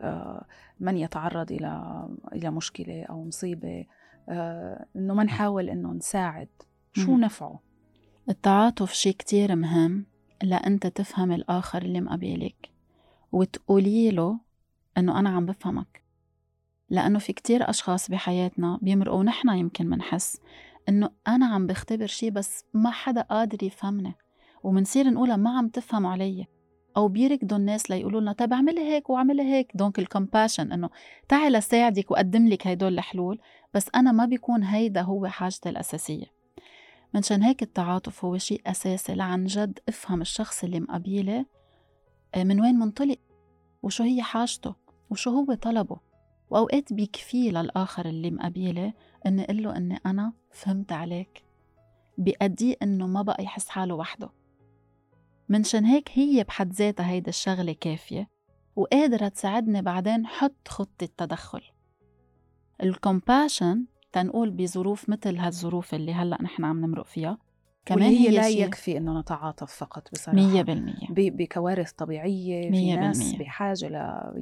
آه 0.00 0.46
من 0.80 0.96
يتعرض 0.96 1.52
إلى 1.52 2.02
إلى 2.32 2.50
مشكلة 2.50 3.04
أو 3.04 3.24
مصيبة 3.24 3.86
آه 4.28 4.86
إنه 4.96 5.14
ما 5.14 5.24
نحاول 5.24 5.70
إنه 5.70 5.92
نساعد 5.92 6.48
شو 6.92 7.12
مم. 7.14 7.20
نفعه؟ 7.24 7.60
التعاطف 8.28 8.92
شيء 8.92 9.12
كتير 9.16 9.56
مهم 9.56 10.06
لأنت 10.42 10.86
تفهم 10.86 11.32
الآخر 11.32 11.82
اللي 11.82 12.00
مقابلك 12.00 12.70
وتقولي 13.32 14.10
له 14.10 14.38
إنه 14.98 15.18
أنا 15.18 15.28
عم 15.28 15.46
بفهمك 15.46 16.05
لأنه 16.90 17.18
في 17.18 17.32
كتير 17.32 17.70
أشخاص 17.70 18.10
بحياتنا 18.10 18.78
بيمرقوا 18.82 19.18
ونحن 19.18 19.48
يمكن 19.48 19.86
منحس 19.86 20.40
إنه 20.88 21.10
أنا 21.28 21.46
عم 21.46 21.66
بختبر 21.66 22.06
شي 22.06 22.30
بس 22.30 22.64
ما 22.74 22.90
حدا 22.90 23.20
قادر 23.20 23.62
يفهمني 23.62 24.14
ومنصير 24.62 25.10
نقولها 25.10 25.36
ما 25.36 25.58
عم 25.58 25.68
تفهموا 25.68 26.10
علي. 26.10 26.46
أو 26.96 27.08
بيركضوا 27.08 27.58
الناس 27.58 27.90
ليقولوا 27.90 28.20
لنا 28.20 28.32
طيب 28.32 28.52
اعملي 28.52 28.80
هيك 28.80 29.10
واعملي 29.10 29.42
هيك. 29.42 29.72
donc 29.74 29.98
ال 29.98 30.05
compassion 30.05 30.72
إنه 30.72 30.90
تعي 31.28 31.50
لساعدك 31.50 32.10
وأقدم 32.10 32.48
لك 32.48 32.66
هدول 32.66 32.94
الحلول 32.94 33.40
بس 33.74 33.90
أنا 33.94 34.12
ما 34.12 34.24
بيكون 34.24 34.62
هيدا 34.62 35.00
هو 35.00 35.26
حاجتي 35.26 35.68
الأساسية. 35.68 36.26
منشان 37.14 37.42
هيك 37.42 37.62
التعاطف 37.62 38.24
هو 38.24 38.38
شيء 38.38 38.62
أساسي 38.66 39.14
لعن 39.14 39.44
جد 39.44 39.78
افهم 39.88 40.20
الشخص 40.20 40.64
اللي 40.64 40.80
مقابيلي 40.80 41.46
آه، 42.34 42.44
من 42.44 42.60
وين 42.60 42.74
منطلق؟ 42.74 43.18
وشو 43.82 44.04
هي 44.04 44.22
حاجته؟ 44.22 44.74
وشو 45.10 45.30
هو 45.30 45.54
طلبه؟ 45.54 46.05
وأوقات 46.50 46.92
بيكفي 46.92 47.50
للآخر 47.50 48.06
اللي 48.06 48.30
مقابيله 48.30 48.92
إني 49.26 49.44
أقول 49.44 49.62
له 49.62 49.76
إني 49.76 49.98
أنا 50.06 50.32
فهمت 50.50 50.92
عليك. 50.92 51.44
بيأديه 52.18 52.76
إنه 52.82 53.06
ما 53.06 53.22
بقى 53.22 53.44
يحس 53.44 53.68
حاله 53.68 53.94
وحده. 53.94 54.30
منشان 55.48 55.84
هيك 55.84 56.10
هي 56.12 56.44
بحد 56.44 56.72
ذاتها 56.72 57.10
هيدا 57.10 57.28
الشغلة 57.28 57.72
كافية 57.72 58.28
وقادرة 58.76 59.28
تساعدني 59.28 59.82
بعدين 59.82 60.26
حط 60.26 60.68
خطة 60.68 61.08
تدخل 61.16 61.62
الكومباشن 62.82 63.86
تنقول 64.12 64.50
بظروف 64.50 65.08
مثل 65.08 65.36
هالظروف 65.36 65.94
اللي 65.94 66.14
هلأ 66.14 66.42
نحن 66.42 66.64
عم 66.64 66.80
نمرق 66.80 67.06
فيها 67.06 67.38
كمان 67.86 68.02
هي 68.02 68.30
لا 68.30 68.48
يكفي 68.48 68.96
إنه 68.96 69.20
نتعاطف 69.20 69.72
فقط 69.72 70.08
بصراحة. 70.12 70.36
مية 70.38 70.62
بالمية. 70.62 71.06
بكوارث 71.10 71.92
طبيعية 71.92 72.70
مية 72.70 72.94
في 72.94 72.96
ناس 72.96 73.18
بالمية. 73.22 73.38
بحاجة 73.38 73.88
ل 73.88 73.94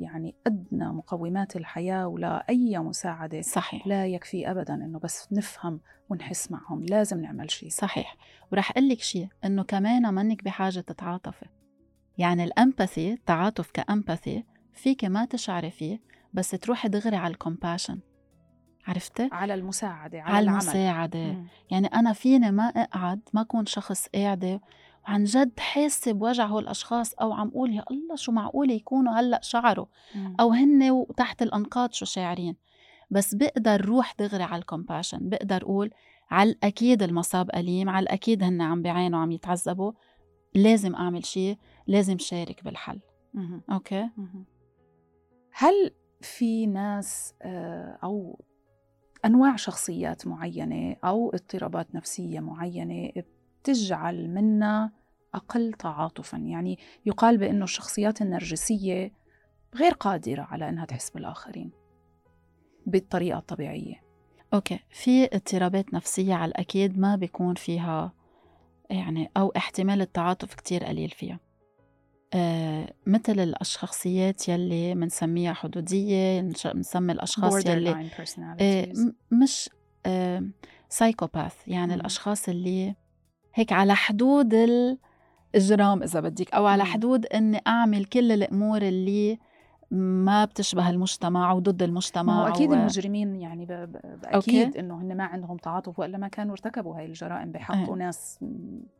يعني 0.02 0.34
أدنى 0.46 0.88
مقومات 0.88 1.56
الحياة 1.56 2.06
ولا 2.06 2.48
أي 2.48 2.78
مساعدة 2.78 3.40
صحيح. 3.40 3.86
لا 3.86 4.06
يكفي 4.06 4.50
ابدا 4.50 4.74
إنه 4.74 4.98
بس 4.98 5.28
نفهم 5.32 5.80
ونحس 6.08 6.50
معهم 6.50 6.82
لازم 6.82 7.20
نعمل 7.22 7.50
شيء. 7.50 7.68
صحيح. 7.68 8.16
ورح 8.52 8.70
أقول 8.70 8.88
لك 8.88 9.00
شيء 9.00 9.28
إنه 9.44 9.62
كمان 9.62 10.14
منك 10.14 10.44
بحاجة 10.44 10.80
تتعاطفي. 10.80 11.46
يعني 12.18 12.44
ال 12.44 12.53
empathy 12.53 13.12
التعاطف 13.12 13.70
ك 13.70 13.79
empathy 13.80 14.44
فيك 14.72 15.04
ما 15.04 15.24
تشعري 15.24 15.70
فيه 15.70 16.00
بس 16.32 16.50
تروحي 16.50 16.88
دغري 16.88 17.16
على 17.16 17.32
ال 17.32 17.38
compassion 17.38 17.98
عرفتي؟ 18.86 19.28
على 19.32 19.54
المساعدة 19.54 20.22
على, 20.22 20.36
على 20.36 20.50
المساعدة 20.50 21.24
مم. 21.24 21.46
يعني 21.70 21.86
أنا 21.86 22.12
فيني 22.12 22.50
ما 22.50 22.64
أقعد 22.64 23.20
ما 23.32 23.40
أكون 23.40 23.66
شخص 23.66 24.08
قاعدة 24.14 24.60
وعن 25.04 25.24
جد 25.24 25.60
حاسة 25.60 26.12
بوجع 26.12 26.46
هول 26.46 26.62
الأشخاص 26.62 27.14
أو 27.14 27.32
عم 27.32 27.48
أقول 27.48 27.72
يا 27.72 27.84
الله 27.90 28.16
شو 28.16 28.32
معقول 28.32 28.70
يكونوا 28.70 29.12
هلأ 29.12 29.40
شعروا 29.42 29.86
مم. 30.14 30.36
أو 30.40 30.52
هن 30.52 31.06
تحت 31.16 31.42
الأنقاض 31.42 31.92
شو 31.92 32.04
شاعرين 32.04 32.56
بس 33.10 33.34
بقدر 33.34 33.84
روح 33.84 34.14
دغري 34.18 34.42
على 34.42 34.60
ال 34.60 34.66
compassion 34.66 35.28
بقدر 35.28 35.62
أقول 35.62 35.90
على 36.30 36.50
الأكيد 36.50 37.02
المصاب 37.02 37.50
أليم 37.54 37.88
على 37.88 38.02
الأكيد 38.02 38.42
هن 38.42 38.60
عم 38.62 38.82
بيعانوا 38.82 39.20
عم 39.20 39.32
يتعذبوا 39.32 39.92
لازم 40.54 40.94
أعمل 40.94 41.24
شيء 41.24 41.58
لازم 41.86 42.18
شارك 42.18 42.64
بالحل 42.64 43.00
مم. 43.34 43.62
okay 43.72 44.08
مم. 44.16 44.44
هل 45.52 45.90
في 46.20 46.66
ناس 46.66 47.34
آه، 47.42 47.98
أو 48.04 48.40
أنواع 49.24 49.56
شخصيات 49.56 50.26
معينة 50.26 50.96
أو 51.04 51.30
اضطرابات 51.34 51.94
نفسية 51.94 52.40
معينة 52.40 53.12
بتجعل 53.62 54.28
منا 54.28 54.92
أقل 55.34 55.72
تعاطفا. 55.72 56.36
يعني 56.36 56.78
يقال 57.06 57.38
بأنه 57.38 57.64
الشخصيات 57.64 58.22
النرجسية 58.22 59.12
غير 59.74 59.92
قادرة 59.92 60.42
على 60.42 60.68
إنها 60.68 60.84
تحس 60.84 61.10
بالآخرين 61.10 61.70
بالطريقة 62.86 63.38
الطبيعية. 63.38 64.04
Okay 64.54 64.78
في 64.90 65.24
اضطرابات 65.24 65.94
نفسية 65.94 66.34
على 66.34 66.48
الأكيد 66.48 66.98
ما 66.98 67.16
بيكون 67.16 67.54
فيها 67.54 68.12
يعني 68.90 69.30
أو 69.36 69.52
احتمال 69.56 70.00
التعاطف 70.00 70.54
كتير 70.54 70.84
قليل 70.84 71.10
فيها. 71.10 71.40
مثل 73.06 73.54
الشخصيات 73.60 74.48
يلي 74.48 74.94
بنسميها 74.94 75.52
حدودية 75.52 76.40
بنسمي 76.74 77.12
الأشخاص 77.12 77.66
يلي 77.66 77.94
آه، 78.60 78.92
مش 79.30 79.70
psychopath 80.88 81.54
يعني 81.66 81.92
م. 81.92 82.00
الأشخاص 82.00 82.48
اللي 82.48 82.94
هيك 83.54 83.72
على 83.72 83.94
حدود 83.96 84.54
الإجرام 84.54 86.02
إذا 86.02 86.20
بدك 86.20 86.54
أو 86.54 86.66
على 86.66 86.84
حدود 86.84 87.26
إني 87.26 87.60
أعمل 87.66 88.04
كل 88.04 88.32
الأمور 88.32 88.82
اللي 88.82 89.38
ما 89.94 90.44
بتشبه 90.44 90.90
المجتمع 90.90 91.52
وضد 91.52 91.82
المجتمع 91.82 92.42
هو 92.42 92.48
أكيد 92.48 92.70
و... 92.70 92.74
المجرمين 92.74 93.34
يعني 93.34 93.66
ب... 93.66 93.72
ب... 93.72 93.96
أكيد 94.24 94.76
إنه 94.76 95.02
هن 95.02 95.16
ما 95.16 95.24
عندهم 95.24 95.56
تعاطف 95.56 95.98
وإلا 95.98 96.18
ما 96.18 96.28
كانوا 96.28 96.52
ارتكبوا 96.52 96.98
هاي 96.98 97.06
الجرائم 97.06 97.52
بحق 97.52 97.90
أه. 97.90 97.94
ناس 97.94 98.44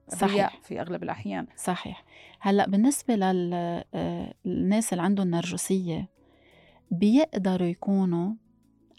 صحيح. 0.08 0.60
في 0.62 0.80
أغلب 0.80 1.02
الأحيان. 1.02 1.46
صحيح. 1.56 2.04
هلأ 2.40 2.66
بالنسبة 2.68 3.16
للناس 3.16 4.92
اللي 4.92 5.02
عندهم 5.02 5.30
نرجسية 5.30 6.08
بيقدروا 6.90 7.68
يكونوا 7.68 8.32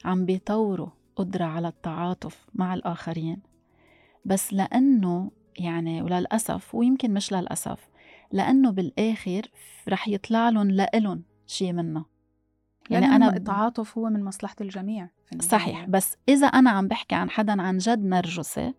عم 0.05 0.25
بيطوروا 0.25 0.89
قدرة 1.15 1.45
على 1.45 1.67
التعاطف 1.67 2.45
مع 2.53 2.73
الآخرين. 2.73 3.41
بس 4.25 4.53
لأنه 4.53 5.31
يعني 5.59 6.01
وللأسف 6.01 6.75
ويمكن 6.75 7.13
مش 7.13 7.33
للأسف 7.33 7.89
لأنه 8.31 8.71
بالآخر 8.71 9.41
رح 9.89 10.07
يطلع 10.07 10.49
لهم 10.49 10.71
لإلهم. 10.71 11.23
شيء 11.47 11.73
منه. 11.73 12.05
يعني 12.89 13.05
أنا 13.05 13.35
التعاطف 13.35 13.97
هو 13.97 14.09
من 14.09 14.23
مصلحة 14.23 14.55
الجميع 14.61 15.09
في. 15.25 15.41
صحيح 15.41 15.85
بس 15.85 16.17
إذا 16.29 16.47
أنا 16.47 16.69
عم 16.69 16.87
بحكي 16.87 17.15
عن 17.15 17.29
حدا 17.29 17.61
عن 17.61 17.77
جد 17.77 18.05
نرجسي 18.05 18.73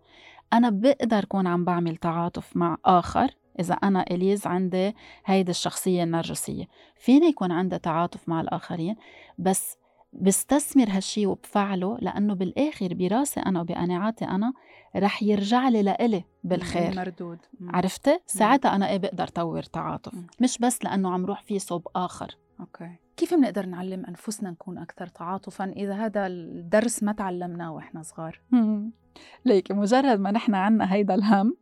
أنا 0.53 0.71
بقدر 0.71 1.25
كون 1.25 1.47
عم 1.47 1.65
بعمل 1.65 1.97
تعاطف 1.97 2.57
مع 2.57 2.77
آخر 2.85 3.31
إذا 3.61 3.75
أنا 3.75 4.05
إليز 4.11 4.47
عندي 4.47 4.95
هيدي 5.25 5.51
الشخصية 5.51 6.03
النرجسية. 6.03 6.65
فيني 6.97 7.27
يكون 7.27 7.53
عندي 7.53 7.79
تعاطف 7.79 8.29
مع 8.29 8.41
الآخرين 8.41 8.97
بس 9.39 9.77
بستثمر 10.13 10.87
هالشي 10.89 11.27
وبفعله 11.27 11.99
لأنه 12.01 12.35
بالآخر 12.35 12.95
براسي 12.95 13.41
أنا 13.41 13.61
وبقناعاتي 13.61 14.25
أنا 14.25 14.53
رح 14.97 15.23
يرجع 15.23 15.69
لي 15.69 15.83
لإلي 15.83 16.25
بالخير. 16.45 16.97
مردود 16.97 17.39
عرفتي؟ 17.61 18.19
ساعتها 18.27 18.77
أنا 18.77 18.91
إيه 18.91 18.99
بقدر 18.99 19.29
طور 19.29 19.63
تعاطف. 19.63 20.13
مش 20.41 20.59
بس 20.59 20.85
لأنه 20.85 21.15
عم 21.15 21.27
روح 21.27 21.43
فيه 21.43 21.59
صوب 21.59 21.89
آخر. 21.97 22.37
أوكي. 22.61 22.91
كيف 23.17 23.35
بنقدر 23.35 23.67
نعلم 23.67 24.05
أنفسنا 24.05 24.51
نكون 24.51 24.79
أكثر 24.79 25.07
تعاطفا 25.07 25.65
إذا 25.65 25.95
هذا 25.95 26.27
الدرس 26.27 27.03
ما 27.03 27.13
تعلمناه 27.13 27.73
وإحنا 27.73 28.03
صغار؟ 28.03 28.41
ليكي 29.45 29.75
مجرد 29.75 30.21
ما 30.21 30.31
نحن 30.31 30.55
عنا 30.55 30.93
هيدا 30.93 31.15
الهم 31.15 31.57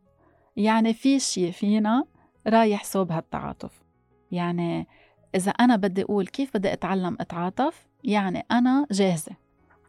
يعني 0.56 0.94
في 0.94 1.18
شيء 1.20 1.50
فينا 1.50 2.04
رايح 2.46 2.84
صوب 2.84 3.12
هالتعاطف. 3.12 3.82
يعني 4.30 4.86
إذا 5.34 5.50
أنا 5.50 5.76
بدي 5.76 6.02
أقول 6.02 6.26
كيف 6.26 6.56
بدي 6.56 6.72
أتعلم 6.72 7.16
أتعاطف 7.20 7.86
يعني 8.04 8.46
أنا 8.50 8.86
جاهزة. 8.90 9.32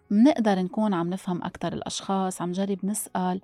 منقدر 0.09 0.59
نكون 0.59 0.93
عم 0.93 1.09
نفهم 1.09 1.43
أكتر 1.43 1.73
الأشخاص 1.73 2.41
عم 2.41 2.49
نجرب 2.49 2.85
نسأل 2.85 3.41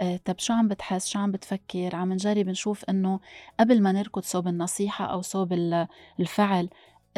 آه، 0.00 0.20
طب 0.24 0.38
شو 0.38 0.52
عم 0.52 0.68
بتحس؟ 0.68 1.06
شو 1.06 1.18
عم 1.18 1.30
بتفكر؟ 1.30 1.96
عم 1.96 2.12
نجرب 2.12 2.48
نشوف 2.48 2.84
إنه 2.84 3.20
قبل 3.60 3.82
ما 3.82 3.92
نركض 3.92 4.22
صوب 4.22 4.48
النصيحة 4.48 5.04
أو 5.04 5.22
صوب 5.22 5.52
الفعل 6.20 6.68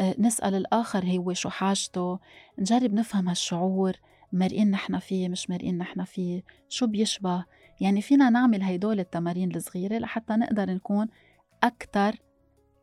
نسأل 0.01 0.55
الآخر 0.55 1.05
هو 1.05 1.33
شو 1.33 1.49
حاجته 1.49 2.19
نجرب 2.59 2.93
نفهم 2.93 3.29
هالشعور 3.29 3.93
مرئين 4.33 4.71
نحن 4.71 4.99
فيه 4.99 5.29
مش 5.29 5.49
مرئين 5.49 5.77
نحن 5.77 6.03
فيه 6.03 6.43
شو 6.69 6.87
بيشبه؟ 6.87 7.45
يعني 7.81 8.01
فينا 8.01 8.29
نعمل 8.29 8.61
هيدول 8.61 8.99
التمارين 8.99 9.55
الصغيرة 9.55 9.97
لحتى 9.97 10.33
نقدر 10.33 10.69
نكون 10.69 11.07
أكتر 11.63 12.15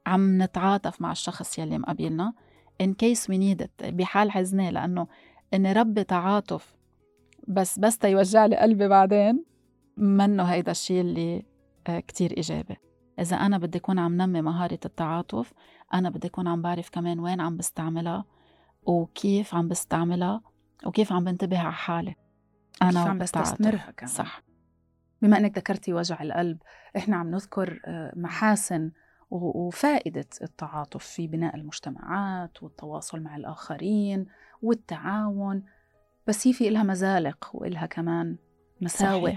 عم 0.06 0.42
نتعاطف 0.42 1.00
مع 1.00 1.12
الشخص 1.12 1.58
يلي 1.58 1.78
مقابلنا 1.78 2.32
in 2.82 2.86
case 2.86 3.20
we 3.20 3.36
need 3.36 3.64
it 3.64 3.84
بحال 3.84 4.30
حزنة 4.30 4.70
لأنه 4.70 5.06
إني 5.54 5.72
ربي 5.72 6.04
تعاطف 6.04 6.76
بس 7.48 7.78
بس 7.78 7.98
تيوجع 7.98 8.46
لي 8.46 8.56
قلبي 8.56 8.88
بعدين 8.88 9.44
منه 9.96 10.42
هيدا 10.42 10.70
الشيء 10.70 11.00
اللي 11.00 11.42
آه، 11.86 12.00
كتير 12.00 12.36
إيجابي. 12.36 12.76
إذا 13.20 13.36
أنا 13.36 13.58
بدي 13.58 13.78
أكون 13.78 13.98
عم 13.98 14.22
نمي 14.22 14.42
مهارة 14.42 14.78
التعاطف 14.84 15.52
أنا 15.94 16.10
بدي 16.10 16.28
أكون 16.28 16.48
عم 16.48 16.62
بعرف 16.62 16.90
كمان 16.90 17.20
وين 17.20 17.40
عم 17.40 17.56
بستعملها 17.56 18.24
وكيف 18.82 19.54
عم 19.54 19.68
بستعملها 19.68 20.40
وكيف 20.86 21.12
عم 21.12 21.24
بنتبه 21.24 21.58
على 21.58 21.72
حالي. 21.72 22.14
أنا 22.82 22.90
كيف 22.90 22.98
عم 22.98 23.18
بستثمرها 23.18 23.90
كمان. 23.96 24.12
صح. 24.12 24.42
بما 25.22 25.38
أنك 25.38 25.58
ذكرتي 25.58 25.92
وجع 25.92 26.22
القلب 26.22 26.58
إحنا 26.96 27.16
عم 27.16 27.30
نذكر 27.30 27.80
آه، 27.84 28.12
محاسن 28.16 28.90
وفائدة 29.30 30.26
التعاطف 30.42 31.04
في 31.04 31.26
بناء 31.26 31.56
المجتمعات 31.56 32.62
والتواصل 32.62 33.20
مع 33.20 33.36
الآخرين 33.36 34.26
والتعاون. 34.62 35.64
بس 36.26 36.46
هي 36.46 36.52
في 36.52 36.68
إلها 36.68 36.82
مزالق 36.82 37.50
وإلها 37.54 37.86
كمان 37.86 38.36
مساوئ. 38.80 39.36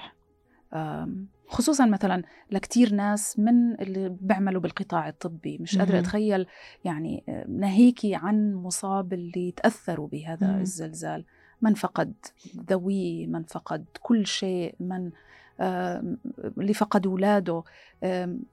خصوصا 1.48 1.86
مثلا 1.86 2.24
لكتير 2.52 2.94
ناس 2.94 3.40
من 3.40 3.82
اللي 3.82 4.18
بيعملوا 4.22 4.62
بالقطاع 4.62 5.10
الطبي. 5.10 5.58
مش 5.58 5.78
قادرة 5.78 6.00
أتخيل 6.00 6.46
يعني 6.86 7.24
آه، 7.30 7.46
ناهيكي 7.48 8.16
عن 8.16 8.54
مصاب 8.54 9.14
اللي 9.14 9.52
تأثروا 9.52 10.08
بهذا 10.08 10.48
مم. 10.48 10.62
الزلزال. 10.62 11.26
من 11.62 11.74
فقد 11.74 12.14
ذويه 12.70 13.28
من 13.28 13.44
فقد 13.44 13.86
كل 14.02 14.28
شيء 14.28 14.76
من 14.80 15.12
اللي 16.58 16.74
فقد 16.74 17.08
اولاده 17.08 17.64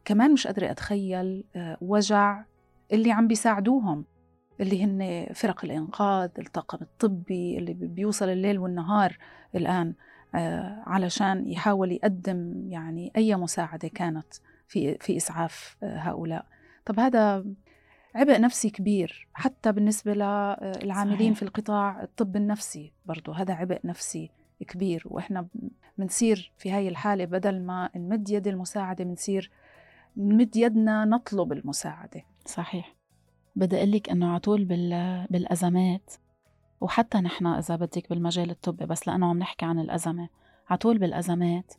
كمان 0.04 0.32
مش 0.32 0.46
قادرة 0.46 0.70
أتخيل 0.70 1.44
آه، 1.56 1.76
وجع 1.80 2.44
اللي 2.92 3.12
عم 3.12 3.28
بيساعدوهم 3.28 4.04
اللي 4.60 4.84
هن 4.84 5.26
فرق 5.34 5.64
الإنقاذ 5.64 6.30
الطاقم 6.38 6.78
الطبي 6.82 7.58
اللي 7.58 7.72
بيوصل 7.74 8.28
الليل 8.28 8.58
والنهار 8.58 9.18
الآن. 9.54 9.88
آه، 9.88 10.09
علشان 10.86 11.48
يحاول 11.48 11.92
يقدم 11.92 12.68
يعني 12.68 13.12
أي 13.16 13.36
مساعدة 13.36 13.88
كانت 13.88 14.34
في 14.68 14.98
في 14.98 15.16
إسعاف 15.16 15.76
آه، 15.82 15.98
هؤلاء. 15.98 16.46
طب 16.84 17.00
هذا 17.00 17.44
عبء 18.14 18.40
نفسي 18.40 18.70
كبير 18.70 19.28
حتى 19.34 19.72
بالنسبة 19.72 20.14
للعاملين 20.14 21.34
صحيح. 21.34 21.36
في 21.36 21.42
القطاع 21.42 22.02
الطب 22.02 22.36
النفسي 22.36 22.92
برضو. 23.06 23.32
هذا 23.32 23.54
عبء 23.54 23.80
نفسي 23.84 24.30
كبير 24.68 25.02
وإحنا 25.06 25.46
بنصير 25.98 26.52
في 26.56 26.70
هاي 26.70 26.88
الحالة 26.88 27.24
بدل 27.24 27.62
ما 27.62 27.90
نمد 27.96 28.30
يد 28.30 28.48
المساعدة 28.48 29.04
بنصير 29.04 29.50
نمد 30.16 30.56
يدنا 30.56 31.04
نطلب 31.04 31.52
المساعدة. 31.52 32.22
صحيح. 32.46 32.94
بدي 33.56 33.76
أقول 33.76 33.92
لك 33.92 34.10
إنه 34.10 34.34
عطول 34.34 34.64
بال... 34.64 35.26
بالأزمات 35.30 36.12
وحتى 36.80 37.18
نحن 37.18 37.46
إذا 37.46 37.76
بدك 37.76 38.10
بالمجال 38.10 38.50
الطبي 38.50 38.86
بس 38.86 39.08
لأنه 39.08 39.26
عم 39.30 39.38
نحكي 39.38 39.64
عن 39.64 39.78
الأزمة 39.78 40.28
عطول 40.70 40.98
بالأزمات 40.98 41.74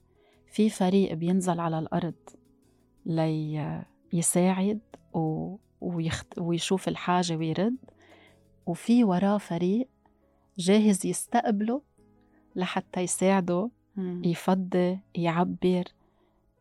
في 0.51 0.69
فريق 0.69 1.13
بينزل 1.13 1.59
على 1.59 1.79
الأرض 1.79 2.13
لي 3.05 3.83
يساعد 4.13 4.79
و... 5.13 5.55
ويخت... 5.81 6.39
ويشوف 6.39 6.87
الحاجة 6.87 7.35
ويرد 7.35 7.77
وفي 8.65 9.03
وراه 9.03 9.37
فريق 9.37 9.87
جاهز 10.57 11.05
يستقبله 11.05 11.81
لحتى 12.55 13.01
يساعده 13.01 13.69
مم. 13.95 14.21
يفضي 14.25 14.99
يعبر 15.15 15.83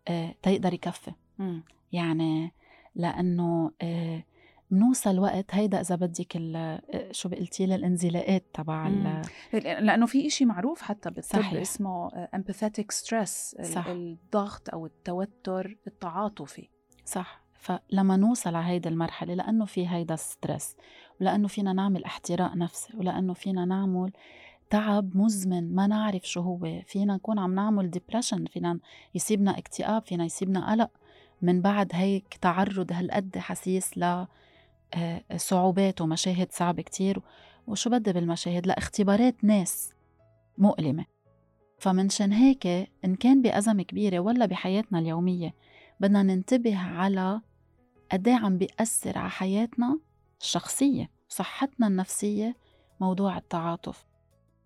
آه، 0.09 0.35
تيقدر 0.43 0.75
يكفي 0.75 1.13
مم. 1.39 1.63
يعني 1.93 2.53
لأنه 2.95 3.71
آه، 3.83 4.25
بنوصل 4.71 5.19
وقت. 5.19 5.55
هيدا 5.55 5.81
إذا 5.81 5.97
بدك 5.97 6.37
آه، 6.37 6.81
شو 7.11 7.29
قلتي 7.29 7.67
لي 7.67 7.75
الانزلاقات 7.75 8.45
تبع 8.55 8.89
لأنه 9.53 10.07
في 10.07 10.27
إشي 10.27 10.45
معروف 10.45 10.83
حتى 10.83 11.11
بالطب 11.11 11.41
صحيح. 11.41 11.61
اسمه 11.61 12.09
empathetic 12.37 12.87
stress 13.01 13.63
صح. 13.63 13.87
الضغط 13.87 14.71
أو 14.71 14.87
التوتر 14.87 15.77
التعاطفي. 15.87 16.69
صح. 17.05 17.41
فلما 17.53 18.17
نوصل 18.17 18.55
على 18.55 18.67
هيدي 18.67 18.89
المرحلة 18.89 19.35
لأنه 19.35 19.65
في 19.65 19.89
هيدا 19.89 20.15
الستريس 20.15 20.77
ولأنه 21.21 21.49
فينا 21.49 21.73
نعمل 21.73 22.05
احتراق 22.05 22.55
نفسي 22.57 22.97
ولأنه 22.97 23.33
فينا 23.35 23.65
نعمل 23.65 24.13
تعب 24.71 25.17
مزمن 25.17 25.75
ما 25.75 25.87
نعرف 25.87 26.29
شو 26.29 26.41
هو. 26.41 26.81
فينا 26.87 27.15
نكون 27.15 27.39
عم 27.39 27.55
نعمل 27.55 27.91
ديبرشن 27.91 28.45
فينا 28.45 28.79
يصيبنا 29.15 29.59
اكتئاب 29.59 30.03
فينا 30.03 30.25
يصيبنا 30.25 30.71
قلق. 30.73 30.91
من 31.43 31.61
بعد 31.61 31.91
هيك 31.95 32.39
تعرض 32.41 32.93
هالقد 32.93 33.39
حسيس 33.39 33.99
ل 33.99 34.03
آه، 34.03 34.29
صعوبات 35.37 36.01
ومشاهد 36.01 36.53
صعبة 36.53 36.83
كتير 36.83 37.23
وشو 37.67 37.91
بدي 37.91 38.13
بالمشاهد؟ 38.13 38.67
لاختبارات 38.67 39.45
ناس 39.45 39.93
مؤلمة. 40.59 41.05
فمنشان 41.79 42.33
هيك 42.33 42.67
إن 43.05 43.15
كان 43.15 43.43
بأزمة 43.43 43.83
كبيرة 43.83 44.19
ولا 44.19 44.47
بحياتنا 44.47 44.99
اليومية 44.99 45.55
بدنا 46.01 46.23
ننتبه 46.23 46.79
على 46.79 47.41
قد 48.13 48.29
إيه 48.29 48.35
عم 48.35 48.59
بيأثر 48.59 49.19
على 49.19 49.31
حياتنا 49.31 49.99
الشخصية 50.41 51.11
صحتنا 51.29 51.87
النفسية 51.87 52.57
موضوع 53.01 53.37
التعاطف. 53.39 54.07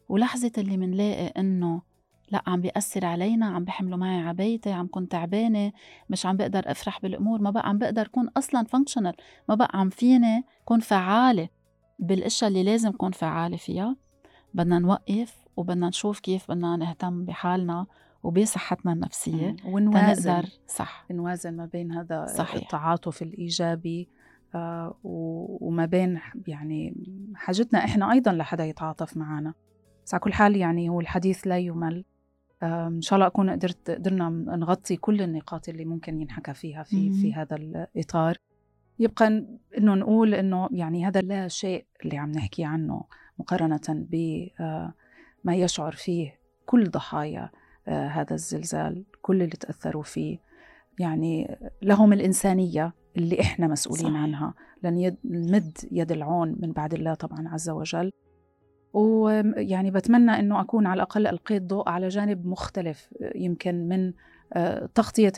ولحظة 0.08 0.52
اللي 0.58 0.76
منلاقي 0.76 1.26
إنه 1.26 1.82
لأ 2.30 2.42
عم 2.46 2.60
بيأثر 2.60 3.06
علينا 3.06 3.46
عم 3.46 3.64
بحملوا 3.64 3.98
معي 3.98 4.20
عبايتي 4.20 4.72
عم 4.72 4.88
كنت 4.90 5.12
تعبانة 5.12 5.72
مش 6.10 6.26
عم 6.26 6.36
بقدر 6.36 6.62
أفرح 6.66 7.00
بالأمور 7.00 7.40
ما 7.40 7.50
بقى 7.50 7.68
عم 7.68 7.78
بقدر 7.78 8.08
كون 8.08 8.28
أصلا 8.28 8.64
فانكشنال 8.64 9.14
ما 9.48 9.54
بقى 9.54 9.70
عم 9.80 9.90
فيني 9.90 10.44
كون 10.64 10.80
فعالة 10.80 11.48
بالأشياء 11.98 12.48
اللي 12.50 12.62
لازم 12.62 12.90
كون 12.90 13.12
فعالة 13.12 13.56
فيها. 13.56 13.96
بدنا 14.54 14.78
نوقف 14.78 15.44
وبدنا 15.56 15.88
نشوف 15.88 16.20
كيف 16.20 16.50
بدنا 16.50 16.76
نهتم 16.76 17.24
بحالنا 17.24 17.86
وبصحتنا 18.22 18.92
النفسية 18.92 19.56
ونوازن. 19.64 20.42
صح. 20.66 21.06
نوازن 21.10 21.56
ما 21.56 21.66
بين 21.66 21.92
هذا 21.92 22.26
صحيح. 22.26 22.62
التعاطف 22.62 23.22
الإيجابي 23.22 24.08
آه 24.54 24.96
وما 25.04 25.86
بين 25.86 26.20
يعني 26.46 26.94
حاجتنا 27.34 27.78
إحنا 27.84 28.12
أيضا 28.12 28.32
لحدا 28.32 28.64
يتعاطف 28.64 29.16
معنا 29.16 29.54
بس 30.06 30.14
على 30.14 30.20
كل 30.20 30.32
حال 30.32 30.56
يعني 30.56 30.88
هو 30.88 31.00
الحديث 31.00 31.46
لا 31.46 31.58
يمل. 31.58 32.04
إن 32.64 33.00
شاء 33.00 33.16
الله 33.16 33.26
أكون 33.26 33.50
قدرت 33.50 33.90
قدرنا 33.90 34.28
نغطي 34.56 34.96
كل 34.96 35.22
النقاط 35.22 35.68
اللي 35.68 35.84
ممكن 35.84 36.20
ينحكى 36.20 36.54
فيها 36.54 36.82
في 36.82 37.10
في 37.10 37.34
هذا 37.34 37.56
الإطار. 37.56 38.36
يبقى 38.98 39.26
إنه 39.78 39.94
نقول 39.94 40.34
إنه 40.34 40.68
يعني 40.72 41.06
هذا 41.06 41.20
لا 41.20 41.48
شيء 41.48 41.86
اللي 42.04 42.18
عم 42.18 42.30
نحكي 42.32 42.64
عنه 42.64 43.04
مقارنة 43.38 43.80
بما 43.88 45.54
يشعر 45.54 45.92
فيه 45.92 46.38
كل 46.66 46.90
ضحايا 46.90 47.50
هذا 47.88 48.34
الزلزال 48.34 49.04
كل 49.22 49.42
اللي 49.42 49.56
تأثروا 49.56 50.02
فيه. 50.02 50.38
يعني 50.98 51.58
لهم 51.82 52.12
الإنسانية 52.12 52.92
اللي 53.16 53.40
إحنا 53.40 53.66
مسؤولين 53.66 54.04
صحيح. 54.04 54.16
عنها. 54.22 54.54
لن 54.82 54.98
يد 54.98 55.16
نمد 55.24 55.78
يد 55.92 56.12
العون 56.12 56.56
من 56.60 56.72
بعد 56.72 56.94
الله 56.94 57.14
طبعا 57.14 57.48
عز 57.48 57.70
وجل. 57.70 58.12
ويعني 58.94 59.90
بتمنى 59.90 60.30
أنه 60.30 60.60
أكون 60.60 60.86
على 60.86 60.96
الأقل 60.96 61.26
ألقيت 61.26 61.62
ضوء 61.62 61.88
على 61.88 62.08
جانب 62.08 62.46
مختلف 62.46 63.08
يمكن 63.34 63.88
من 63.88 64.12
آه، 64.52 64.88
تغطية 64.94 65.32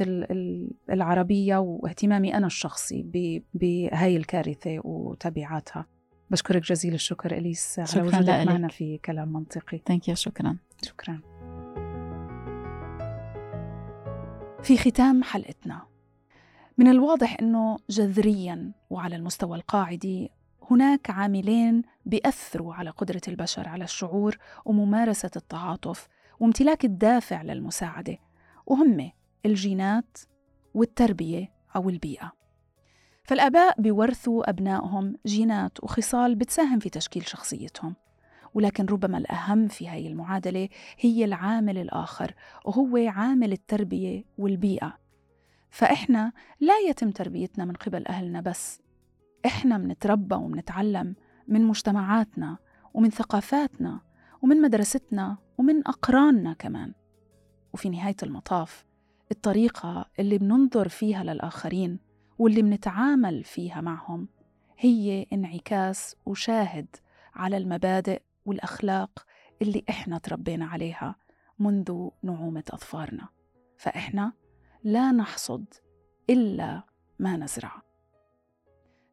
العربية 0.90 1.56
واهتمامي 1.56 2.34
أنا 2.34 2.46
الشخصي 2.46 3.06
بهاي 3.54 4.16
الكارثة 4.16 4.80
وتبعاتها. 4.84 5.86
بشكرك 6.30 6.62
جزيل 6.62 6.94
الشكر 6.94 7.36
إليس 7.36 7.78
على 7.78 8.08
وجودك 8.08 8.28
معنا 8.28 8.68
في 8.68 8.98
كلام 8.98 9.32
منطقي. 9.32 9.80
ثانك 9.86 10.08
يو 10.08 10.14
شكرا. 10.14 10.56
شكرا. 10.82 11.20
في 14.62 14.76
ختام 14.76 15.22
حلقتنا. 15.22 15.82
من 16.78 16.88
الواضح 16.88 17.36
أنه 17.40 17.78
جذريا 17.90 18.72
وعلى 18.90 19.16
المستوى 19.16 19.56
القاعدي 19.56 20.30
هناك 20.70 21.10
عاملين 21.10 21.82
بيأثروا 22.06 22.74
على 22.74 22.90
قدرة 22.90 23.20
البشر 23.28 23.68
على 23.68 23.84
الشعور 23.84 24.36
وممارسة 24.64 25.30
التعاطف 25.36 26.08
وامتلاك 26.40 26.84
الدافع 26.84 27.42
للمساعدة. 27.42 28.18
وهم 28.66 29.10
الجينات 29.46 30.18
والتربية 30.74 31.52
أو 31.76 31.88
البيئة. 31.88 32.32
فالآباء 33.24 33.80
بيورثوا 33.80 34.50
أبنائهم 34.50 35.16
جينات 35.26 35.84
وخصال 35.84 36.34
بتساهم 36.34 36.78
في 36.78 36.90
تشكيل 36.90 37.26
شخصيتهم. 37.26 37.96
ولكن 38.54 38.86
ربما 38.86 39.18
الأهم 39.18 39.68
في 39.68 39.88
هاي 39.88 40.06
المعادلة 40.06 40.68
هي 40.98 41.24
العامل 41.24 41.78
الآخر 41.78 42.34
وهو 42.64 42.96
عامل 42.96 43.52
التربية 43.52 44.24
والبيئة. 44.38 44.98
فإحنا 45.70 46.32
لا 46.60 46.78
يتم 46.88 47.10
تربيتنا 47.10 47.64
من 47.64 47.72
قبل 47.72 48.06
أهلنا 48.06 48.40
بس. 48.40 48.85
إحنا 49.46 49.78
منتربى 49.78 50.34
ومنتعلم 50.34 51.14
من 51.48 51.64
مجتمعاتنا 51.64 52.58
ومن 52.94 53.10
ثقافاتنا 53.10 54.00
ومن 54.42 54.62
مدرستنا 54.62 55.38
ومن 55.58 55.88
أقراننا 55.88 56.52
كمان. 56.52 56.92
وفي 57.74 57.88
نهاية 57.88 58.16
المطاف 58.22 58.84
الطريقة 59.30 60.10
اللي 60.18 60.38
بننظر 60.38 60.88
فيها 60.88 61.24
للآخرين 61.24 61.98
واللي 62.38 62.62
بنتعامل 62.62 63.44
فيها 63.44 63.80
معهم 63.80 64.28
هي 64.78 65.26
انعكاس 65.32 66.16
وشاهد 66.26 66.96
على 67.34 67.56
المبادئ 67.56 68.22
والأخلاق 68.46 69.26
اللي 69.62 69.84
إحنا 69.90 70.18
تربينا 70.18 70.66
عليها 70.66 71.16
منذ 71.58 72.08
نعومة 72.22 72.64
أظفارنا. 72.70 73.28
فإحنا 73.76 74.32
لا 74.84 75.12
نحصد 75.12 75.64
إلا 76.30 76.82
ما 77.18 77.36
نزرع. 77.36 77.85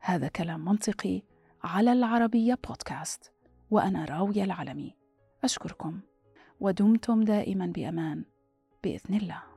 هذا 0.06 0.28
كلام 0.28 0.66
منطقي 0.66 1.22
على 1.64 1.94
العربية 1.94 2.58
بودكاست 2.68 3.32
وأنا 3.72 4.06
راوية 4.06 4.44
العلمي. 4.44 4.96
أشكركم 5.44 6.00
ودمتم 6.60 7.24
دائما 7.24 7.66
بأمان. 7.66 8.26
بإذن 8.84 9.16
الله. 9.16 9.53